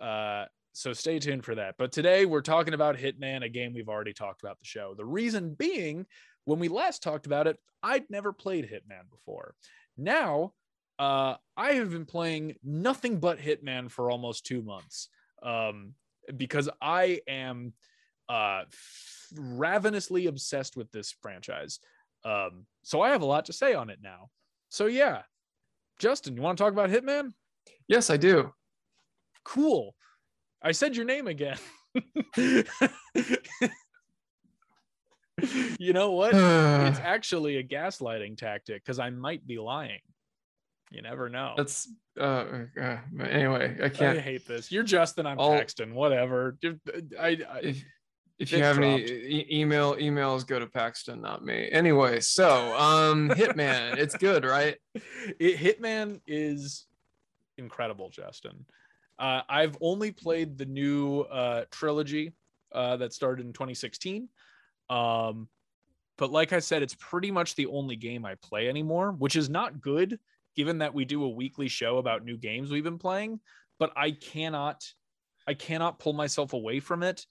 Uh, 0.00 0.46
so 0.72 0.92
stay 0.92 1.20
tuned 1.20 1.44
for 1.44 1.54
that. 1.54 1.76
But 1.78 1.92
today 1.92 2.26
we're 2.26 2.40
talking 2.40 2.74
about 2.74 2.96
Hitman, 2.96 3.44
a 3.44 3.48
game 3.48 3.72
we've 3.72 3.88
already 3.88 4.12
talked 4.12 4.42
about 4.42 4.58
the 4.58 4.66
show. 4.66 4.94
The 4.96 5.04
reason 5.04 5.54
being, 5.54 6.04
when 6.46 6.58
we 6.58 6.68
last 6.68 7.02
talked 7.02 7.26
about 7.26 7.46
it, 7.46 7.56
I'd 7.82 8.10
never 8.10 8.32
played 8.32 8.64
Hitman 8.64 9.08
before. 9.10 9.54
Now, 9.96 10.52
uh, 10.98 11.34
I 11.56 11.72
have 11.72 11.90
been 11.90 12.06
playing 12.06 12.56
nothing 12.62 13.18
but 13.18 13.38
Hitman 13.38 13.90
for 13.90 14.10
almost 14.10 14.46
two 14.46 14.62
months 14.62 15.08
um, 15.42 15.94
because 16.36 16.68
I 16.80 17.20
am 17.28 17.72
uh, 18.28 18.62
ravenously 19.34 20.26
obsessed 20.26 20.76
with 20.76 20.90
this 20.92 21.14
franchise. 21.20 21.80
Um, 22.24 22.66
so 22.82 23.00
I 23.00 23.10
have 23.10 23.22
a 23.22 23.26
lot 23.26 23.46
to 23.46 23.52
say 23.52 23.74
on 23.74 23.90
it 23.90 23.98
now. 24.02 24.30
So 24.68 24.86
yeah, 24.86 25.22
Justin, 25.98 26.36
you 26.36 26.42
want 26.42 26.58
to 26.58 26.64
talk 26.64 26.72
about 26.72 26.90
Hitman? 26.90 27.32
Yes, 27.88 28.10
I 28.10 28.16
do. 28.16 28.52
Cool. 29.44 29.94
I 30.62 30.72
said 30.72 30.96
your 30.96 31.04
name 31.04 31.26
again. 31.26 31.58
you 35.78 35.92
know 35.92 36.12
what? 36.12 36.34
It's 36.84 37.00
actually 37.00 37.56
a 37.56 37.64
gaslighting 37.64 38.36
tactic 38.36 38.84
because 38.84 38.98
I 38.98 39.10
might 39.10 39.46
be 39.46 39.58
lying. 39.58 40.00
You 40.94 41.02
never 41.02 41.28
know. 41.28 41.54
That's 41.56 41.88
uh, 42.18 42.44
uh 42.80 42.98
anyway, 43.20 43.76
I 43.82 43.88
can't 43.88 44.18
I 44.18 44.20
hate 44.20 44.46
this. 44.46 44.70
You're 44.70 44.84
Justin. 44.84 45.26
I'm 45.26 45.40
I'll- 45.40 45.50
Paxton. 45.50 45.94
Whatever. 45.94 46.56
I, 47.20 47.26
I, 47.50 47.58
if 47.62 47.84
if 48.38 48.52
you 48.52 48.62
have 48.62 48.78
any 48.78 49.02
e- 49.02 49.46
email 49.50 49.96
emails 49.96 50.46
go 50.46 50.60
to 50.60 50.66
Paxton, 50.66 51.20
not 51.20 51.44
me. 51.44 51.68
Anyway, 51.72 52.20
so 52.20 52.76
um 52.78 53.28
Hitman, 53.30 53.98
it's 53.98 54.16
good, 54.16 54.44
right? 54.44 54.76
it, 54.94 55.58
Hitman 55.58 56.20
is 56.28 56.86
incredible, 57.58 58.08
Justin. 58.08 58.64
Uh, 59.18 59.42
I've 59.48 59.76
only 59.80 60.12
played 60.12 60.58
the 60.58 60.66
new 60.66 61.20
uh, 61.22 61.64
trilogy 61.70 62.32
uh, 62.72 62.96
that 62.96 63.12
started 63.12 63.46
in 63.46 63.52
2016. 63.52 64.28
Um, 64.90 65.48
but 66.16 66.32
like 66.32 66.52
I 66.52 66.58
said, 66.58 66.82
it's 66.82 66.96
pretty 66.98 67.30
much 67.30 67.54
the 67.54 67.66
only 67.66 67.94
game 67.94 68.24
I 68.24 68.34
play 68.36 68.68
anymore, 68.68 69.12
which 69.12 69.36
is 69.36 69.48
not 69.48 69.80
good 69.80 70.18
given 70.56 70.78
that 70.78 70.94
we 70.94 71.04
do 71.04 71.24
a 71.24 71.28
weekly 71.28 71.68
show 71.68 71.98
about 71.98 72.24
new 72.24 72.36
games 72.36 72.70
we've 72.70 72.84
been 72.84 72.98
playing. 72.98 73.40
But 73.78 73.92
I 73.96 74.12
cannot, 74.12 74.84
I 75.46 75.54
cannot 75.54 75.98
pull 75.98 76.12
myself 76.12 76.52
away 76.52 76.80
from 76.80 77.02
it. 77.02 77.26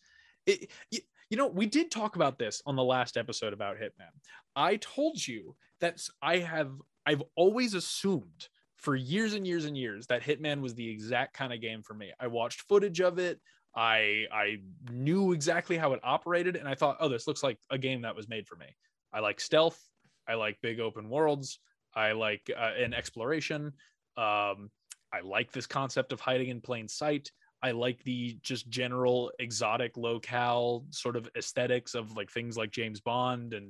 It, 0.45 0.69
you, 0.91 0.99
you 1.29 1.37
know, 1.37 1.47
we 1.47 1.65
did 1.65 1.89
talk 1.89 2.15
about 2.15 2.37
this 2.37 2.61
on 2.65 2.75
the 2.75 2.83
last 2.83 3.17
episode 3.17 3.53
about 3.53 3.77
Hitman. 3.77 4.11
I 4.55 4.75
told 4.77 5.25
you 5.25 5.55
that 5.79 5.99
I 6.21 6.39
have, 6.39 6.71
I've 7.05 7.23
always 7.35 7.73
assumed 7.73 8.49
for 8.83 8.95
years 8.95 9.33
and 9.33 9.47
years 9.47 9.63
and 9.65 9.77
years 9.77 10.07
that 10.07 10.21
Hitman 10.21 10.61
was 10.61 10.75
the 10.75 10.87
exact 10.87 11.33
kind 11.33 11.53
of 11.53 11.61
game 11.61 11.81
for 11.81 11.93
me. 11.93 12.11
I 12.19 12.27
watched 12.27 12.61
footage 12.61 12.99
of 12.99 13.17
it. 13.17 13.39
I 13.75 14.25
I 14.31 14.57
knew 14.91 15.31
exactly 15.31 15.77
how 15.77 15.93
it 15.93 16.01
operated, 16.03 16.57
and 16.57 16.67
I 16.67 16.75
thought, 16.75 16.97
oh, 16.99 17.09
this 17.09 17.25
looks 17.25 17.41
like 17.41 17.57
a 17.71 17.77
game 17.77 18.01
that 18.01 18.15
was 18.15 18.29
made 18.29 18.45
for 18.45 18.55
me. 18.55 18.67
I 19.11 19.19
like 19.19 19.39
stealth. 19.39 19.79
I 20.27 20.35
like 20.35 20.61
big 20.61 20.79
open 20.79 21.09
worlds. 21.09 21.59
I 21.95 22.11
like 22.13 22.49
uh, 22.55 22.71
an 22.77 22.93
exploration. 22.93 23.73
Um, 24.17 24.69
I 25.11 25.21
like 25.23 25.51
this 25.51 25.67
concept 25.67 26.11
of 26.11 26.19
hiding 26.19 26.49
in 26.49 26.61
plain 26.61 26.87
sight. 26.87 27.31
I 27.61 27.71
like 27.71 28.03
the 28.03 28.37
just 28.41 28.69
general 28.69 29.31
exotic 29.39 29.95
locale 29.95 30.85
sort 30.89 31.15
of 31.15 31.29
aesthetics 31.37 31.95
of 31.95 32.17
like 32.17 32.29
things 32.29 32.57
like 32.57 32.71
James 32.71 32.99
Bond 32.99 33.53
and, 33.53 33.69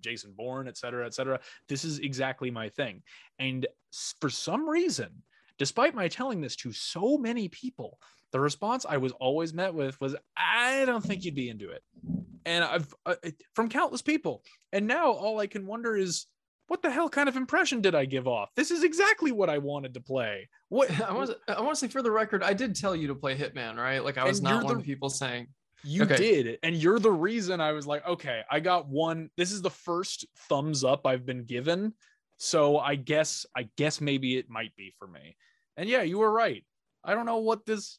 Jason 0.00 0.32
Bourne, 0.34 0.68
et 0.68 0.78
cetera, 0.78 1.04
et 1.04 1.12
cetera. 1.12 1.38
This 1.68 1.84
is 1.84 1.98
exactly 1.98 2.50
my 2.50 2.70
thing. 2.70 3.02
And 3.38 3.66
for 4.20 4.30
some 4.30 4.66
reason, 4.66 5.22
despite 5.58 5.94
my 5.94 6.08
telling 6.08 6.40
this 6.40 6.56
to 6.56 6.72
so 6.72 7.18
many 7.18 7.48
people, 7.48 7.98
the 8.32 8.40
response 8.40 8.86
I 8.88 8.96
was 8.96 9.12
always 9.12 9.52
met 9.52 9.74
with 9.74 10.00
was, 10.00 10.16
I 10.36 10.84
don't 10.86 11.04
think 11.04 11.24
you'd 11.24 11.34
be 11.34 11.50
into 11.50 11.70
it. 11.70 11.82
And 12.46 12.64
I've 12.64 12.94
uh, 13.04 13.16
from 13.54 13.68
countless 13.68 14.02
people. 14.02 14.44
And 14.72 14.86
now 14.86 15.10
all 15.10 15.40
I 15.40 15.46
can 15.46 15.66
wonder 15.66 15.96
is, 15.96 16.26
what 16.68 16.82
the 16.82 16.90
hell 16.90 17.08
kind 17.08 17.28
of 17.28 17.36
impression 17.36 17.80
did 17.80 17.94
I 17.94 18.04
give 18.04 18.26
off? 18.26 18.50
This 18.56 18.70
is 18.70 18.82
exactly 18.84 19.32
what 19.32 19.48
I 19.50 19.58
wanted 19.58 19.94
to 19.94 20.00
play. 20.00 20.48
What 20.68 20.90
I 21.00 21.12
want 21.12 21.30
to 21.30 21.58
I 21.58 21.60
want 21.60 21.74
to 21.74 21.80
say 21.80 21.88
for 21.88 22.02
the 22.02 22.10
record, 22.10 22.42
I 22.42 22.52
did 22.54 22.74
tell 22.74 22.94
you 22.96 23.08
to 23.08 23.14
play 23.14 23.36
Hitman, 23.36 23.76
right? 23.76 24.02
Like 24.04 24.18
I 24.18 24.24
was 24.24 24.42
not 24.42 24.64
one 24.64 24.66
the- 24.66 24.72
of 24.74 24.78
the 24.80 24.84
people 24.84 25.08
saying 25.10 25.48
You 25.84 26.02
Okay. 26.04 26.16
did, 26.16 26.58
and 26.62 26.74
you're 26.74 26.98
the 26.98 27.12
reason 27.12 27.60
I 27.60 27.72
was 27.72 27.86
like, 27.86 28.06
okay, 28.06 28.42
I 28.50 28.60
got 28.60 28.88
one. 28.88 29.30
This 29.36 29.52
is 29.52 29.62
the 29.62 29.70
first 29.70 30.26
thumbs 30.48 30.82
up 30.82 31.06
I've 31.06 31.24
been 31.24 31.44
given, 31.44 31.92
so 32.38 32.78
I 32.78 32.96
guess, 32.96 33.46
I 33.56 33.68
guess 33.76 34.00
maybe 34.00 34.36
it 34.36 34.50
might 34.50 34.74
be 34.76 34.92
for 34.98 35.06
me. 35.06 35.36
And 35.76 35.88
yeah, 35.88 36.02
you 36.02 36.18
were 36.18 36.30
right. 36.32 36.64
I 37.04 37.14
don't 37.14 37.26
know 37.26 37.38
what 37.38 37.64
this. 37.66 37.98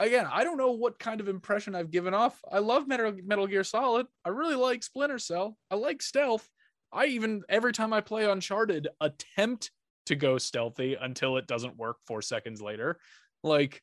Again, 0.00 0.26
I 0.30 0.42
don't 0.42 0.56
know 0.58 0.72
what 0.72 0.98
kind 0.98 1.20
of 1.20 1.28
impression 1.28 1.76
I've 1.76 1.92
given 1.92 2.12
off. 2.12 2.38
I 2.50 2.58
love 2.58 2.88
Metal, 2.88 3.14
Metal 3.24 3.46
Gear 3.46 3.62
Solid. 3.62 4.06
I 4.24 4.30
really 4.30 4.56
like 4.56 4.82
Splinter 4.82 5.20
Cell. 5.20 5.56
I 5.70 5.76
like 5.76 6.02
stealth. 6.02 6.46
I 6.92 7.06
even 7.06 7.42
every 7.48 7.72
time 7.72 7.92
I 7.92 8.00
play 8.00 8.30
Uncharted, 8.30 8.88
attempt 9.00 9.70
to 10.06 10.14
go 10.14 10.38
stealthy 10.38 10.94
until 10.94 11.36
it 11.36 11.46
doesn't 11.46 11.76
work 11.76 11.98
four 12.06 12.22
seconds 12.22 12.62
later. 12.62 12.98
Like, 13.42 13.82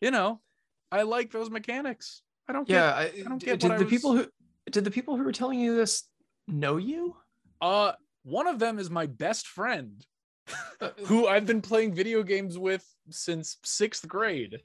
you 0.00 0.10
know, 0.10 0.40
I 0.90 1.02
like 1.02 1.30
those 1.30 1.50
mechanics. 1.50 2.22
I 2.48 2.52
don't 2.52 2.66
get 2.66 2.74
Yeah, 2.74 2.94
I, 2.94 3.22
don't 3.22 3.42
get 3.42 3.60
did 3.60 3.78
the 3.78 3.86
I 3.86 3.88
people 3.88 4.16
who 4.16 4.26
did 4.70 4.84
the 4.84 4.90
people 4.90 5.16
who 5.16 5.24
were 5.24 5.32
telling 5.32 5.60
you 5.60 5.76
this 5.76 6.04
know 6.46 6.76
you? 6.76 7.16
Uh, 7.60 7.92
one 8.22 8.46
of 8.46 8.58
them 8.58 8.78
is 8.78 8.90
my 8.90 9.06
best 9.06 9.46
friend, 9.46 10.04
who 11.04 11.26
I've 11.26 11.46
been 11.46 11.62
playing 11.62 11.94
video 11.94 12.22
games 12.22 12.58
with 12.58 12.86
since 13.10 13.58
sixth 13.64 14.06
grade. 14.06 14.60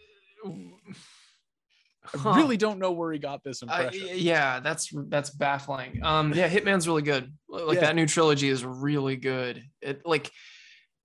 Huh. 2.05 2.29
I 2.29 2.37
really 2.37 2.57
don't 2.57 2.79
know 2.79 2.91
where 2.91 3.11
he 3.11 3.19
got 3.19 3.43
this 3.43 3.61
I- 3.67 3.83
impression. 3.83 4.09
yeah, 4.15 4.59
that's 4.61 4.89
that's 5.09 5.29
baffling. 5.29 5.99
Um, 6.03 6.33
yeah, 6.33 6.49
Hitman's 6.49 6.87
really 6.87 7.01
good. 7.01 7.31
Like 7.47 7.75
Yeah. 7.75 7.81
that 7.81 7.95
new 7.95 8.07
trilogy 8.07 8.49
is 8.49 8.63
really 8.65 9.15
good. 9.17 9.63
It 9.81 10.01
like 10.05 10.31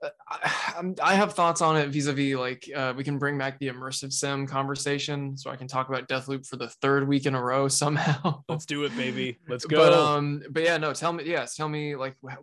uh, 0.03 0.09
I, 0.29 0.73
I'm- 0.77 0.95
have 1.17 1.35
thoughts 1.35 1.61
on 1.63 1.77
it 1.77 1.89
vis-a-vis 1.89 2.35
like 2.37 2.71
uh, 2.75 2.95
we 2.97 3.05
can 3.05 3.19
bring 3.19 3.37
back 3.37 3.59
the 3.59 3.69
immersive 3.69 4.13
sim 4.13 4.47
conversation, 4.47 5.37
so 5.37 5.51
I 5.51 5.57
can 5.57 5.67
talk 5.69 5.89
about 5.89 6.09
Deathloop 6.09 6.47
for 6.47 6.57
the 6.57 6.69
third 6.69 7.07
week 7.09 7.27
in 7.27 7.35
a 7.35 7.43
row 7.43 7.69
somehow. 7.83 8.43
Let's 8.49 8.65
do 8.67 8.85
it, 8.85 8.97
baby. 8.97 9.39
Let's 9.49 9.67
go. 9.67 9.77
But 9.77 9.93
um, 9.93 10.43
but 10.51 10.63
yeah, 10.63 10.77
no. 10.79 10.93
Tell 10.95 11.13
me, 11.13 11.25
yes, 11.27 11.55
tell 11.57 11.69
me 11.69 11.97
like 11.97 12.15
how, 12.29 12.39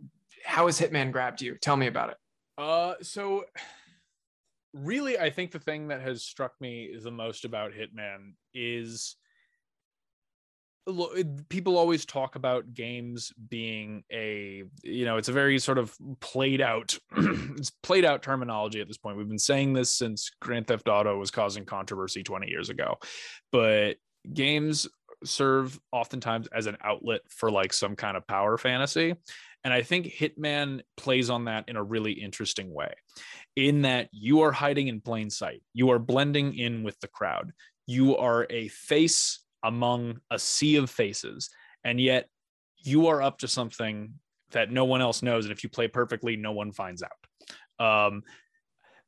how 0.46 0.66
has 0.68 0.80
Hitman 0.80 1.12
grabbed 1.12 1.42
you? 1.42 1.58
Tell 1.62 1.78
me 1.78 1.88
about 1.88 2.10
it. 2.12 2.18
Uh, 2.58 2.96
so 3.02 3.46
really, 4.74 5.18
I 5.18 5.30
think 5.30 5.52
the 5.52 5.60
thing 5.60 5.90
that 5.90 6.02
has 6.02 6.24
struck 6.24 6.54
me 6.60 6.96
the 7.02 7.12
most 7.12 7.46
about 7.46 7.72
Hitman 7.74 8.34
is 8.54 9.16
people 11.50 11.78
always 11.78 12.06
talk 12.06 12.36
about 12.36 12.74
games 12.74 13.32
being 13.50 14.04
a 14.12 14.64
you 14.84 15.06
know 15.06 15.18
it's 15.18 15.30
a 15.30 15.34
very 15.34 15.60
sort 15.60 15.78
of 15.78 15.96
played 16.20 16.60
out 16.60 16.98
it's 17.18 17.70
played 17.84 18.04
out 18.04 18.24
terminology 18.24 18.82
at 18.82 18.88
this 18.88 18.98
point. 18.98 19.18
We've 19.18 19.28
been 19.28 19.38
saying 19.38 19.74
this 19.74 19.92
since 19.92 20.32
grand 20.42 20.68
theft 20.68 20.88
auto 20.88 21.18
was 21.18 21.30
causing 21.30 21.66
controversy 21.66 22.24
20 22.24 22.48
years 22.48 22.70
ago. 22.70 22.98
But 23.52 23.98
games 24.34 24.88
serve 25.24 25.80
oftentimes 25.92 26.48
as 26.48 26.66
an 26.66 26.78
outlet 26.84 27.22
for 27.30 27.52
like 27.52 27.74
some 27.74 27.96
kind 27.96 28.18
of 28.18 28.26
power 28.26 28.58
fantasy. 28.58 29.16
And 29.64 29.72
i 29.72 29.84
think 29.84 30.08
hitman 30.08 30.82
plays 30.98 31.30
on 31.30 31.46
that 31.46 31.66
in 31.68 31.76
a 31.76 31.84
really 31.84 32.14
interesting 32.14 32.74
way 32.74 32.92
in 33.56 33.82
that 33.84 34.10
you 34.12 34.42
are 34.42 34.52
hiding 34.52 34.88
in 34.88 35.02
plain 35.02 35.30
sight. 35.30 35.62
You 35.74 35.92
are 35.92 36.00
blending 36.00 36.58
in 36.58 36.84
with 36.84 37.00
the 37.00 37.08
crowd. 37.08 37.52
You 37.88 38.18
are 38.18 38.48
a 38.50 38.68
face 38.70 39.40
among 39.64 40.20
a 40.32 40.40
sea 40.40 40.78
of 40.78 40.90
faces 40.90 41.50
and 41.84 42.00
yet 42.00 42.28
you 42.84 43.08
are 43.08 43.22
up 43.22 43.40
to 43.40 43.48
something 43.48 44.14
that 44.52 44.72
no 44.72 44.86
one 44.86 45.02
else 45.02 45.22
knows 45.22 45.46
and 45.46 45.52
if 45.52 45.64
you 45.64 45.70
play 45.70 45.88
perfectly 45.88 46.36
no 46.36 46.52
one 46.52 46.72
finds 46.72 47.04
out. 47.04 47.12
Um, 47.80 48.24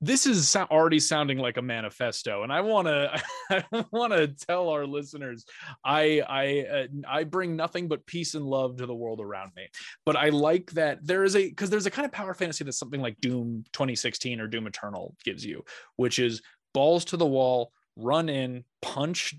this 0.05 0.25
is 0.25 0.55
already 0.55 0.99
sounding 0.99 1.37
like 1.37 1.57
a 1.57 1.61
manifesto 1.61 2.43
and 2.43 2.51
i 2.51 2.59
want 2.61 2.87
to 2.87 3.21
i 3.51 3.85
want 3.91 4.11
to 4.11 4.27
tell 4.27 4.69
our 4.69 4.85
listeners 4.85 5.45
i 5.85 6.21
i 6.27 6.59
uh, 6.79 6.87
i 7.07 7.23
bring 7.23 7.55
nothing 7.55 7.87
but 7.87 8.05
peace 8.05 8.33
and 8.35 8.45
love 8.45 8.77
to 8.77 8.85
the 8.85 8.95
world 8.95 9.19
around 9.21 9.51
me 9.55 9.67
but 10.05 10.15
i 10.15 10.29
like 10.29 10.71
that 10.71 10.99
there 11.05 11.23
is 11.23 11.35
a 11.35 11.47
because 11.49 11.69
there's 11.69 11.85
a 11.85 11.91
kind 11.91 12.05
of 12.05 12.11
power 12.11 12.33
fantasy 12.33 12.63
that 12.63 12.73
something 12.73 13.01
like 13.01 13.19
doom 13.21 13.63
2016 13.73 14.39
or 14.39 14.47
doom 14.47 14.67
eternal 14.67 15.15
gives 15.23 15.45
you 15.45 15.63
which 15.95 16.19
is 16.19 16.41
balls 16.73 17.05
to 17.05 17.17
the 17.17 17.25
wall 17.25 17.71
run 17.95 18.27
in 18.29 18.63
punch 18.81 19.35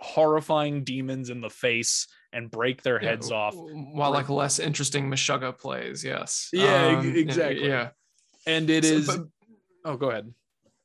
horrifying 0.00 0.84
demons 0.84 1.28
in 1.30 1.40
the 1.40 1.50
face 1.50 2.06
and 2.32 2.50
break 2.50 2.82
their 2.82 3.02
Yeah, 3.02 3.10
heads 3.10 3.30
off 3.32 3.54
while 3.56 4.12
like 4.12 4.28
less 4.28 4.58
interesting 4.58 5.10
Meshuggah 5.10 5.58
plays. 5.58 6.04
Yes. 6.04 6.48
Yeah, 6.52 6.98
Um, 6.98 7.16
exactly. 7.16 7.66
Yeah. 7.66 7.90
and 8.46 8.68
it 8.70 8.84
So, 8.84 8.92
is. 8.94 9.06
but- 9.06 9.26
oh 9.86 9.96
go 9.96 10.10
ahead 10.10 10.32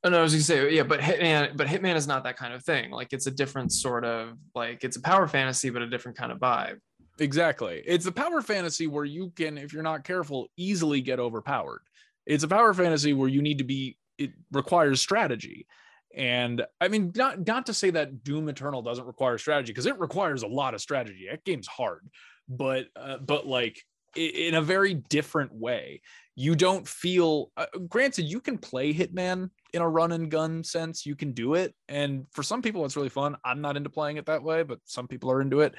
Oh, 0.03 0.09
no, 0.09 0.17
I 0.17 0.23
was 0.23 0.33
gonna 0.33 0.41
say, 0.41 0.73
yeah, 0.73 0.81
but 0.81 0.99
Hitman, 0.99 1.55
but 1.55 1.67
Hitman 1.67 1.95
is 1.95 2.07
not 2.07 2.23
that 2.23 2.35
kind 2.35 2.55
of 2.55 2.63
thing. 2.63 2.89
Like 2.89 3.13
it's 3.13 3.27
a 3.27 3.31
different 3.31 3.71
sort 3.71 4.03
of 4.03 4.35
like 4.55 4.83
it's 4.83 4.97
a 4.97 5.01
power 5.01 5.27
fantasy, 5.27 5.69
but 5.69 5.83
a 5.83 5.87
different 5.87 6.17
kind 6.17 6.31
of 6.31 6.39
vibe. 6.39 6.79
Exactly. 7.19 7.83
It's 7.85 8.07
a 8.07 8.11
power 8.11 8.41
fantasy 8.41 8.87
where 8.87 9.05
you 9.05 9.31
can, 9.35 9.59
if 9.59 9.73
you're 9.73 9.83
not 9.83 10.03
careful, 10.03 10.47
easily 10.57 11.01
get 11.01 11.19
overpowered. 11.19 11.81
It's 12.25 12.43
a 12.43 12.47
power 12.47 12.73
fantasy 12.73 13.13
where 13.13 13.27
you 13.27 13.43
need 13.43 13.59
to 13.59 13.63
be, 13.63 13.97
it 14.17 14.31
requires 14.51 15.01
strategy. 15.01 15.67
And 16.15 16.65
I 16.79 16.87
mean, 16.87 17.11
not 17.15 17.45
not 17.45 17.67
to 17.67 17.73
say 17.73 17.91
that 17.91 18.23
Doom 18.23 18.49
Eternal 18.49 18.81
doesn't 18.81 19.05
require 19.05 19.37
strategy, 19.37 19.71
because 19.71 19.85
it 19.85 19.99
requires 19.99 20.41
a 20.41 20.47
lot 20.47 20.73
of 20.73 20.81
strategy. 20.81 21.27
That 21.29 21.45
game's 21.45 21.67
hard, 21.67 22.09
but 22.49 22.87
uh, 22.95 23.17
but 23.17 23.47
like 23.47 23.81
in 24.15 24.55
a 24.55 24.61
very 24.61 24.95
different 24.95 25.53
way. 25.53 26.01
You 26.41 26.55
don't 26.55 26.87
feel 26.87 27.51
uh, 27.55 27.67
granted, 27.87 28.25
you 28.25 28.41
can 28.41 28.57
play 28.57 28.93
Hitman 28.93 29.49
in 29.73 29.81
a 29.81 29.87
run 29.87 30.11
and 30.11 30.31
gun 30.31 30.63
sense. 30.63 31.05
You 31.05 31.15
can 31.15 31.33
do 31.33 31.53
it. 31.53 31.75
And 31.87 32.25
for 32.31 32.41
some 32.41 32.61
people, 32.61 32.83
it's 32.83 32.95
really 32.95 33.09
fun. 33.09 33.35
I'm 33.45 33.61
not 33.61 33.77
into 33.77 33.89
playing 33.89 34.17
it 34.17 34.25
that 34.25 34.41
way, 34.41 34.63
but 34.63 34.79
some 34.85 35.07
people 35.07 35.31
are 35.31 35.41
into 35.41 35.59
it. 35.59 35.75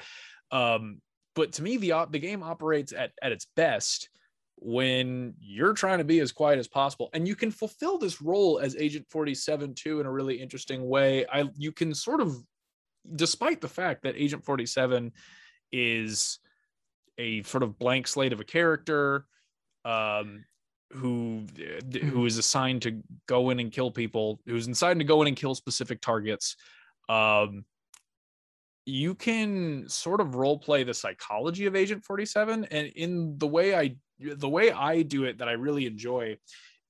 Um, 0.51 1.01
but 1.35 1.51
to 1.53 1.63
me 1.63 1.77
the 1.77 2.07
the 2.11 2.19
game 2.19 2.43
operates 2.43 2.93
at 2.93 3.11
at 3.21 3.31
its 3.31 3.47
best 3.55 4.09
when 4.57 5.33
you're 5.41 5.73
trying 5.73 5.97
to 5.97 6.03
be 6.03 6.19
as 6.19 6.31
quiet 6.31 6.59
as 6.59 6.67
possible 6.67 7.09
and 7.13 7.27
you 7.27 7.35
can 7.35 7.51
fulfill 7.51 7.97
this 7.97 8.21
role 8.21 8.59
as 8.59 8.75
agent 8.77 9.05
47 9.09 9.73
too 9.73 9.99
in 9.99 10.05
a 10.05 10.11
really 10.11 10.35
interesting 10.35 10.87
way 10.87 11.25
i 11.33 11.49
you 11.57 11.71
can 11.71 11.93
sort 11.93 12.21
of 12.21 12.35
despite 13.15 13.59
the 13.59 13.67
fact 13.67 14.03
that 14.03 14.15
agent 14.15 14.45
47 14.45 15.11
is 15.71 16.39
a 17.17 17.43
sort 17.43 17.63
of 17.63 17.77
blank 17.77 18.07
slate 18.07 18.31
of 18.31 18.39
a 18.39 18.45
character 18.45 19.25
um 19.83 20.45
who 20.93 21.45
who 22.01 22.25
is 22.25 22.37
assigned 22.37 22.81
to 22.83 23.01
go 23.27 23.49
in 23.49 23.59
and 23.59 23.71
kill 23.71 23.91
people 23.91 24.39
who's 24.45 24.67
assigned 24.67 24.99
to 24.99 25.05
go 25.05 25.21
in 25.21 25.27
and 25.27 25.37
kill 25.37 25.55
specific 25.55 26.01
targets. 26.01 26.55
Um 27.09 27.65
you 28.85 29.15
can 29.15 29.87
sort 29.87 30.19
of 30.19 30.35
role 30.35 30.57
play 30.57 30.83
the 30.83 30.93
psychology 30.93 31.65
of 31.65 31.75
agent 31.75 32.03
47 32.03 32.65
and 32.65 32.87
in 32.95 33.37
the 33.37 33.47
way 33.47 33.75
i 33.75 33.95
the 34.19 34.49
way 34.49 34.71
i 34.71 35.01
do 35.01 35.23
it 35.23 35.37
that 35.37 35.47
i 35.47 35.53
really 35.53 35.85
enjoy 35.85 36.37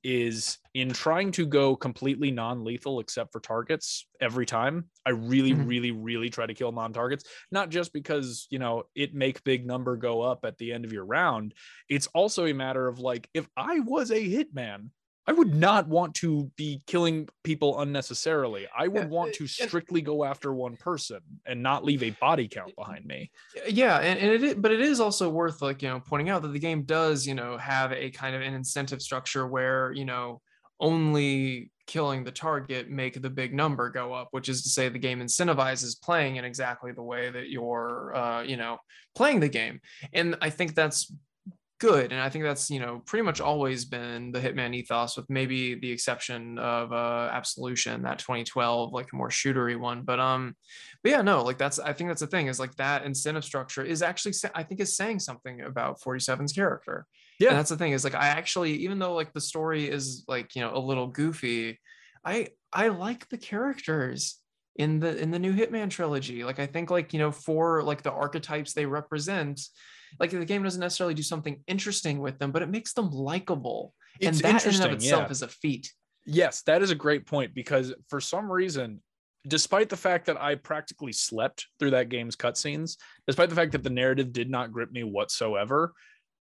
is 0.03 0.57
in 0.73 0.91
trying 0.91 1.31
to 1.31 1.45
go 1.45 1.75
completely 1.75 2.31
non-lethal 2.31 2.99
except 2.99 3.31
for 3.31 3.39
targets 3.39 4.05
every 4.19 4.45
time 4.45 4.89
i 5.05 5.09
really 5.11 5.53
Mhm. 5.53 5.67
really 5.67 5.91
really 5.91 6.29
try 6.29 6.45
to 6.45 6.53
kill 6.53 6.71
non-targets 6.71 7.23
not 7.51 7.69
just 7.69 7.93
because 7.93 8.47
you 8.49 8.59
know 8.59 8.83
it 8.95 9.13
make 9.13 9.43
big 9.43 9.65
number 9.65 9.95
go 9.97 10.21
up 10.21 10.45
at 10.45 10.57
the 10.57 10.73
end 10.73 10.85
of 10.85 10.91
your 10.93 11.05
round 11.05 11.53
it's 11.89 12.07
also 12.07 12.45
a 12.45 12.53
matter 12.53 12.87
of 12.87 12.99
like 12.99 13.29
if 13.33 13.47
i 13.55 13.79
was 13.79 14.11
a 14.11 14.19
hitman 14.19 14.89
i 15.27 15.31
would 15.31 15.53
not 15.53 15.87
want 15.87 16.13
to 16.15 16.51
be 16.55 16.81
killing 16.87 17.27
people 17.43 17.79
unnecessarily. 17.79 18.67
I 18.77 18.87
would 18.87 19.03
Yeah, 19.03 19.07
want 19.09 19.33
to 19.35 19.47
strictly 19.47 20.01
go 20.01 20.23
after 20.23 20.53
one 20.53 20.75
person 20.77 21.19
and 21.45 21.63
not 21.63 21.85
leave 21.85 22.03
a 22.03 22.09
body 22.11 22.47
count 22.47 22.75
behind 22.75 23.05
me. 23.05 23.31
yeah 23.67 23.99
and, 23.99 24.19
and 24.19 24.31
it 24.31 24.43
is, 24.43 24.55
but 24.55 24.71
it 24.71 24.81
is 24.81 24.99
also 24.99 25.29
worth 25.29 25.61
like 25.61 25.81
you 25.81 25.89
know 25.89 25.99
pointing 25.99 26.29
out 26.29 26.41
that 26.41 26.53
the 26.53 26.59
game 26.59 26.83
does 26.83 27.25
you 27.25 27.35
know 27.35 27.57
have 27.57 27.91
a 27.91 28.09
kind 28.11 28.35
of 28.35 28.41
an 28.41 28.53
incentive 28.53 29.01
structure 29.01 29.47
where 29.47 29.91
you 29.93 30.05
know 30.05 30.41
only 30.79 31.71
killing 31.85 32.23
the 32.23 32.31
target 32.31 32.89
make 32.89 33.21
the 33.21 33.29
big 33.29 33.53
number 33.53 33.89
go 33.89 34.13
up 34.13 34.29
which 34.31 34.47
is 34.49 34.63
to 34.63 34.69
say 34.69 34.89
the 34.89 34.99
game 34.99 35.19
incentivizes 35.19 36.01
playing 36.01 36.37
in 36.37 36.45
exactly 36.45 36.91
the 36.91 37.03
way 37.03 37.29
that 37.29 37.49
you're 37.49 38.15
uh, 38.15 38.41
you 38.41 38.57
know 38.57 38.77
playing 39.15 39.39
the 39.39 39.49
game. 39.49 39.79
And 40.13 40.35
i 40.41 40.49
think 40.49 40.75
that's 40.75 41.11
good 41.83 42.13
and 42.13 42.21
i 42.21 42.29
think 42.29 42.45
that's 42.45 42.69
you 42.69 42.79
know 42.79 43.01
pretty 43.05 43.23
much 43.23 43.41
always 43.41 43.83
been 43.83 44.31
the 44.31 44.39
hitman 44.39 44.73
ethos 44.73 45.17
with 45.17 45.29
maybe 45.29 45.75
the 45.75 45.91
exception 45.91 46.57
of 46.57 46.93
uh 46.93 47.29
absolution 47.33 48.01
that 48.03 48.19
2012 48.19 48.93
like 48.93 49.11
a 49.11 49.15
more 49.17 49.27
shootery 49.27 49.77
one 49.77 50.01
but 50.01 50.17
um 50.17 50.55
but 51.03 51.11
yeah 51.11 51.21
no 51.21 51.43
like 51.43 51.57
that's 51.57 51.79
i 51.79 51.91
think 51.91 52.09
that's 52.09 52.21
the 52.21 52.27
thing 52.27 52.47
is 52.47 52.57
like 52.57 52.73
that 52.75 53.03
incentive 53.03 53.43
structure 53.43 53.83
is 53.83 54.01
actually 54.01 54.33
i 54.55 54.63
think 54.63 54.79
is 54.79 54.95
saying 54.95 55.19
something 55.19 55.59
about 55.61 55.99
47's 55.99 56.53
character 56.53 57.05
Yeah. 57.37 57.49
and 57.49 57.57
that's 57.57 57.69
the 57.69 57.77
thing 57.77 57.91
is 57.91 58.05
like 58.05 58.15
i 58.15 58.27
actually 58.27 58.71
even 58.75 58.97
though 58.97 59.13
like 59.13 59.33
the 59.33 59.41
story 59.41 59.89
is 59.89 60.23
like 60.29 60.55
you 60.55 60.61
know 60.61 60.73
a 60.73 60.79
little 60.79 61.07
goofy 61.07 61.81
i 62.23 62.47
i 62.71 62.87
like 62.87 63.27
the 63.27 63.37
characters 63.37 64.39
in 64.77 65.01
the 65.01 65.17
in 65.21 65.31
the 65.31 65.37
new 65.39 65.53
hitman 65.53 65.89
trilogy 65.89 66.45
like 66.45 66.59
i 66.59 66.65
think 66.65 66.89
like 66.89 67.11
you 67.11 67.19
know 67.19 67.31
for 67.31 67.83
like 67.83 68.03
the 68.03 68.11
archetypes 68.11 68.71
they 68.73 68.85
represent 68.85 69.59
like 70.19 70.31
the 70.31 70.45
game 70.45 70.63
doesn't 70.63 70.79
necessarily 70.79 71.13
do 71.13 71.23
something 71.23 71.61
interesting 71.67 72.19
with 72.19 72.39
them 72.39 72.51
but 72.51 72.61
it 72.61 72.69
makes 72.69 72.93
them 72.93 73.09
likable 73.09 73.93
and 74.21 74.29
It's 74.29 74.41
that 74.41 74.65
in 74.65 74.75
and 74.75 74.85
of 74.85 74.91
itself 74.91 75.25
yeah. 75.27 75.31
is 75.31 75.41
a 75.41 75.47
feat 75.47 75.91
Yes, 76.25 76.61
that 76.63 76.81
is 76.81 76.91
a 76.91 76.95
great 76.95 77.25
point 77.25 77.53
because 77.53 77.93
for 78.09 78.21
some 78.21 78.51
reason, 78.51 79.01
despite 79.47 79.89
the 79.89 79.97
fact 79.97 80.25
that 80.27 80.41
I 80.41 80.55
practically 80.55 81.11
slept 81.11 81.67
through 81.79 81.91
that 81.91 82.09
game's 82.09 82.35
cutscenes, 82.35 82.97
despite 83.27 83.49
the 83.49 83.55
fact 83.55 83.73
that 83.73 83.83
the 83.83 83.89
narrative 83.89 84.31
did 84.31 84.49
not 84.49 84.71
grip 84.71 84.91
me 84.91 85.03
whatsoever, 85.03 85.93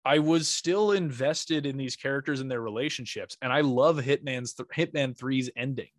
I 0.03 0.19
was 0.19 0.47
still 0.47 0.93
invested 0.93 1.65
in 1.65 1.77
these 1.77 1.95
characters 1.95 2.39
and 2.39 2.49
their 2.49 2.61
relationships. 2.61 3.37
And 3.41 3.53
I 3.53 3.61
love 3.61 3.97
Hitman's 3.97 4.53
th- 4.53 4.69
Hitman 4.69 5.15
3's 5.15 5.49
ending 5.55 5.89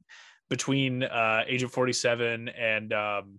between 0.51 1.05
uh, 1.05 1.45
Agent 1.47 1.71
47 1.71 2.49
and 2.49 2.93
um, 2.93 3.39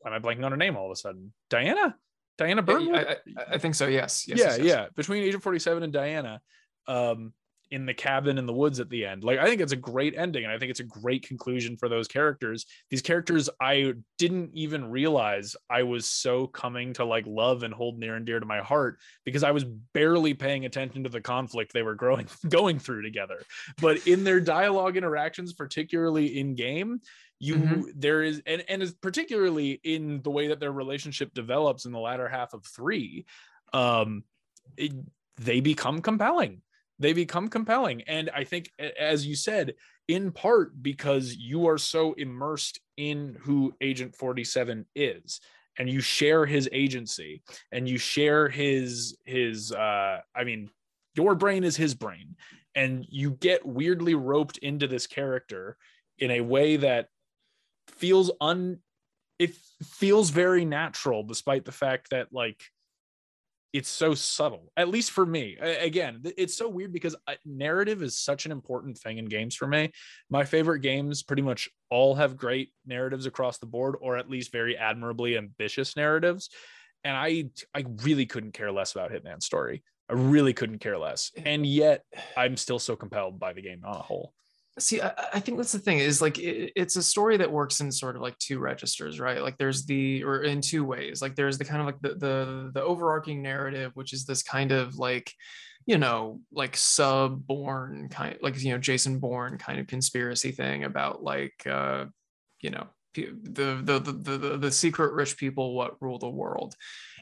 why 0.00 0.10
am 0.10 0.12
I 0.12 0.18
blanking 0.18 0.44
on 0.44 0.52
her 0.52 0.58
name 0.58 0.76
all 0.76 0.86
of 0.86 0.92
a 0.92 0.96
sudden? 0.96 1.32
Diana? 1.50 1.96
Diana 2.38 2.64
Yeah, 2.66 2.96
I, 2.96 3.40
I, 3.40 3.44
I 3.52 3.58
think 3.58 3.74
so 3.74 3.86
yes, 3.86 4.26
yes 4.28 4.38
yeah, 4.38 4.44
yes, 4.44 4.58
yes. 4.58 4.66
yeah. 4.66 4.86
Between 4.94 5.22
Agent 5.22 5.42
47 5.42 5.82
and 5.82 5.92
Diana, 5.92 6.40
um, 6.86 7.32
in 7.70 7.84
the 7.84 7.94
cabin 7.94 8.38
in 8.38 8.46
the 8.46 8.52
woods 8.52 8.78
at 8.78 8.88
the 8.90 9.04
end. 9.04 9.24
Like, 9.24 9.38
I 9.38 9.46
think 9.46 9.60
it's 9.60 9.72
a 9.72 9.76
great 9.76 10.14
ending, 10.16 10.44
and 10.44 10.52
I 10.52 10.58
think 10.58 10.70
it's 10.70 10.80
a 10.80 10.84
great 10.84 11.26
conclusion 11.26 11.76
for 11.76 11.88
those 11.88 12.06
characters. 12.06 12.66
These 12.90 13.02
characters 13.02 13.50
I 13.60 13.94
didn't 14.18 14.50
even 14.54 14.90
realize 14.90 15.56
I 15.68 15.82
was 15.82 16.06
so 16.06 16.46
coming 16.46 16.92
to 16.94 17.04
like 17.04 17.24
love 17.26 17.62
and 17.64 17.74
hold 17.74 17.98
near 17.98 18.14
and 18.14 18.24
dear 18.24 18.38
to 18.38 18.46
my 18.46 18.60
heart 18.60 18.98
because 19.24 19.42
I 19.42 19.50
was 19.50 19.64
barely 19.64 20.34
paying 20.34 20.64
attention 20.64 21.02
to 21.04 21.08
the 21.08 21.20
conflict 21.20 21.72
they 21.72 21.82
were 21.82 21.94
growing 21.94 22.28
going 22.48 22.78
through 22.78 23.02
together. 23.02 23.42
But 23.80 24.06
in 24.06 24.22
their 24.22 24.40
dialogue 24.40 24.96
interactions, 24.96 25.52
particularly 25.52 26.38
in 26.38 26.54
game, 26.54 27.00
you 27.38 27.56
Mhm. 27.56 27.92
there 27.94 28.22
is 28.22 28.42
and 28.46 28.64
and 28.68 28.82
is 28.82 28.92
particularly 28.92 29.80
in 29.84 30.22
the 30.22 30.30
way 30.30 30.48
that 30.48 30.60
their 30.60 30.72
relationship 30.72 31.34
develops 31.34 31.84
in 31.84 31.92
the 31.92 31.98
latter 31.98 32.28
half 32.28 32.54
of 32.54 32.64
three 32.64 33.26
um 33.72 34.24
it, 34.76 34.92
they 35.36 35.60
become 35.60 36.00
compelling 36.00 36.62
they 36.98 37.12
become 37.12 37.48
compelling 37.48 38.02
and 38.02 38.30
i 38.30 38.42
think 38.44 38.72
as 38.98 39.26
you 39.26 39.36
said 39.36 39.74
in 40.08 40.32
part 40.32 40.82
because 40.82 41.34
you 41.36 41.66
are 41.68 41.78
so 41.78 42.14
immersed 42.14 42.80
in 42.96 43.36
who 43.40 43.74
agent 43.80 44.14
47 44.14 44.86
is 44.94 45.40
and 45.78 45.90
you 45.90 46.00
share 46.00 46.46
his 46.46 46.70
agency 46.72 47.42
and 47.70 47.86
you 47.86 47.98
share 47.98 48.48
his 48.48 49.16
his 49.24 49.72
uh 49.72 50.20
i 50.34 50.44
mean 50.44 50.70
your 51.14 51.34
brain 51.34 51.64
is 51.64 51.76
his 51.76 51.94
brain 51.94 52.36
and 52.74 53.04
you 53.10 53.32
get 53.32 53.66
weirdly 53.66 54.14
roped 54.14 54.58
into 54.58 54.86
this 54.86 55.06
character 55.06 55.76
in 56.18 56.30
a 56.30 56.40
way 56.40 56.76
that 56.76 57.08
feels 57.88 58.30
un 58.40 58.78
it 59.38 59.54
feels 59.82 60.30
very 60.30 60.64
natural 60.64 61.22
despite 61.22 61.64
the 61.64 61.72
fact 61.72 62.10
that 62.10 62.28
like 62.32 62.62
it's 63.72 63.88
so 63.88 64.14
subtle 64.14 64.72
at 64.76 64.88
least 64.88 65.10
for 65.10 65.26
me. 65.26 65.56
Again 65.56 66.22
it's 66.38 66.56
so 66.56 66.68
weird 66.68 66.92
because 66.92 67.14
uh, 67.26 67.34
narrative 67.44 68.02
is 68.02 68.18
such 68.18 68.46
an 68.46 68.52
important 68.52 68.96
thing 68.96 69.18
in 69.18 69.26
games 69.26 69.54
for 69.54 69.66
me. 69.66 69.92
My 70.30 70.44
favorite 70.44 70.80
games 70.80 71.22
pretty 71.22 71.42
much 71.42 71.68
all 71.90 72.14
have 72.14 72.36
great 72.36 72.70
narratives 72.86 73.26
across 73.26 73.58
the 73.58 73.66
board 73.66 73.96
or 74.00 74.16
at 74.16 74.30
least 74.30 74.50
very 74.50 74.76
admirably 74.78 75.36
ambitious 75.36 75.96
narratives. 75.96 76.48
And 77.04 77.16
i 77.16 77.50
i 77.74 77.84
really 78.02 78.26
couldn't 78.26 78.52
care 78.52 78.72
less 78.72 78.92
about 78.92 79.12
hitman's 79.12 79.44
story. 79.44 79.82
I 80.08 80.14
really 80.14 80.54
couldn't 80.54 80.78
care 80.78 80.96
less. 80.96 81.30
And 81.36 81.66
yet 81.66 82.04
i'm 82.36 82.56
still 82.56 82.78
so 82.78 82.96
compelled 82.96 83.38
by 83.38 83.52
the 83.52 83.62
game 83.62 83.82
on 83.84 83.96
a 83.96 84.02
whole 84.02 84.32
see 84.78 85.00
I, 85.00 85.12
I, 85.34 85.40
think 85.40 85.56
that's 85.56 85.72
the 85.72 85.78
thing 85.78 85.98
is 85.98 86.20
like 86.20 86.38
it, 86.38 86.72
it's 86.76 86.96
a 86.96 87.02
story 87.02 87.36
that 87.38 87.50
works 87.50 87.80
in 87.80 87.90
sort 87.90 88.16
of 88.16 88.22
like 88.22 88.38
two 88.38 88.58
registers 88.58 89.18
right? 89.18 89.42
Like 89.42 89.56
there's 89.58 89.86
the 89.86 90.22
or 90.24 90.42
in 90.42 90.60
two 90.60 90.84
ways. 90.84 91.22
Like 91.22 91.34
there's 91.34 91.58
the 91.58 91.64
kind 91.64 91.80
of 91.80 91.86
like 91.86 92.00
the 92.00 92.14
the, 92.14 92.70
the 92.74 92.82
overarching 92.82 93.42
narrative 93.42 93.92
which 93.94 94.12
is 94.12 94.24
this 94.24 94.42
kind 94.42 94.72
of 94.72 94.96
like 94.96 95.32
you 95.86 95.98
know 95.98 96.40
like 96.52 96.76
sub 96.76 97.46
born 97.46 98.08
kind 98.10 98.36
like 98.42 98.60
you 98.60 98.72
know 98.72 98.78
jason 98.78 99.18
bourne 99.20 99.56
kind 99.56 99.78
of 99.78 99.86
conspiracy 99.86 100.50
thing 100.50 100.84
about 100.84 101.22
like 101.22 101.64
uh 101.66 102.04
you 102.60 102.70
know 102.70 102.86
the 103.14 103.80
the 103.82 103.98
the 103.98 104.12
the, 104.12 104.58
the 104.58 104.70
secret 104.70 105.14
rich 105.14 105.36
people 105.36 105.74
what 105.74 106.00
rule 106.02 106.18
the 106.18 106.28
world 106.28 106.74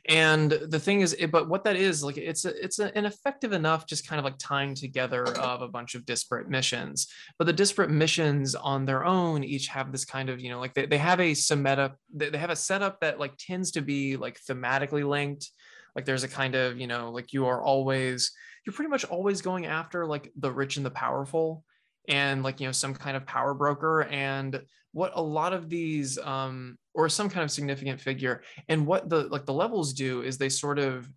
and 0.07 0.51
the 0.51 0.79
thing 0.79 1.01
is 1.01 1.15
it, 1.15 1.31
but 1.31 1.49
what 1.49 1.65
that 1.65 1.77
is 1.77 2.05
like 2.05 2.19
it's 2.19 2.45
a, 2.45 2.63
it's 2.63 2.79
a, 2.79 2.97
an 2.97 3.07
effective 3.07 3.53
enough 3.53 3.87
just 3.87 4.07
kind 4.07 4.19
of 4.19 4.25
like 4.25 4.37
tying 4.39 4.75
together 4.75 5.25
of 5.39 5.63
a 5.63 5.69
bunch 5.69 5.95
of 5.95 6.05
disparate 6.05 6.49
missions. 6.49 7.09
But 7.39 7.47
the 7.47 7.55
disparate 7.55 7.91
missions 7.91 8.55
on 8.55 8.85
their 8.85 9.05
own 9.05 9.43
each 9.43 9.69
have 9.69 9.93
this 9.93 10.05
kind 10.05 10.29
of 10.29 10.41
you 10.41 10.51
know 10.51 10.61
like 10.61 10.75
they, 10.75 10.85
they 10.85 10.99
have 10.99 11.21
a 11.21 11.33
setup 11.33 11.97
they 12.13 12.37
have 12.37 12.51
a 12.51 12.57
setup 12.57 13.01
that 13.01 13.19
like 13.19 13.33
tends 13.39 13.71
to 13.73 13.81
be 13.81 14.17
like 14.17 14.39
thematically 14.41 15.09
linked. 15.09 15.51
Like 15.97 16.05
there's 16.05 16.25
a 16.25 16.29
kind 16.29 16.55
of 16.55 16.79
you 16.79 16.87
know 16.87 17.11
like 17.11 17.33
you 17.33 17.47
are 17.47 17.63
always 17.63 18.31
you're 18.67 18.75
pretty 18.75 18.91
much 18.91 19.05
always 19.07 19.41
going 19.41 19.65
after 19.65 20.07
like 20.07 20.31
the 20.39 20.53
rich 20.53 20.77
and 20.77 20.85
the 20.85 20.91
powerful 20.91 21.65
and 22.09 22.43
like 22.43 22.61
you 22.61 22.67
know 22.67 22.73
some 22.73 22.95
kind 22.95 23.17
of 23.17 23.27
power 23.27 23.55
broker 23.55 24.03
and 24.05 24.63
what 24.93 25.13
a 25.15 25.23
lot 25.23 25.53
of 25.53 25.69
these 25.69 26.19
um 26.19 26.79
or 26.95 27.09
some 27.09 27.29
kind 27.29 27.43
of 27.43 27.51
significant 27.51 28.01
figure 28.01 28.43
and 28.69 28.87
what 28.87 29.09
the 29.09 29.25
like 29.29 29.47
the 29.47 29.53
levels 29.53 29.93
do 29.93 30.23
is 30.23 30.39
they 30.39 30.49
sort 30.49 30.79
of 30.79 31.11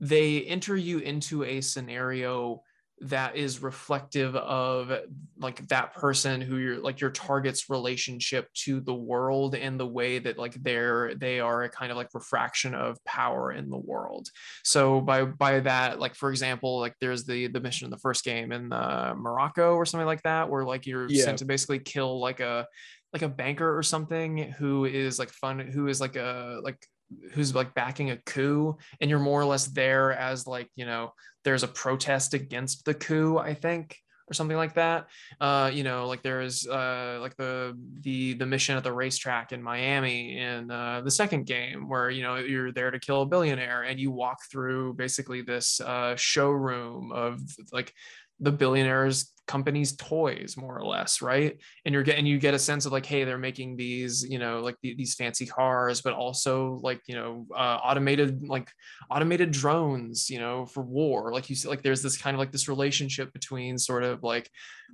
they 0.00 0.42
enter 0.42 0.76
you 0.76 0.98
into 0.98 1.44
a 1.44 1.60
scenario 1.60 2.62
that 3.02 3.34
is 3.34 3.62
reflective 3.62 4.36
of 4.36 4.92
like 5.38 5.66
that 5.68 5.94
person 5.94 6.40
who 6.40 6.58
you're 6.58 6.78
like 6.78 7.00
your 7.00 7.10
target's 7.10 7.70
relationship 7.70 8.52
to 8.52 8.80
the 8.80 8.94
world 8.94 9.54
and 9.54 9.80
the 9.80 9.86
way 9.86 10.18
that 10.18 10.38
like 10.38 10.52
they're 10.62 11.14
they 11.14 11.40
are 11.40 11.62
a 11.62 11.68
kind 11.68 11.90
of 11.90 11.96
like 11.96 12.12
refraction 12.12 12.74
of 12.74 13.02
power 13.06 13.52
in 13.52 13.70
the 13.70 13.78
world 13.78 14.28
so 14.64 15.00
by 15.00 15.24
by 15.24 15.60
that 15.60 15.98
like 15.98 16.14
for 16.14 16.30
example 16.30 16.78
like 16.78 16.94
there's 17.00 17.24
the 17.24 17.46
the 17.46 17.60
mission 17.60 17.86
in 17.86 17.90
the 17.90 17.96
first 17.96 18.22
game 18.22 18.52
in 18.52 18.70
uh, 18.70 19.14
morocco 19.16 19.74
or 19.74 19.86
something 19.86 20.06
like 20.06 20.22
that 20.22 20.50
where 20.50 20.64
like 20.64 20.86
you're 20.86 21.08
yeah. 21.08 21.24
sent 21.24 21.38
to 21.38 21.46
basically 21.46 21.78
kill 21.78 22.20
like 22.20 22.40
a 22.40 22.66
like 23.14 23.22
a 23.22 23.28
banker 23.28 23.76
or 23.76 23.82
something 23.82 24.52
who 24.58 24.84
is 24.84 25.18
like 25.18 25.30
fun 25.30 25.58
who 25.58 25.88
is 25.88 26.02
like 26.02 26.16
a 26.16 26.60
like 26.62 26.86
who's 27.32 27.54
like 27.54 27.74
backing 27.74 28.10
a 28.10 28.16
coup 28.18 28.76
and 29.00 29.10
you're 29.10 29.18
more 29.18 29.40
or 29.40 29.44
less 29.44 29.66
there 29.66 30.12
as 30.12 30.46
like 30.46 30.68
you 30.76 30.86
know 30.86 31.12
there's 31.44 31.62
a 31.62 31.68
protest 31.68 32.34
against 32.34 32.84
the 32.84 32.94
coup 32.94 33.38
i 33.38 33.54
think 33.54 33.96
or 34.30 34.34
something 34.34 34.56
like 34.56 34.74
that. 34.74 35.08
Uh 35.40 35.70
you 35.74 35.82
know 35.82 36.06
like 36.06 36.22
there's 36.22 36.66
uh 36.66 37.18
like 37.20 37.36
the 37.36 37.76
the 38.02 38.34
the 38.34 38.46
mission 38.46 38.76
at 38.76 38.84
the 38.84 38.92
racetrack 38.92 39.52
in 39.52 39.62
miami 39.62 40.38
in 40.38 40.70
uh, 40.70 41.00
the 41.00 41.10
second 41.10 41.46
game 41.46 41.88
where 41.88 42.10
you 42.10 42.22
know 42.22 42.36
you're 42.36 42.72
there 42.72 42.90
to 42.90 43.00
kill 43.00 43.22
a 43.22 43.26
billionaire 43.26 43.82
and 43.82 43.98
you 43.98 44.10
walk 44.10 44.38
through 44.50 44.94
basically 44.94 45.42
this 45.42 45.80
uh 45.80 46.14
showroom 46.16 47.10
of 47.12 47.40
like 47.72 47.92
the 48.38 48.52
billionaires 48.52 49.32
company's 49.50 49.96
toys 49.96 50.54
more 50.56 50.78
or 50.78 50.86
less 50.86 51.20
right? 51.20 51.58
And 51.84 51.92
you're 51.92 52.04
getting 52.04 52.24
you 52.24 52.38
get 52.38 52.54
a 52.54 52.58
sense 52.58 52.86
of 52.86 52.92
like 52.92 53.04
hey 53.04 53.24
they're 53.24 53.46
making 53.50 53.76
these 53.76 54.22
you 54.22 54.38
know 54.38 54.60
like 54.60 54.76
the, 54.82 54.94
these 54.94 55.14
fancy 55.14 55.44
cars 55.44 56.00
but 56.02 56.12
also 56.12 56.78
like 56.82 57.00
you 57.08 57.16
know 57.16 57.46
uh, 57.54 57.78
automated 57.82 58.46
like 58.46 58.70
automated 59.10 59.50
drones 59.50 60.30
you 60.30 60.38
know 60.38 60.66
for 60.66 60.82
war. 60.82 61.32
Like 61.32 61.50
you 61.50 61.56
see 61.56 61.68
like 61.68 61.82
there's 61.82 62.02
this 62.02 62.16
kind 62.16 62.34
of 62.34 62.38
like 62.38 62.52
this 62.52 62.68
relationship 62.68 63.32
between 63.32 63.76
sort 63.76 64.04
of 64.04 64.22
like 64.22 64.48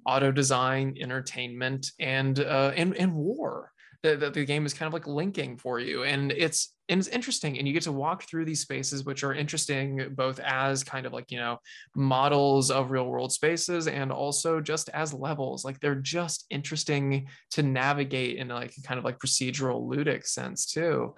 auto 0.06 0.32
design 0.32 0.96
entertainment 1.00 1.90
and 2.00 2.38
uh 2.40 2.72
and, 2.74 2.96
and 2.96 3.12
war 3.14 3.72
that, 4.14 4.34
the 4.34 4.44
game 4.44 4.66
is 4.66 4.74
kind 4.74 4.86
of 4.86 4.92
like 4.92 5.06
linking 5.06 5.56
for 5.56 5.80
you 5.80 6.04
and 6.04 6.32
it's 6.32 6.74
and 6.88 6.98
it's 6.98 7.08
interesting 7.08 7.58
and 7.58 7.66
you 7.66 7.74
get 7.74 7.82
to 7.82 7.92
walk 7.92 8.24
through 8.24 8.44
these 8.44 8.60
spaces 8.60 9.04
which 9.04 9.24
are 9.24 9.34
interesting 9.34 10.08
both 10.14 10.38
as 10.40 10.84
kind 10.84 11.06
of 11.06 11.12
like 11.12 11.30
you 11.30 11.38
know 11.38 11.58
models 11.94 12.70
of 12.70 12.90
real 12.90 13.06
world 13.06 13.32
spaces 13.32 13.88
and 13.88 14.12
also 14.12 14.60
just 14.60 14.88
as 14.90 15.12
levels 15.12 15.64
like 15.64 15.80
they're 15.80 15.94
just 15.94 16.46
interesting 16.50 17.26
to 17.50 17.62
navigate 17.62 18.36
in 18.36 18.48
like 18.48 18.72
kind 18.84 18.98
of 18.98 19.04
like 19.04 19.18
procedural 19.18 19.86
ludic 19.88 20.26
sense 20.26 20.66
too. 20.66 21.14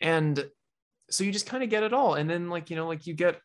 And 0.00 0.44
so 1.10 1.24
you 1.24 1.32
just 1.32 1.46
kind 1.46 1.62
of 1.62 1.68
get 1.68 1.82
it 1.82 1.92
all 1.92 2.14
and 2.14 2.30
then 2.30 2.48
like 2.48 2.70
you 2.70 2.76
know 2.76 2.86
like 2.86 3.06
you 3.06 3.14
get 3.14 3.40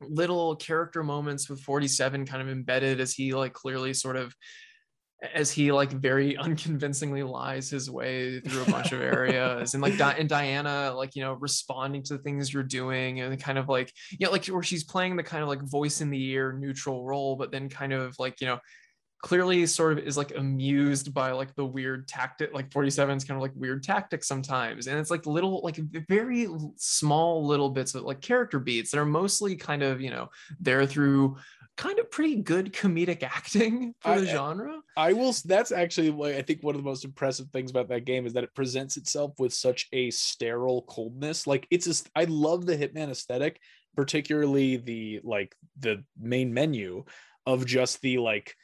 little 0.00 0.56
character 0.56 1.02
moments 1.02 1.48
with 1.48 1.60
47 1.60 2.26
kind 2.26 2.42
of 2.42 2.48
embedded 2.48 3.00
as 3.00 3.12
he 3.12 3.34
like 3.34 3.52
clearly 3.52 3.94
sort 3.94 4.16
of 4.16 4.34
as 5.34 5.50
he 5.50 5.72
like 5.72 5.90
very 5.92 6.36
unconvincingly 6.38 7.22
lies 7.22 7.70
his 7.70 7.90
way 7.90 8.40
through 8.40 8.62
a 8.62 8.70
bunch 8.70 8.92
of 8.92 9.00
areas 9.00 9.74
and 9.74 9.82
like 9.82 9.96
Di- 9.96 10.16
and 10.18 10.28
Diana 10.28 10.92
like 10.94 11.14
you 11.14 11.22
know 11.22 11.34
responding 11.34 12.02
to 12.04 12.16
the 12.16 12.22
things 12.22 12.52
you're 12.52 12.62
doing 12.62 13.20
and 13.20 13.40
kind 13.40 13.58
of 13.58 13.68
like 13.68 13.92
yeah 14.18 14.28
like 14.28 14.46
where 14.46 14.62
she's 14.62 14.84
playing 14.84 15.16
the 15.16 15.22
kind 15.22 15.42
of 15.42 15.48
like 15.48 15.62
voice 15.62 16.00
in 16.00 16.10
the 16.10 16.22
ear 16.30 16.52
neutral 16.52 17.04
role 17.04 17.36
but 17.36 17.50
then 17.50 17.68
kind 17.68 17.92
of 17.92 18.14
like 18.18 18.40
you 18.40 18.46
know 18.46 18.58
clearly 19.22 19.64
sort 19.66 19.92
of 19.92 20.00
is 20.00 20.16
like 20.16 20.36
amused 20.36 21.14
by 21.14 21.30
like 21.30 21.54
the 21.54 21.64
weird 21.64 22.08
tactic 22.08 22.52
like 22.52 22.72
47 22.72 23.16
is 23.16 23.24
kind 23.24 23.36
of 23.36 23.42
like 23.42 23.52
weird 23.54 23.82
tactics 23.84 24.26
sometimes. 24.26 24.88
And 24.88 24.98
it's 24.98 25.12
like 25.12 25.26
little 25.26 25.60
like 25.62 25.78
very 26.08 26.48
small 26.76 27.46
little 27.46 27.70
bits 27.70 27.94
of 27.94 28.02
like 28.02 28.20
character 28.20 28.58
beats 28.58 28.90
that 28.90 28.98
are 28.98 29.06
mostly 29.06 29.54
kind 29.54 29.84
of 29.84 30.00
you 30.00 30.10
know 30.10 30.28
there 30.60 30.84
through 30.86 31.36
kind 31.76 31.98
of 31.98 32.10
pretty 32.10 32.36
good 32.36 32.72
comedic 32.72 33.22
acting 33.22 33.94
for 34.00 34.20
the 34.20 34.26
genre. 34.26 34.80
I 34.96 35.12
will. 35.12 35.34
That's 35.44 35.72
actually 35.72 36.10
like 36.10 36.34
I 36.36 36.42
think 36.42 36.62
one 36.62 36.74
of 36.74 36.80
the 36.80 36.88
most 36.88 37.04
impressive 37.04 37.48
things 37.52 37.70
about 37.70 37.88
that 37.88 38.04
game 38.04 38.26
is 38.26 38.32
that 38.34 38.44
it 38.44 38.54
presents 38.54 38.96
itself 38.96 39.32
with 39.38 39.52
such 39.52 39.88
a 39.92 40.10
sterile 40.10 40.82
coldness. 40.82 41.46
Like 41.46 41.66
it's 41.70 41.86
just 41.86 42.10
I 42.14 42.24
love 42.24 42.66
the 42.66 42.76
Hitman 42.76 43.10
aesthetic, 43.10 43.60
particularly 43.96 44.76
the 44.76 45.20
like 45.22 45.54
the 45.78 46.04
main 46.18 46.52
menu 46.52 47.04
of 47.46 47.66
just 47.66 48.00
the 48.02 48.18
like 48.18 48.54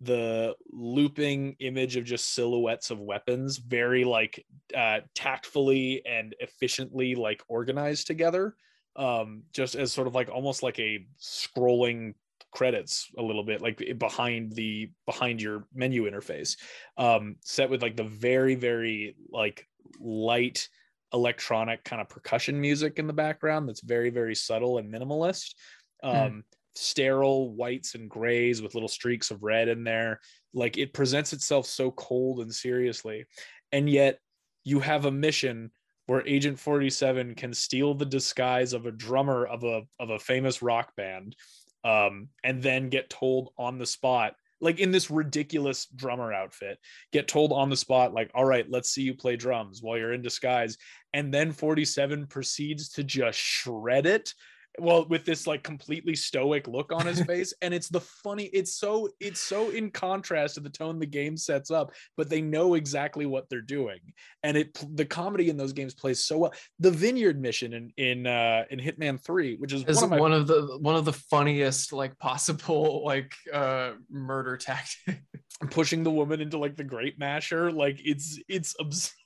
the 0.00 0.54
looping 0.70 1.56
image 1.58 1.96
of 1.96 2.04
just 2.04 2.32
silhouettes 2.32 2.90
of 2.90 3.00
weapons 3.00 3.56
very 3.56 4.04
like 4.04 4.44
uh 4.76 5.00
tactfully 5.16 6.02
and 6.06 6.36
efficiently 6.38 7.16
like 7.16 7.42
organized 7.48 8.06
together 8.06 8.54
um 8.94 9.42
just 9.52 9.74
as 9.74 9.90
sort 9.90 10.06
of 10.06 10.14
like 10.14 10.28
almost 10.28 10.62
like 10.62 10.78
a 10.78 11.04
scrolling 11.20 12.14
credits 12.58 13.08
a 13.16 13.22
little 13.22 13.44
bit 13.44 13.62
like 13.62 13.80
behind 13.98 14.52
the 14.52 14.90
behind 15.06 15.40
your 15.40 15.68
menu 15.72 16.10
interface 16.10 16.56
um 16.96 17.36
set 17.44 17.70
with 17.70 17.82
like 17.82 17.94
the 17.94 18.02
very 18.02 18.56
very 18.56 19.14
like 19.30 19.64
light 20.00 20.68
electronic 21.14 21.84
kind 21.84 22.02
of 22.02 22.08
percussion 22.08 22.60
music 22.60 22.98
in 22.98 23.06
the 23.06 23.12
background 23.12 23.68
that's 23.68 23.80
very 23.80 24.10
very 24.10 24.34
subtle 24.34 24.78
and 24.78 24.92
minimalist 24.92 25.54
hmm. 26.02 26.08
um 26.08 26.32
hmm. 26.32 26.38
sterile 26.74 27.54
whites 27.54 27.94
and 27.94 28.10
grays 28.10 28.60
with 28.60 28.74
little 28.74 28.88
streaks 28.88 29.30
of 29.30 29.44
red 29.44 29.68
in 29.68 29.84
there 29.84 30.18
like 30.52 30.76
it 30.76 30.92
presents 30.92 31.32
itself 31.32 31.64
so 31.64 31.92
cold 31.92 32.40
and 32.40 32.52
seriously 32.52 33.24
and 33.70 33.88
yet 33.88 34.18
you 34.64 34.80
have 34.80 35.04
a 35.04 35.12
mission 35.12 35.70
where 36.06 36.26
Agent 36.26 36.58
47 36.58 37.34
can 37.34 37.52
steal 37.52 37.92
the 37.92 38.06
disguise 38.06 38.72
of 38.72 38.86
a 38.86 38.90
drummer 38.90 39.46
of 39.46 39.62
a 39.62 39.82
of 40.00 40.10
a 40.10 40.18
famous 40.18 40.60
rock 40.62 40.96
band 40.96 41.36
um, 41.84 42.28
and 42.44 42.62
then 42.62 42.88
get 42.88 43.10
told 43.10 43.50
on 43.58 43.78
the 43.78 43.86
spot 43.86 44.34
like 44.60 44.80
in 44.80 44.90
this 44.90 45.10
ridiculous 45.10 45.86
drummer 45.94 46.32
outfit 46.32 46.78
get 47.12 47.28
told 47.28 47.52
on 47.52 47.70
the 47.70 47.76
spot 47.76 48.12
like 48.12 48.30
all 48.34 48.44
right 48.44 48.66
let's 48.68 48.90
see 48.90 49.02
you 49.02 49.14
play 49.14 49.36
drums 49.36 49.80
while 49.82 49.96
you're 49.96 50.12
in 50.12 50.22
disguise 50.22 50.76
and 51.14 51.32
then 51.32 51.52
47 51.52 52.26
proceeds 52.26 52.88
to 52.90 53.04
just 53.04 53.38
shred 53.38 54.06
it 54.06 54.34
well 54.78 55.06
with 55.08 55.24
this 55.24 55.46
like 55.46 55.62
completely 55.62 56.14
stoic 56.14 56.66
look 56.68 56.92
on 56.92 57.06
his 57.06 57.20
face 57.26 57.52
and 57.62 57.72
it's 57.72 57.88
the 57.88 58.00
funny 58.00 58.44
it's 58.52 58.74
so 58.74 59.08
it's 59.20 59.40
so 59.40 59.70
in 59.70 59.90
contrast 59.90 60.54
to 60.54 60.60
the 60.60 60.70
tone 60.70 60.98
the 60.98 61.06
game 61.06 61.36
sets 61.36 61.70
up 61.70 61.92
but 62.16 62.28
they 62.28 62.40
know 62.40 62.74
exactly 62.74 63.26
what 63.26 63.48
they're 63.48 63.60
doing. 63.60 64.00
And 64.42 64.56
it 64.56 64.78
the 64.94 65.04
comedy 65.04 65.50
in 65.50 65.56
those 65.56 65.72
games 65.72 65.94
plays 65.94 66.24
so 66.24 66.38
well. 66.38 66.54
The 66.78 66.90
vineyard 66.90 67.40
mission 67.40 67.72
in 67.72 67.92
in 67.96 68.26
uh 68.26 68.64
in 68.70 68.78
hitman 68.78 69.22
3 69.22 69.56
which 69.56 69.72
is, 69.72 69.84
is 69.84 69.96
one, 69.96 70.04
of 70.04 70.10
my, 70.10 70.20
one 70.20 70.32
of 70.32 70.46
the 70.46 70.78
one 70.80 70.96
of 70.96 71.04
the 71.04 71.12
funniest 71.12 71.92
like 71.92 72.18
possible 72.18 73.04
like 73.04 73.34
uh 73.52 73.92
murder 74.10 74.56
tactic 74.56 75.22
pushing 75.70 76.02
the 76.02 76.10
woman 76.10 76.40
into 76.40 76.58
like 76.58 76.76
the 76.76 76.84
grape 76.84 77.18
masher 77.18 77.72
like 77.72 78.00
it's 78.04 78.38
it's 78.48 78.74
obscene 78.78 79.17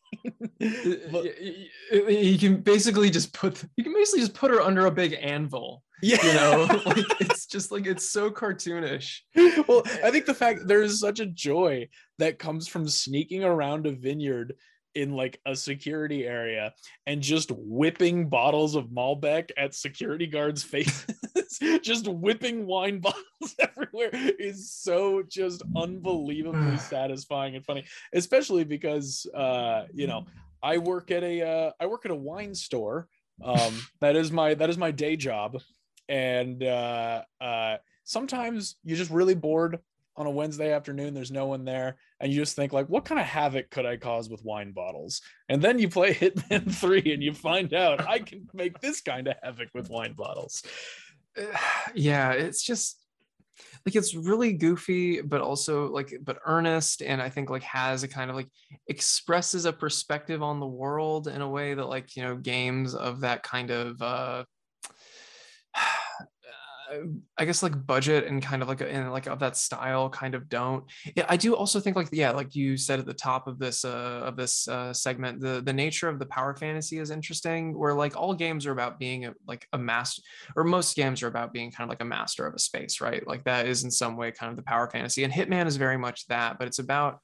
But- 1.12 1.42
you 2.10 2.38
can 2.38 2.60
basically 2.60 3.10
just 3.10 3.32
put 3.32 3.62
you 3.76 3.84
can 3.84 3.92
basically 3.94 4.20
just 4.20 4.34
put 4.34 4.50
her 4.50 4.60
under 4.60 4.86
a 4.86 4.90
big 4.90 5.16
anvil 5.20 5.82
yeah, 6.02 6.26
you 6.26 6.34
know? 6.34 6.66
Like 6.86 7.20
it's 7.20 7.46
just 7.46 7.70
like 7.70 7.86
it's 7.86 8.10
so 8.10 8.30
cartoonish. 8.30 9.20
Well, 9.68 9.82
I 10.04 10.10
think 10.10 10.26
the 10.26 10.34
fact 10.34 10.66
there 10.66 10.82
is 10.82 11.00
such 11.00 11.20
a 11.20 11.26
joy 11.26 11.88
that 12.18 12.38
comes 12.38 12.68
from 12.68 12.88
sneaking 12.88 13.44
around 13.44 13.86
a 13.86 13.92
vineyard 13.92 14.54
in 14.94 15.14
like 15.14 15.40
a 15.46 15.56
security 15.56 16.26
area 16.26 16.72
and 17.06 17.22
just 17.22 17.50
whipping 17.52 18.28
bottles 18.28 18.74
of 18.74 18.86
Malbec 18.86 19.50
at 19.56 19.74
security 19.74 20.26
guards' 20.26 20.62
faces, 20.62 21.18
just 21.82 22.08
whipping 22.08 22.66
wine 22.66 22.98
bottles 23.00 23.54
everywhere 23.58 24.10
is 24.12 24.70
so 24.70 25.22
just 25.28 25.62
unbelievably 25.76 26.78
satisfying 26.78 27.56
and 27.56 27.64
funny, 27.64 27.84
especially 28.12 28.64
because 28.64 29.26
uh, 29.34 29.84
you 29.92 30.06
know, 30.06 30.26
I 30.62 30.78
work 30.78 31.10
at 31.10 31.22
a 31.22 31.42
uh, 31.42 31.70
I 31.80 31.86
work 31.86 32.04
at 32.04 32.10
a 32.10 32.16
wine 32.16 32.54
store. 32.54 33.08
Um, 33.42 33.80
that 34.00 34.14
is 34.14 34.30
my 34.30 34.54
that 34.54 34.70
is 34.70 34.78
my 34.78 34.90
day 34.90 35.16
job, 35.16 35.60
and 36.08 36.62
uh, 36.62 37.22
uh, 37.40 37.76
sometimes 38.04 38.76
you're 38.84 38.98
just 38.98 39.10
really 39.10 39.34
bored 39.34 39.78
on 40.16 40.26
a 40.26 40.30
Wednesday 40.30 40.72
afternoon. 40.72 41.14
There's 41.14 41.30
no 41.30 41.46
one 41.46 41.64
there, 41.64 41.96
and 42.20 42.32
you 42.32 42.40
just 42.40 42.56
think 42.56 42.72
like, 42.72 42.88
what 42.88 43.04
kind 43.04 43.20
of 43.20 43.26
havoc 43.26 43.70
could 43.70 43.86
I 43.86 43.96
cause 43.96 44.28
with 44.28 44.44
wine 44.44 44.72
bottles? 44.72 45.20
And 45.48 45.62
then 45.62 45.78
you 45.78 45.88
play 45.88 46.14
Hitman 46.14 46.72
Three, 46.72 47.12
and 47.12 47.22
you 47.22 47.32
find 47.32 47.72
out 47.74 48.06
I 48.06 48.18
can 48.18 48.48
make 48.52 48.80
this 48.80 49.00
kind 49.00 49.28
of 49.28 49.36
havoc 49.42 49.68
with 49.74 49.90
wine 49.90 50.14
bottles. 50.14 50.62
yeah 51.94 52.32
it's 52.32 52.62
just 52.62 52.98
like 53.84 53.96
it's 53.96 54.14
really 54.14 54.52
goofy 54.52 55.20
but 55.20 55.40
also 55.40 55.88
like 55.90 56.14
but 56.22 56.38
earnest 56.46 57.02
and 57.02 57.20
i 57.20 57.28
think 57.28 57.50
like 57.50 57.62
has 57.62 58.02
a 58.02 58.08
kind 58.08 58.30
of 58.30 58.36
like 58.36 58.48
expresses 58.88 59.64
a 59.64 59.72
perspective 59.72 60.42
on 60.42 60.60
the 60.60 60.66
world 60.66 61.28
in 61.28 61.40
a 61.40 61.48
way 61.48 61.74
that 61.74 61.86
like 61.86 62.16
you 62.16 62.22
know 62.22 62.36
games 62.36 62.94
of 62.94 63.20
that 63.20 63.42
kind 63.42 63.70
of 63.70 64.00
uh 64.00 64.44
I 67.38 67.44
guess 67.44 67.62
like 67.62 67.86
budget 67.86 68.26
and 68.26 68.42
kind 68.42 68.62
of 68.62 68.68
like 68.68 68.80
and 68.80 69.10
like 69.12 69.26
of 69.26 69.38
that 69.40 69.56
style 69.56 70.08
kind 70.10 70.34
of 70.34 70.48
don't. 70.48 70.84
Yeah, 71.16 71.26
I 71.28 71.36
do 71.36 71.54
also 71.54 71.80
think 71.80 71.96
like 71.96 72.08
yeah, 72.12 72.30
like 72.30 72.54
you 72.54 72.76
said 72.76 72.98
at 72.98 73.06
the 73.06 73.14
top 73.14 73.46
of 73.48 73.58
this 73.58 73.84
uh 73.84 74.22
of 74.24 74.36
this 74.36 74.68
uh 74.68 74.92
segment, 74.92 75.40
the 75.40 75.60
the 75.60 75.72
nature 75.72 76.08
of 76.08 76.18
the 76.18 76.26
power 76.26 76.54
fantasy 76.56 76.98
is 76.98 77.10
interesting. 77.10 77.78
Where 77.78 77.94
like 77.94 78.16
all 78.16 78.34
games 78.34 78.66
are 78.66 78.72
about 78.72 78.98
being 78.98 79.26
a, 79.26 79.34
like 79.46 79.66
a 79.72 79.78
master, 79.78 80.22
or 80.56 80.64
most 80.64 80.96
games 80.96 81.22
are 81.22 81.28
about 81.28 81.52
being 81.52 81.70
kind 81.70 81.86
of 81.86 81.90
like 81.90 82.02
a 82.02 82.06
master 82.06 82.46
of 82.46 82.54
a 82.54 82.58
space, 82.58 83.00
right? 83.00 83.26
Like 83.26 83.44
that 83.44 83.66
is 83.66 83.84
in 83.84 83.90
some 83.90 84.16
way 84.16 84.30
kind 84.30 84.50
of 84.50 84.56
the 84.56 84.62
power 84.62 84.88
fantasy, 84.88 85.24
and 85.24 85.32
Hitman 85.32 85.66
is 85.66 85.76
very 85.76 85.98
much 85.98 86.26
that. 86.28 86.58
But 86.58 86.68
it's 86.68 86.78
about 86.78 87.20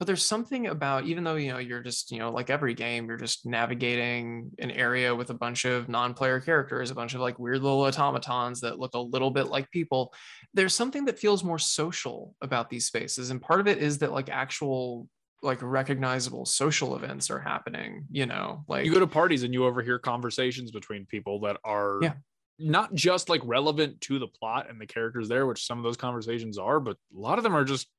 but 0.00 0.06
there's 0.06 0.26
something 0.26 0.66
about 0.66 1.04
even 1.04 1.24
though 1.24 1.36
you 1.36 1.52
know 1.52 1.58
you're 1.58 1.82
just 1.82 2.10
you 2.10 2.18
know 2.18 2.32
like 2.32 2.50
every 2.50 2.74
game 2.74 3.06
you're 3.06 3.18
just 3.18 3.46
navigating 3.46 4.50
an 4.58 4.72
area 4.72 5.14
with 5.14 5.30
a 5.30 5.34
bunch 5.34 5.66
of 5.66 5.88
non-player 5.88 6.40
characters 6.40 6.90
a 6.90 6.94
bunch 6.96 7.14
of 7.14 7.20
like 7.20 7.38
weird 7.38 7.62
little 7.62 7.82
automatons 7.82 8.60
that 8.62 8.78
look 8.80 8.94
a 8.94 8.98
little 8.98 9.30
bit 9.30 9.48
like 9.48 9.70
people 9.70 10.12
there's 10.54 10.74
something 10.74 11.04
that 11.04 11.18
feels 11.18 11.44
more 11.44 11.58
social 11.58 12.34
about 12.40 12.70
these 12.70 12.86
spaces 12.86 13.30
and 13.30 13.42
part 13.42 13.60
of 13.60 13.68
it 13.68 13.78
is 13.78 13.98
that 13.98 14.12
like 14.12 14.30
actual 14.30 15.08
like 15.42 15.62
recognizable 15.62 16.44
social 16.46 16.96
events 16.96 17.30
are 17.30 17.40
happening 17.40 18.06
you 18.10 18.26
know 18.26 18.64
like 18.68 18.84
You 18.84 18.92
go 18.92 19.00
to 19.00 19.06
parties 19.06 19.42
and 19.42 19.54
you 19.54 19.64
overhear 19.66 19.98
conversations 19.98 20.70
between 20.70 21.06
people 21.06 21.40
that 21.40 21.58
are 21.64 22.00
Yeah. 22.02 22.14
not 22.58 22.94
just 22.94 23.28
like 23.28 23.40
relevant 23.44 24.00
to 24.02 24.18
the 24.18 24.28
plot 24.28 24.68
and 24.68 24.80
the 24.80 24.86
characters 24.86 25.28
there, 25.28 25.46
which 25.46 25.64
some 25.66 25.78
of 25.78 25.84
those 25.84 25.96
conversations 25.96 26.58
are, 26.58 26.80
but 26.80 26.96
a 27.14 27.18
lot 27.18 27.38
of 27.38 27.44
them 27.44 27.54
are 27.54 27.64
just 27.64 27.90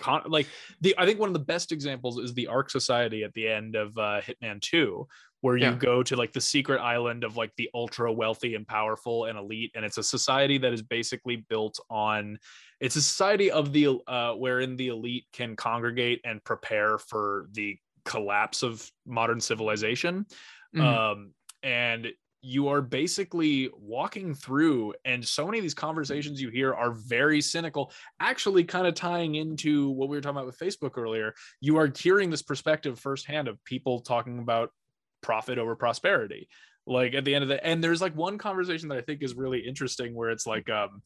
con- 0.00 0.22
like 0.26 0.46
the 0.80 0.94
I 0.98 1.06
think 1.06 1.20
one 1.20 1.28
of 1.28 1.32
the 1.34 1.38
best 1.54 1.72
examples 1.72 2.18
is 2.18 2.34
the 2.34 2.46
Ark 2.48 2.70
Society 2.70 3.22
at 3.24 3.32
the 3.34 3.48
end 3.48 3.76
of 3.76 3.96
uh, 3.98 4.20
Hitman 4.22 4.60
2 4.60 5.06
where 5.42 5.56
you 5.56 5.64
Yeah. 5.64 5.74
go 5.74 6.02
to 6.02 6.16
like 6.16 6.32
the 6.34 6.40
secret 6.40 6.80
island 6.80 7.24
of 7.24 7.36
like 7.36 7.50
the 7.56 7.70
ultra 7.72 8.12
wealthy 8.12 8.54
and 8.54 8.66
powerful 8.66 9.24
and 9.24 9.38
elite 9.38 9.70
and 9.74 9.84
it's 9.86 9.96
a 9.98 10.02
society 10.02 10.58
that 10.58 10.72
is 10.74 10.82
basically 10.82 11.36
built 11.48 11.78
on 11.88 12.38
it's 12.78 12.96
a 12.96 13.00
society 13.02 13.50
of 13.50 13.72
the 13.72 13.98
uh 14.06 14.32
wherein 14.34 14.76
the 14.76 14.88
elite 14.88 15.24
can 15.32 15.56
congregate 15.56 16.20
and 16.24 16.44
prepare 16.44 16.98
for 16.98 17.46
the 17.52 17.78
collapse 18.04 18.62
of 18.62 18.90
modern 19.06 19.40
civilization 19.40 20.26
Mhm. 20.76 20.82
um 20.82 21.34
and 21.62 22.12
you 22.42 22.68
are 22.68 22.80
basically 22.80 23.70
walking 23.78 24.34
through 24.34 24.94
and 25.04 25.26
so 25.26 25.44
many 25.44 25.58
of 25.58 25.62
these 25.62 25.74
conversations 25.74 26.40
you 26.40 26.48
hear 26.48 26.72
are 26.72 26.92
very 26.92 27.40
cynical 27.40 27.92
actually 28.18 28.64
kind 28.64 28.86
of 28.86 28.94
tying 28.94 29.34
into 29.34 29.90
what 29.90 30.08
we 30.08 30.16
were 30.16 30.20
talking 30.22 30.36
about 30.36 30.46
with 30.46 30.58
facebook 30.58 30.96
earlier. 30.96 31.34
You 31.60 31.76
are 31.76 31.92
hearing 31.96 32.30
this 32.30 32.42
perspective 32.42 32.98
firsthand 32.98 33.48
of 33.48 33.62
people 33.64 34.00
talking 34.00 34.38
about 34.38 34.70
profit 35.22 35.58
over 35.58 35.76
prosperity 35.76 36.48
like 36.86 37.14
at 37.14 37.24
the 37.24 37.34
end 37.34 37.42
of 37.42 37.48
the 37.48 37.64
and 37.64 37.82
there's 37.82 38.00
like 38.00 38.14
one 38.16 38.38
conversation 38.38 38.88
that 38.88 38.98
i 38.98 39.00
think 39.00 39.22
is 39.22 39.34
really 39.34 39.60
interesting 39.60 40.14
where 40.14 40.30
it's 40.30 40.46
like 40.46 40.68
um 40.70 41.02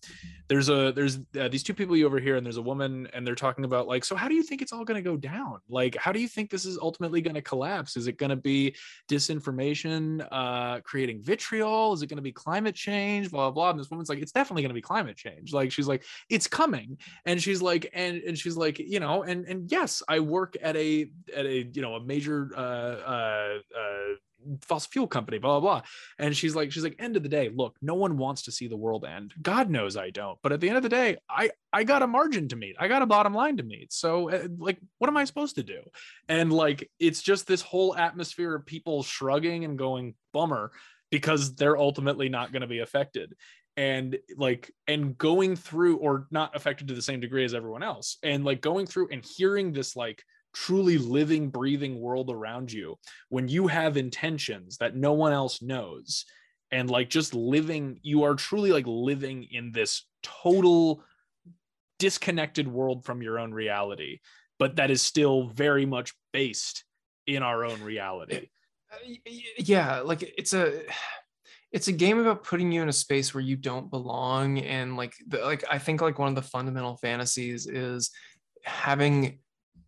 there's 0.49 0.69
a 0.69 0.93
there's 0.93 1.19
uh, 1.41 1.49
these 1.49 1.63
two 1.63 1.75
people 1.75 1.97
you 1.97 2.07
over 2.07 2.19
here 2.19 2.37
and 2.37 2.45
there's 2.45 2.57
a 2.57 2.63
woman 2.63 3.09
and 3.13 3.27
they're 3.27 3.35
talking 3.35 3.65
about 3.65 3.87
like 3.87 4.05
so 4.05 4.15
how 4.15 4.29
do 4.29 4.35
you 4.35 4.43
think 4.43 4.63
it's 4.63 4.73
all 4.73 4.85
going 4.85 5.03
to 5.03 5.11
go 5.11 5.17
down? 5.17 5.59
Like 5.69 5.97
how 5.97 6.13
do 6.13 6.21
you 6.21 6.29
think 6.29 6.51
this 6.51 6.65
is 6.65 6.79
ultimately 6.79 7.21
going 7.21 7.35
to 7.35 7.43
collapse? 7.43 7.97
Is 7.97 8.07
it 8.07 8.19
going 8.19 8.31
to 8.31 8.37
be 8.37 8.75
disinformation 9.11 10.27
uh 10.31 10.81
creating 10.81 11.23
vitriol? 11.23 11.93
Is 11.93 12.03
it 12.03 12.09
going 12.09 12.17
to 12.17 12.23
be 12.23 12.33
climate 12.33 12.75
change? 12.75 13.31
Blah 13.31 13.51
blah 13.51 13.51
blah. 13.51 13.71
And 13.71 13.81
this 13.81 13.91
woman's 13.91 14.09
like 14.09 14.21
it's 14.21 14.33
definitely 14.33 14.63
going 14.63 14.71
to 14.71 14.75
be 14.75 14.83
climate 14.83 15.17
change. 15.17 15.53
Like 15.53 15.73
she's 15.73 15.89
like 15.89 16.05
it's 16.29 16.47
coming. 16.47 16.99
And 17.27 17.43
she's 17.43 17.63
like 17.63 17.91
and 17.95 18.19
and 18.19 18.39
she's 18.39 18.57
like 18.57 18.79
you 18.79 19.01
know 19.01 19.23
and 19.23 19.47
and 19.47 19.71
yes 19.71 20.03
i 20.09 20.21
work 20.21 20.57
at 20.63 20.77
a 20.77 21.07
at 21.35 21.47
a 21.47 21.65
you 21.73 21.83
know 21.83 21.95
a 21.95 22.05
major 22.05 22.51
uh 22.57 22.61
uh, 22.61 23.59
uh 23.77 24.15
fossil 24.63 24.91
fuel 24.91 25.07
company 25.07 25.39
blah 25.39 25.61
blah 25.61 25.81
blah. 25.81 25.83
And 26.19 26.37
she's 26.37 26.55
like 26.55 26.73
she's 26.73 26.85
like 26.85 26.97
end 26.99 27.17
of 27.17 27.23
the 27.23 27.29
day 27.29 27.51
look 27.55 27.77
no 27.81 27.95
one 27.95 28.17
wants 28.17 28.43
to 28.43 28.53
see 28.53 28.69
the 28.69 28.77
world 28.77 29.05
end. 29.05 29.35
God 29.41 29.71
knows 29.71 29.97
i 29.97 30.11
don't. 30.11 30.39
But 30.43 30.53
at 30.53 30.61
the 30.61 30.69
end 30.69 30.77
of 30.77 30.83
the 30.83 30.89
day 30.89 31.17
i 31.29 31.51
i 31.73 31.85
got 31.85 32.03
a 32.03 32.07
margin 32.07 32.49
to 32.49 32.57
meet. 32.57 32.77
I 32.79 32.89
got 32.89 33.03
a 33.03 33.07
bottom 33.07 33.35
line 33.35 33.57
to 33.59 33.63
meet. 33.63 33.93
So 33.93 34.31
uh, 34.31 34.49
like 34.59 34.79
what 34.99 35.09
am 35.09 35.17
i 35.17 35.25
supposed 35.25 35.57
to 35.57 35.63
do? 35.63 35.83
And 36.29 36.53
like 36.53 36.91
it's 36.99 37.23
just 37.23 37.47
this 37.47 37.63
whole 37.63 37.97
atmosphere 37.97 38.55
of 38.55 38.67
people 38.67 39.03
shrugging 39.03 39.65
and 39.65 39.79
going 39.79 40.15
bummer 40.33 40.73
because 41.11 41.55
they're 41.55 41.79
ultimately 41.79 42.29
not 42.29 42.51
going 42.51 42.63
to 42.63 42.67
be 42.67 42.81
affected. 42.81 43.35
And 43.77 44.19
like 44.37 44.73
and 44.87 45.17
going 45.19 45.57
through 45.57 45.99
or 45.99 46.27
not 46.31 46.55
affected 46.57 46.89
to 46.89 46.95
the 46.95 47.03
same 47.03 47.21
degree 47.21 47.45
as 47.45 47.55
everyone 47.55 47.83
else. 47.83 48.19
And 48.23 48.45
like 48.45 48.61
going 48.61 48.87
through 48.87 49.09
and 49.11 49.25
hearing 49.25 49.73
this 49.73 49.97
like 49.97 50.25
truly 50.55 50.97
living 50.97 51.51
breathing 51.51 52.01
world 52.01 52.31
around 52.31 52.73
you 52.73 52.97
when 53.29 53.49
you 53.49 53.67
have 53.67 53.97
intentions 53.97 54.79
that 54.79 54.97
no 54.97 55.13
one 55.13 55.33
else 55.33 55.61
knows. 55.61 56.25
And 56.71 56.91
like 56.91 57.11
just 57.11 57.35
living 57.35 58.01
you 58.03 58.25
are 58.25 58.35
truly 58.35 58.73
like 58.73 58.87
living 58.87 59.47
in 59.51 59.71
this 59.73 60.07
total 60.23 61.05
disconnected 61.99 62.67
world 62.67 63.05
from 63.05 63.23
your 63.23 63.39
own 63.39 63.53
reality 63.53 64.19
but 64.59 64.77
that 64.77 64.91
is 64.91 65.03
still 65.03 65.49
very 65.49 65.87
much 65.87 66.15
based 66.33 66.85
in 67.27 67.43
our 67.43 67.65
own 67.65 67.81
reality. 67.83 68.49
Uh, 68.93 68.97
yeah 69.59 70.01
like 70.01 70.23
it's 70.37 70.53
a 70.53 70.83
it's 71.73 71.89
a 71.89 71.93
game 71.93 72.19
about 72.19 72.45
putting 72.45 72.71
you 72.71 72.83
in 72.83 72.89
a 72.89 72.93
space 72.93 73.35
where 73.35 73.43
you 73.43 73.57
don't 73.57 73.91
belong. 73.91 74.59
And 74.59 74.97
like 74.97 75.15
the, 75.27 75.39
like 75.39 75.65
i 75.71 75.79
think 75.79 76.01
like 76.01 76.19
one 76.19 76.29
of 76.29 76.35
the 76.35 76.43
fundamental 76.43 76.97
fantasies 76.97 77.67
is 77.67 78.11
having 78.65 79.39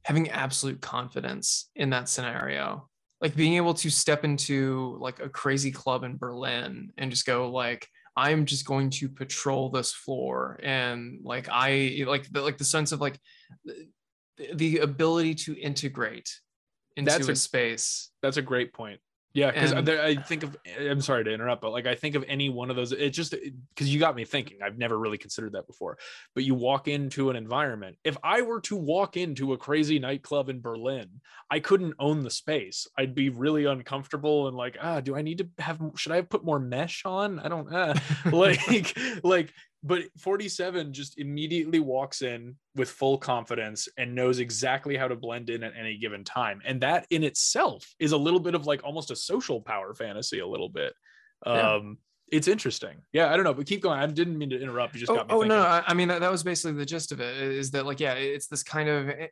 having 0.06 0.30
absolute 0.30 0.80
confidence 0.80 1.68
in 1.74 1.90
that 1.90 2.08
scenario 2.08 2.88
like 3.20 3.34
being 3.34 3.54
able 3.54 3.74
to 3.74 3.90
step 3.90 4.24
into 4.24 4.96
like 5.00 5.18
a 5.20 5.28
crazy 5.28 5.72
club 5.72 6.04
in 6.04 6.16
berlin 6.16 6.90
and 6.96 7.10
just 7.10 7.26
go 7.26 7.50
like 7.50 7.88
i'm 8.16 8.46
just 8.46 8.64
going 8.64 8.88
to 8.88 9.08
patrol 9.08 9.68
this 9.68 9.92
floor 9.92 10.60
and 10.62 11.18
like 11.24 11.48
i 11.50 12.04
like 12.06 12.30
the 12.30 12.40
like 12.40 12.56
the 12.56 12.64
sense 12.64 12.92
of 12.92 13.00
like 13.00 13.18
the, 13.64 13.88
the 14.54 14.78
ability 14.78 15.34
to 15.34 15.58
integrate 15.58 16.30
into 16.96 17.10
That's 17.10 17.28
a, 17.28 17.32
a- 17.32 17.36
space 17.36 18.10
That's 18.22 18.36
a 18.36 18.42
great 18.42 18.72
point. 18.72 19.00
Yeah, 19.36 19.50
because 19.50 19.74
I 19.74 20.14
think 20.14 20.44
of. 20.44 20.56
I'm 20.80 21.02
sorry 21.02 21.22
to 21.24 21.30
interrupt, 21.30 21.60
but 21.60 21.70
like 21.70 21.86
I 21.86 21.94
think 21.94 22.14
of 22.14 22.24
any 22.26 22.48
one 22.48 22.70
of 22.70 22.76
those. 22.76 22.92
It 22.92 23.10
just 23.10 23.34
because 23.74 23.92
you 23.92 24.00
got 24.00 24.16
me 24.16 24.24
thinking. 24.24 24.60
I've 24.64 24.78
never 24.78 24.98
really 24.98 25.18
considered 25.18 25.52
that 25.52 25.66
before. 25.66 25.98
But 26.34 26.44
you 26.44 26.54
walk 26.54 26.88
into 26.88 27.28
an 27.28 27.36
environment. 27.36 27.98
If 28.02 28.16
I 28.24 28.40
were 28.40 28.62
to 28.62 28.76
walk 28.76 29.18
into 29.18 29.52
a 29.52 29.58
crazy 29.58 29.98
nightclub 29.98 30.48
in 30.48 30.62
Berlin, 30.62 31.20
I 31.50 31.60
couldn't 31.60 31.96
own 31.98 32.22
the 32.22 32.30
space. 32.30 32.88
I'd 32.96 33.14
be 33.14 33.28
really 33.28 33.66
uncomfortable 33.66 34.48
and 34.48 34.56
like, 34.56 34.78
ah, 34.80 35.00
do 35.00 35.14
I 35.14 35.20
need 35.20 35.38
to 35.38 35.48
have? 35.58 35.82
Should 35.96 36.12
I 36.12 36.16
have 36.16 36.30
put 36.30 36.42
more 36.42 36.58
mesh 36.58 37.02
on? 37.04 37.38
I 37.38 37.48
don't. 37.48 37.70
Uh, 37.70 37.94
like, 38.32 38.98
like. 39.22 39.52
But 39.82 40.02
47 40.18 40.92
just 40.92 41.18
immediately 41.18 41.78
walks 41.78 42.22
in 42.22 42.56
with 42.74 42.90
full 42.90 43.18
confidence 43.18 43.88
and 43.96 44.14
knows 44.14 44.40
exactly 44.40 44.96
how 44.96 45.06
to 45.06 45.14
blend 45.14 45.48
in 45.48 45.62
at 45.62 45.74
any 45.78 45.96
given 45.96 46.24
time. 46.24 46.60
And 46.64 46.80
that 46.80 47.06
in 47.10 47.22
itself 47.22 47.94
is 47.98 48.12
a 48.12 48.16
little 48.16 48.40
bit 48.40 48.54
of 48.54 48.66
like 48.66 48.82
almost 48.82 49.10
a 49.10 49.16
social 49.16 49.60
power 49.60 49.94
fantasy, 49.94 50.40
a 50.40 50.46
little 50.46 50.68
bit. 50.68 50.92
Yeah. 51.46 51.74
Um, 51.74 51.98
it's 52.32 52.48
interesting. 52.48 52.96
Yeah, 53.12 53.32
I 53.32 53.36
don't 53.36 53.44
know, 53.44 53.54
but 53.54 53.66
keep 53.66 53.82
going. 53.82 53.98
I 53.98 54.06
didn't 54.06 54.36
mean 54.36 54.50
to 54.50 54.60
interrupt. 54.60 54.94
You 54.94 55.00
just 55.00 55.12
oh, 55.12 55.16
got 55.16 55.28
me. 55.28 55.34
oh 55.34 55.40
thinking. 55.42 55.58
no, 55.58 55.62
I, 55.62 55.84
I 55.86 55.94
mean 55.94 56.08
that, 56.08 56.20
that 56.20 56.30
was 56.30 56.42
basically 56.42 56.72
the 56.72 56.86
gist 56.86 57.12
of 57.12 57.20
it. 57.20 57.36
Is 57.36 57.70
that 57.70 57.86
like 57.86 58.00
yeah, 58.00 58.14
it's 58.14 58.48
this 58.48 58.64
kind 58.64 58.88
of 58.88 59.08
eh, 59.08 59.28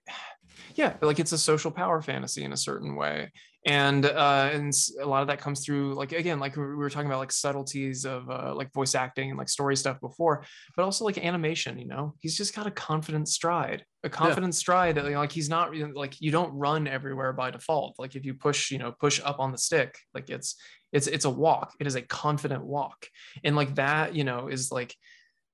yeah, 0.76 0.94
like 1.00 1.18
it's 1.18 1.32
a 1.32 1.38
social 1.38 1.70
power 1.70 2.00
fantasy 2.00 2.44
in 2.44 2.52
a 2.52 2.56
certain 2.56 2.94
way, 2.94 3.32
and 3.66 4.04
uh, 4.04 4.50
and 4.52 4.72
a 5.00 5.06
lot 5.06 5.22
of 5.22 5.28
that 5.28 5.40
comes 5.40 5.64
through 5.64 5.94
like 5.94 6.12
again 6.12 6.38
like 6.38 6.56
we 6.56 6.62
were 6.62 6.90
talking 6.90 7.06
about 7.06 7.18
like 7.18 7.32
subtleties 7.32 8.04
of 8.04 8.28
uh, 8.30 8.54
like 8.54 8.72
voice 8.72 8.94
acting 8.94 9.30
and 9.30 9.38
like 9.38 9.48
story 9.48 9.76
stuff 9.76 10.00
before, 10.00 10.44
but 10.76 10.84
also 10.84 11.04
like 11.04 11.18
animation. 11.18 11.78
You 11.78 11.86
know, 11.86 12.14
he's 12.20 12.36
just 12.36 12.54
got 12.54 12.66
a 12.66 12.70
confident 12.70 13.28
stride, 13.28 13.84
a 14.02 14.10
confident 14.10 14.52
yeah. 14.52 14.58
stride 14.58 14.94
that 14.96 15.10
like 15.10 15.32
he's 15.32 15.48
not 15.48 15.74
like 15.94 16.20
you 16.20 16.30
don't 16.30 16.52
run 16.52 16.86
everywhere 16.86 17.32
by 17.32 17.50
default. 17.50 17.94
Like 17.98 18.16
if 18.16 18.24
you 18.24 18.34
push 18.34 18.70
you 18.70 18.78
know 18.78 18.92
push 18.92 19.20
up 19.24 19.40
on 19.40 19.50
the 19.50 19.58
stick, 19.58 19.98
like 20.12 20.28
it's 20.28 20.56
it's 20.94 21.08
it's 21.08 21.24
a 21.24 21.30
walk 21.30 21.74
it 21.80 21.86
is 21.86 21.96
a 21.96 22.02
confident 22.02 22.64
walk 22.64 23.08
and 23.42 23.56
like 23.56 23.74
that 23.74 24.14
you 24.14 24.24
know 24.24 24.46
is 24.46 24.70
like 24.70 24.94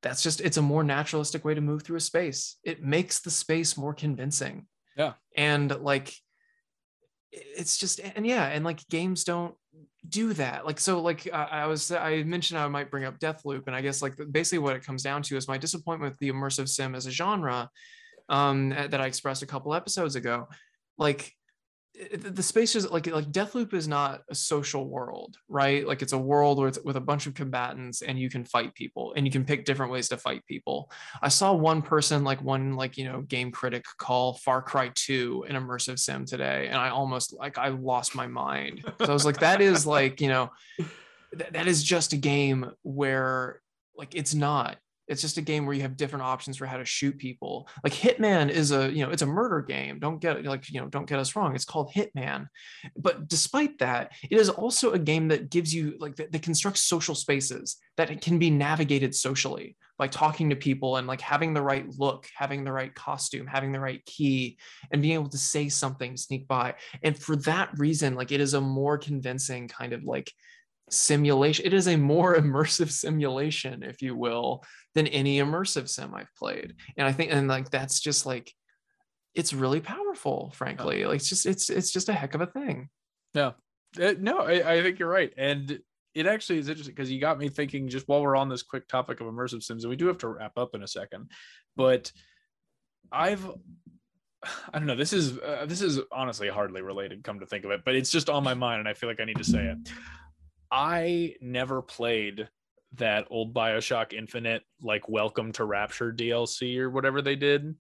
that's 0.02 0.22
just 0.22 0.40
it's 0.40 0.58
a 0.58 0.62
more 0.62 0.84
naturalistic 0.84 1.44
way 1.44 1.54
to 1.54 1.60
move 1.60 1.82
through 1.82 1.96
a 1.96 2.00
space 2.00 2.56
it 2.62 2.82
makes 2.82 3.20
the 3.20 3.30
space 3.30 3.76
more 3.76 3.94
convincing 3.94 4.66
yeah 4.96 5.14
and 5.36 5.74
like 5.80 6.12
it's 7.32 7.76
just 7.76 8.00
and 8.00 8.26
yeah 8.26 8.46
and 8.46 8.64
like 8.64 8.86
games 8.88 9.24
don't 9.24 9.54
do 10.08 10.32
that 10.32 10.64
like 10.66 10.80
so 10.80 11.00
like 11.00 11.28
I, 11.32 11.44
I 11.44 11.66
was 11.66 11.92
i 11.92 12.22
mentioned 12.22 12.58
i 12.58 12.66
might 12.68 12.90
bring 12.90 13.04
up 13.04 13.18
death 13.18 13.44
loop 13.44 13.66
and 13.66 13.76
i 13.76 13.80
guess 13.80 14.02
like 14.02 14.14
basically 14.32 14.58
what 14.58 14.74
it 14.74 14.84
comes 14.84 15.02
down 15.02 15.22
to 15.24 15.36
is 15.36 15.46
my 15.46 15.58
disappointment 15.58 16.12
with 16.12 16.18
the 16.18 16.32
immersive 16.32 16.68
sim 16.68 16.94
as 16.94 17.06
a 17.06 17.10
genre 17.10 17.68
um 18.28 18.70
that 18.70 19.00
i 19.00 19.06
expressed 19.06 19.42
a 19.42 19.46
couple 19.46 19.74
episodes 19.74 20.16
ago. 20.16 20.48
Like 20.98 21.34
the 22.12 22.42
space 22.42 22.76
is 22.76 22.88
like 22.90 23.06
like 23.08 23.30
Deathloop 23.32 23.74
is 23.74 23.88
not 23.88 24.22
a 24.30 24.34
social 24.34 24.88
world, 24.88 25.36
right? 25.48 25.86
Like 25.86 26.02
it's 26.02 26.12
a 26.12 26.18
world 26.18 26.58
with 26.58 26.82
with 26.84 26.96
a 26.96 27.00
bunch 27.00 27.26
of 27.26 27.34
combatants 27.34 28.02
and 28.02 28.18
you 28.18 28.30
can 28.30 28.44
fight 28.44 28.74
people 28.74 29.12
and 29.16 29.26
you 29.26 29.32
can 29.32 29.44
pick 29.44 29.64
different 29.64 29.92
ways 29.92 30.08
to 30.08 30.16
fight 30.16 30.46
people. 30.46 30.90
I 31.20 31.28
saw 31.28 31.52
one 31.52 31.82
person 31.82 32.22
like 32.24 32.42
one 32.42 32.76
like 32.76 32.96
you 32.96 33.04
know 33.04 33.22
game 33.22 33.50
critic 33.50 33.84
call 33.98 34.34
Far 34.34 34.62
Cry 34.62 34.90
2 34.94 35.46
an 35.48 35.56
immersive 35.56 35.98
sim 35.98 36.24
today, 36.24 36.68
and 36.68 36.76
I 36.76 36.90
almost 36.90 37.34
like 37.34 37.58
I 37.58 37.68
lost 37.68 38.14
my 38.14 38.26
mind. 38.26 38.82
So 39.00 39.06
I 39.06 39.12
was 39.12 39.24
like, 39.24 39.40
that 39.40 39.60
is 39.60 39.86
like 39.86 40.20
you 40.20 40.28
know, 40.28 40.50
th- 40.78 41.50
that 41.52 41.66
is 41.66 41.82
just 41.82 42.12
a 42.12 42.16
game 42.16 42.70
where 42.82 43.60
like 43.96 44.14
it's 44.14 44.34
not 44.34 44.78
it's 45.10 45.20
just 45.20 45.38
a 45.38 45.42
game 45.42 45.66
where 45.66 45.74
you 45.74 45.82
have 45.82 45.96
different 45.96 46.24
options 46.24 46.56
for 46.56 46.66
how 46.66 46.76
to 46.76 46.84
shoot 46.84 47.18
people. 47.18 47.68
Like 47.82 47.92
Hitman 47.92 48.48
is 48.48 48.70
a, 48.70 48.90
you 48.92 49.04
know, 49.04 49.10
it's 49.10 49.22
a 49.22 49.26
murder 49.26 49.60
game. 49.60 49.98
Don't 49.98 50.20
get 50.20 50.44
like, 50.44 50.70
you 50.70 50.80
know, 50.80 50.86
don't 50.86 51.08
get 51.08 51.18
us 51.18 51.34
wrong. 51.34 51.56
It's 51.56 51.64
called 51.64 51.92
Hitman. 51.92 52.46
But 52.96 53.26
despite 53.26 53.80
that, 53.80 54.12
it 54.30 54.38
is 54.38 54.48
also 54.48 54.92
a 54.92 54.98
game 55.00 55.26
that 55.28 55.50
gives 55.50 55.74
you 55.74 55.96
like 55.98 56.14
that, 56.16 56.30
that 56.30 56.42
constructs 56.42 56.82
social 56.82 57.16
spaces 57.16 57.76
that 57.96 58.22
can 58.22 58.38
be 58.38 58.50
navigated 58.50 59.12
socially 59.12 59.76
by 59.98 60.06
talking 60.06 60.48
to 60.48 60.56
people 60.56 60.96
and 60.96 61.08
like 61.08 61.20
having 61.20 61.54
the 61.54 61.60
right 61.60 61.86
look, 61.98 62.28
having 62.36 62.62
the 62.62 62.72
right 62.72 62.94
costume, 62.94 63.48
having 63.48 63.72
the 63.72 63.80
right 63.80 64.04
key, 64.06 64.58
and 64.92 65.02
being 65.02 65.14
able 65.14 65.28
to 65.28 65.38
say 65.38 65.68
something, 65.68 66.16
sneak 66.16 66.46
by. 66.46 66.74
And 67.02 67.18
for 67.18 67.34
that 67.36 67.70
reason, 67.76 68.14
like 68.14 68.30
it 68.30 68.40
is 68.40 68.54
a 68.54 68.60
more 68.60 68.96
convincing 68.96 69.66
kind 69.66 69.92
of 69.92 70.04
like 70.04 70.32
simulation. 70.90 71.66
It 71.66 71.74
is 71.74 71.88
a 71.88 71.96
more 71.96 72.36
immersive 72.40 72.90
simulation, 72.90 73.82
if 73.82 74.02
you 74.02 74.16
will, 74.16 74.64
than 74.94 75.06
any 75.06 75.38
immersive 75.38 75.88
sim 75.88 76.14
I've 76.14 76.34
played. 76.36 76.74
And 76.96 77.06
I 77.06 77.12
think, 77.12 77.32
and 77.32 77.48
like 77.48 77.70
that's 77.70 78.00
just 78.00 78.26
like, 78.26 78.52
it's 79.34 79.52
really 79.52 79.80
powerful, 79.80 80.52
frankly. 80.54 81.04
Like 81.04 81.16
it's 81.16 81.28
just, 81.28 81.46
it's, 81.46 81.70
it's 81.70 81.92
just 81.92 82.08
a 82.08 82.12
heck 82.12 82.34
of 82.34 82.40
a 82.40 82.46
thing. 82.46 82.88
Yeah. 83.34 83.52
Uh, 84.00 84.14
no, 84.18 84.40
I, 84.40 84.74
I 84.74 84.82
think 84.82 84.98
you're 84.98 85.08
right. 85.08 85.32
And 85.36 85.80
it 86.14 86.26
actually 86.26 86.58
is 86.58 86.68
interesting 86.68 86.94
because 86.94 87.10
you 87.10 87.20
got 87.20 87.38
me 87.38 87.48
thinking 87.48 87.88
just 87.88 88.08
while 88.08 88.22
we're 88.22 88.36
on 88.36 88.48
this 88.48 88.62
quick 88.62 88.88
topic 88.88 89.20
of 89.20 89.26
immersive 89.26 89.62
sims, 89.62 89.84
and 89.84 89.90
we 89.90 89.96
do 89.96 90.06
have 90.06 90.18
to 90.18 90.28
wrap 90.28 90.52
up 90.56 90.74
in 90.74 90.82
a 90.82 90.88
second, 90.88 91.30
but 91.76 92.10
I've 93.12 93.48
I 94.72 94.78
don't 94.78 94.86
know. 94.86 94.96
This 94.96 95.12
is 95.12 95.38
uh, 95.38 95.66
this 95.66 95.82
is 95.82 96.00
honestly 96.12 96.48
hardly 96.48 96.82
related. 96.82 97.24
Come 97.24 97.40
to 97.40 97.46
think 97.46 97.64
of 97.64 97.70
it, 97.70 97.82
but 97.84 97.94
it's 97.94 98.10
just 98.10 98.28
on 98.28 98.44
my 98.44 98.54
mind, 98.54 98.80
and 98.80 98.88
I 98.88 98.94
feel 98.94 99.08
like 99.08 99.20
I 99.20 99.24
need 99.24 99.38
to 99.38 99.44
say 99.44 99.66
it. 99.66 99.78
I 100.70 101.34
never 101.40 101.82
played 101.82 102.48
that 102.94 103.26
old 103.30 103.54
Bioshock 103.54 104.12
Infinite, 104.12 104.62
like 104.82 105.08
Welcome 105.08 105.52
to 105.52 105.64
Rapture 105.64 106.12
DLC 106.12 106.78
or 106.78 106.90
whatever 106.90 107.22
they 107.22 107.36
did 107.36 107.76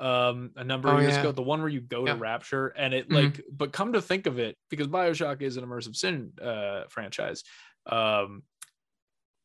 um 0.00 0.50
a 0.56 0.64
number 0.64 0.88
oh, 0.88 0.96
of 0.96 1.02
years 1.02 1.12
yeah. 1.12 1.20
ago 1.20 1.30
the 1.30 1.42
one 1.42 1.60
where 1.60 1.68
you 1.68 1.80
go 1.80 2.06
yeah. 2.06 2.14
to 2.14 2.18
rapture 2.18 2.68
and 2.68 2.94
it 2.94 3.06
mm-hmm. 3.08 3.26
like 3.26 3.44
but 3.52 3.70
come 3.70 3.92
to 3.92 4.00
think 4.00 4.26
of 4.26 4.38
it 4.38 4.56
because 4.70 4.88
bioshock 4.88 5.42
is 5.42 5.58
an 5.58 5.64
immersive 5.64 5.94
sim 5.94 6.32
uh 6.42 6.84
franchise 6.88 7.44
um 7.86 8.42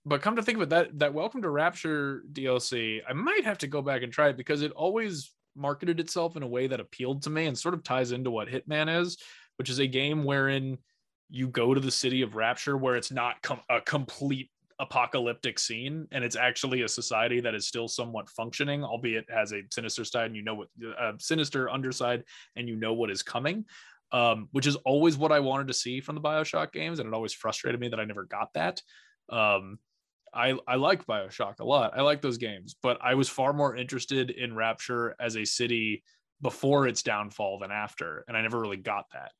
but 0.05 0.21
come 0.21 0.37
to 0.37 0.41
think 0.41 0.57
of 0.57 0.61
it 0.61 0.69
that 0.69 0.97
that 0.97 1.13
welcome 1.13 1.41
to 1.41 1.49
rapture 1.49 2.23
dlc 2.31 3.01
i 3.07 3.11
might 3.11 3.43
have 3.43 3.57
to 3.57 3.67
go 3.67 3.81
back 3.81 4.01
and 4.01 4.13
try 4.13 4.29
it 4.29 4.37
because 4.37 4.61
it 4.61 4.71
always 4.71 5.33
marketed 5.57 5.99
itself 5.99 6.37
in 6.37 6.43
a 6.43 6.47
way 6.47 6.67
that 6.67 6.79
appealed 6.79 7.21
to 7.21 7.29
me 7.29 7.47
and 7.47 7.57
sort 7.57 7.73
of 7.73 7.83
ties 7.83 8.13
into 8.13 8.31
what 8.31 8.47
hitman 8.47 9.01
is 9.01 9.17
which 9.57 9.69
is 9.69 9.79
a 9.79 9.87
game 9.87 10.23
wherein 10.23 10.77
you 11.29 11.49
go 11.49 11.73
to 11.73 11.81
the 11.81 11.91
city 11.91 12.21
of 12.21 12.35
rapture 12.35 12.77
where 12.77 12.95
it's 12.95 13.11
not 13.11 13.41
com- 13.41 13.61
a 13.69 13.81
complete 13.81 14.49
apocalyptic 14.79 15.57
scene 15.57 16.07
and 16.11 16.23
it's 16.23 16.35
actually 16.35 16.81
a 16.81 16.87
society 16.87 17.39
that 17.39 17.55
is 17.55 17.67
still 17.67 17.87
somewhat 17.87 18.29
functioning 18.29 18.83
albeit 18.83 19.25
has 19.29 19.53
a 19.53 19.61
sinister 19.71 20.03
side 20.03 20.25
and 20.25 20.35
you 20.35 20.43
know 20.43 20.55
what 20.55 20.67
a 20.99 21.13
sinister 21.17 21.69
underside 21.69 22.23
and 22.57 22.67
you 22.67 22.75
know 22.75 22.93
what 22.93 23.09
is 23.09 23.23
coming 23.23 23.63
um, 24.11 24.49
which 24.51 24.67
is 24.67 24.75
always 24.77 25.17
what 25.17 25.31
i 25.31 25.39
wanted 25.39 25.67
to 25.67 25.73
see 25.73 26.01
from 26.01 26.15
the 26.15 26.21
bioshock 26.21 26.73
games 26.73 26.99
and 26.99 27.07
it 27.07 27.13
always 27.13 27.33
frustrated 27.33 27.79
me 27.79 27.87
that 27.87 27.99
i 27.99 28.05
never 28.05 28.25
got 28.25 28.53
that. 28.53 28.81
Um, 29.29 29.79
I, 30.33 30.57
I 30.67 30.75
like 30.75 31.05
bioshock 31.05 31.61
a 31.61 31.65
lot. 31.65 31.97
I 31.97 32.01
like 32.01 32.21
those 32.21 32.37
games 32.37 32.75
but 32.81 32.97
i 33.01 33.13
was 33.13 33.29
far 33.29 33.53
more 33.53 33.77
interested 33.77 34.29
in 34.29 34.55
rapture 34.55 35.15
as 35.21 35.37
a 35.37 35.45
city 35.45 36.03
before 36.41 36.85
its 36.85 37.01
downfall 37.01 37.59
than 37.59 37.71
after 37.71 38.25
and 38.27 38.35
i 38.35 38.41
never 38.41 38.59
really 38.59 38.75
got 38.75 39.05
that 39.13 39.31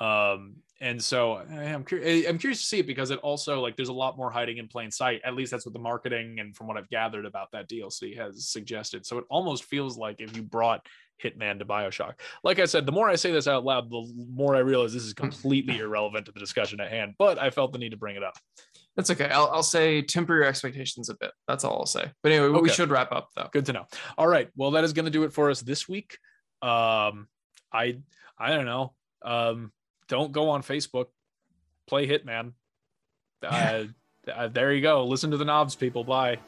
um 0.00 0.56
and 0.80 1.02
so 1.02 1.36
i'm 1.36 1.84
curious 1.84 2.28
i'm 2.28 2.38
curious 2.38 2.60
to 2.60 2.66
see 2.66 2.80
it 2.80 2.86
because 2.86 3.10
it 3.10 3.18
also 3.20 3.60
like 3.60 3.76
there's 3.76 3.88
a 3.88 3.92
lot 3.92 4.16
more 4.16 4.30
hiding 4.30 4.58
in 4.58 4.66
plain 4.66 4.90
sight 4.90 5.20
at 5.24 5.34
least 5.34 5.50
that's 5.50 5.64
what 5.64 5.72
the 5.72 5.78
marketing 5.78 6.40
and 6.40 6.56
from 6.56 6.66
what 6.66 6.76
i've 6.76 6.88
gathered 6.90 7.24
about 7.24 7.50
that 7.52 7.68
dlc 7.68 8.16
has 8.16 8.48
suggested 8.48 9.06
so 9.06 9.18
it 9.18 9.24
almost 9.30 9.64
feels 9.64 9.96
like 9.96 10.16
if 10.20 10.36
you 10.36 10.42
brought 10.42 10.84
hitman 11.22 11.58
to 11.58 11.64
bioshock 11.64 12.14
like 12.42 12.58
i 12.58 12.64
said 12.64 12.84
the 12.86 12.92
more 12.92 13.08
i 13.08 13.14
say 13.14 13.30
this 13.30 13.46
out 13.46 13.64
loud 13.64 13.88
the 13.88 14.12
more 14.28 14.56
i 14.56 14.58
realize 14.58 14.92
this 14.92 15.04
is 15.04 15.14
completely 15.14 15.78
irrelevant 15.78 16.26
to 16.26 16.32
the 16.32 16.40
discussion 16.40 16.80
at 16.80 16.90
hand 16.90 17.14
but 17.18 17.38
i 17.38 17.50
felt 17.50 17.72
the 17.72 17.78
need 17.78 17.90
to 17.90 17.96
bring 17.96 18.16
it 18.16 18.24
up 18.24 18.36
that's 18.96 19.10
okay. 19.10 19.28
I'll, 19.28 19.50
I'll 19.52 19.62
say 19.62 20.02
temper 20.02 20.34
your 20.34 20.44
expectations 20.44 21.08
a 21.08 21.14
bit. 21.14 21.32
That's 21.48 21.64
all 21.64 21.78
I'll 21.78 21.86
say. 21.86 22.10
But 22.22 22.32
anyway, 22.32 22.48
okay. 22.48 22.60
we 22.60 22.68
should 22.68 22.90
wrap 22.90 23.10
up 23.10 23.30
though. 23.34 23.48
Good 23.52 23.66
to 23.66 23.72
know. 23.72 23.86
All 24.16 24.28
right. 24.28 24.48
Well, 24.56 24.72
that 24.72 24.84
is 24.84 24.92
going 24.92 25.06
to 25.06 25.10
do 25.10 25.24
it 25.24 25.32
for 25.32 25.50
us 25.50 25.60
this 25.60 25.88
week. 25.88 26.18
Um, 26.62 27.28
I 27.72 27.98
I 28.38 28.50
don't 28.50 28.66
know. 28.66 28.94
Um, 29.24 29.72
don't 30.08 30.32
go 30.32 30.50
on 30.50 30.62
Facebook. 30.62 31.06
Play 31.86 32.06
Hitman. 32.06 32.52
Uh, 33.44 33.84
uh, 34.32 34.48
there 34.48 34.72
you 34.72 34.80
go. 34.80 35.04
Listen 35.04 35.30
to 35.30 35.36
the 35.36 35.44
knobs, 35.44 35.74
people. 35.74 36.02
Bye. 36.02 36.38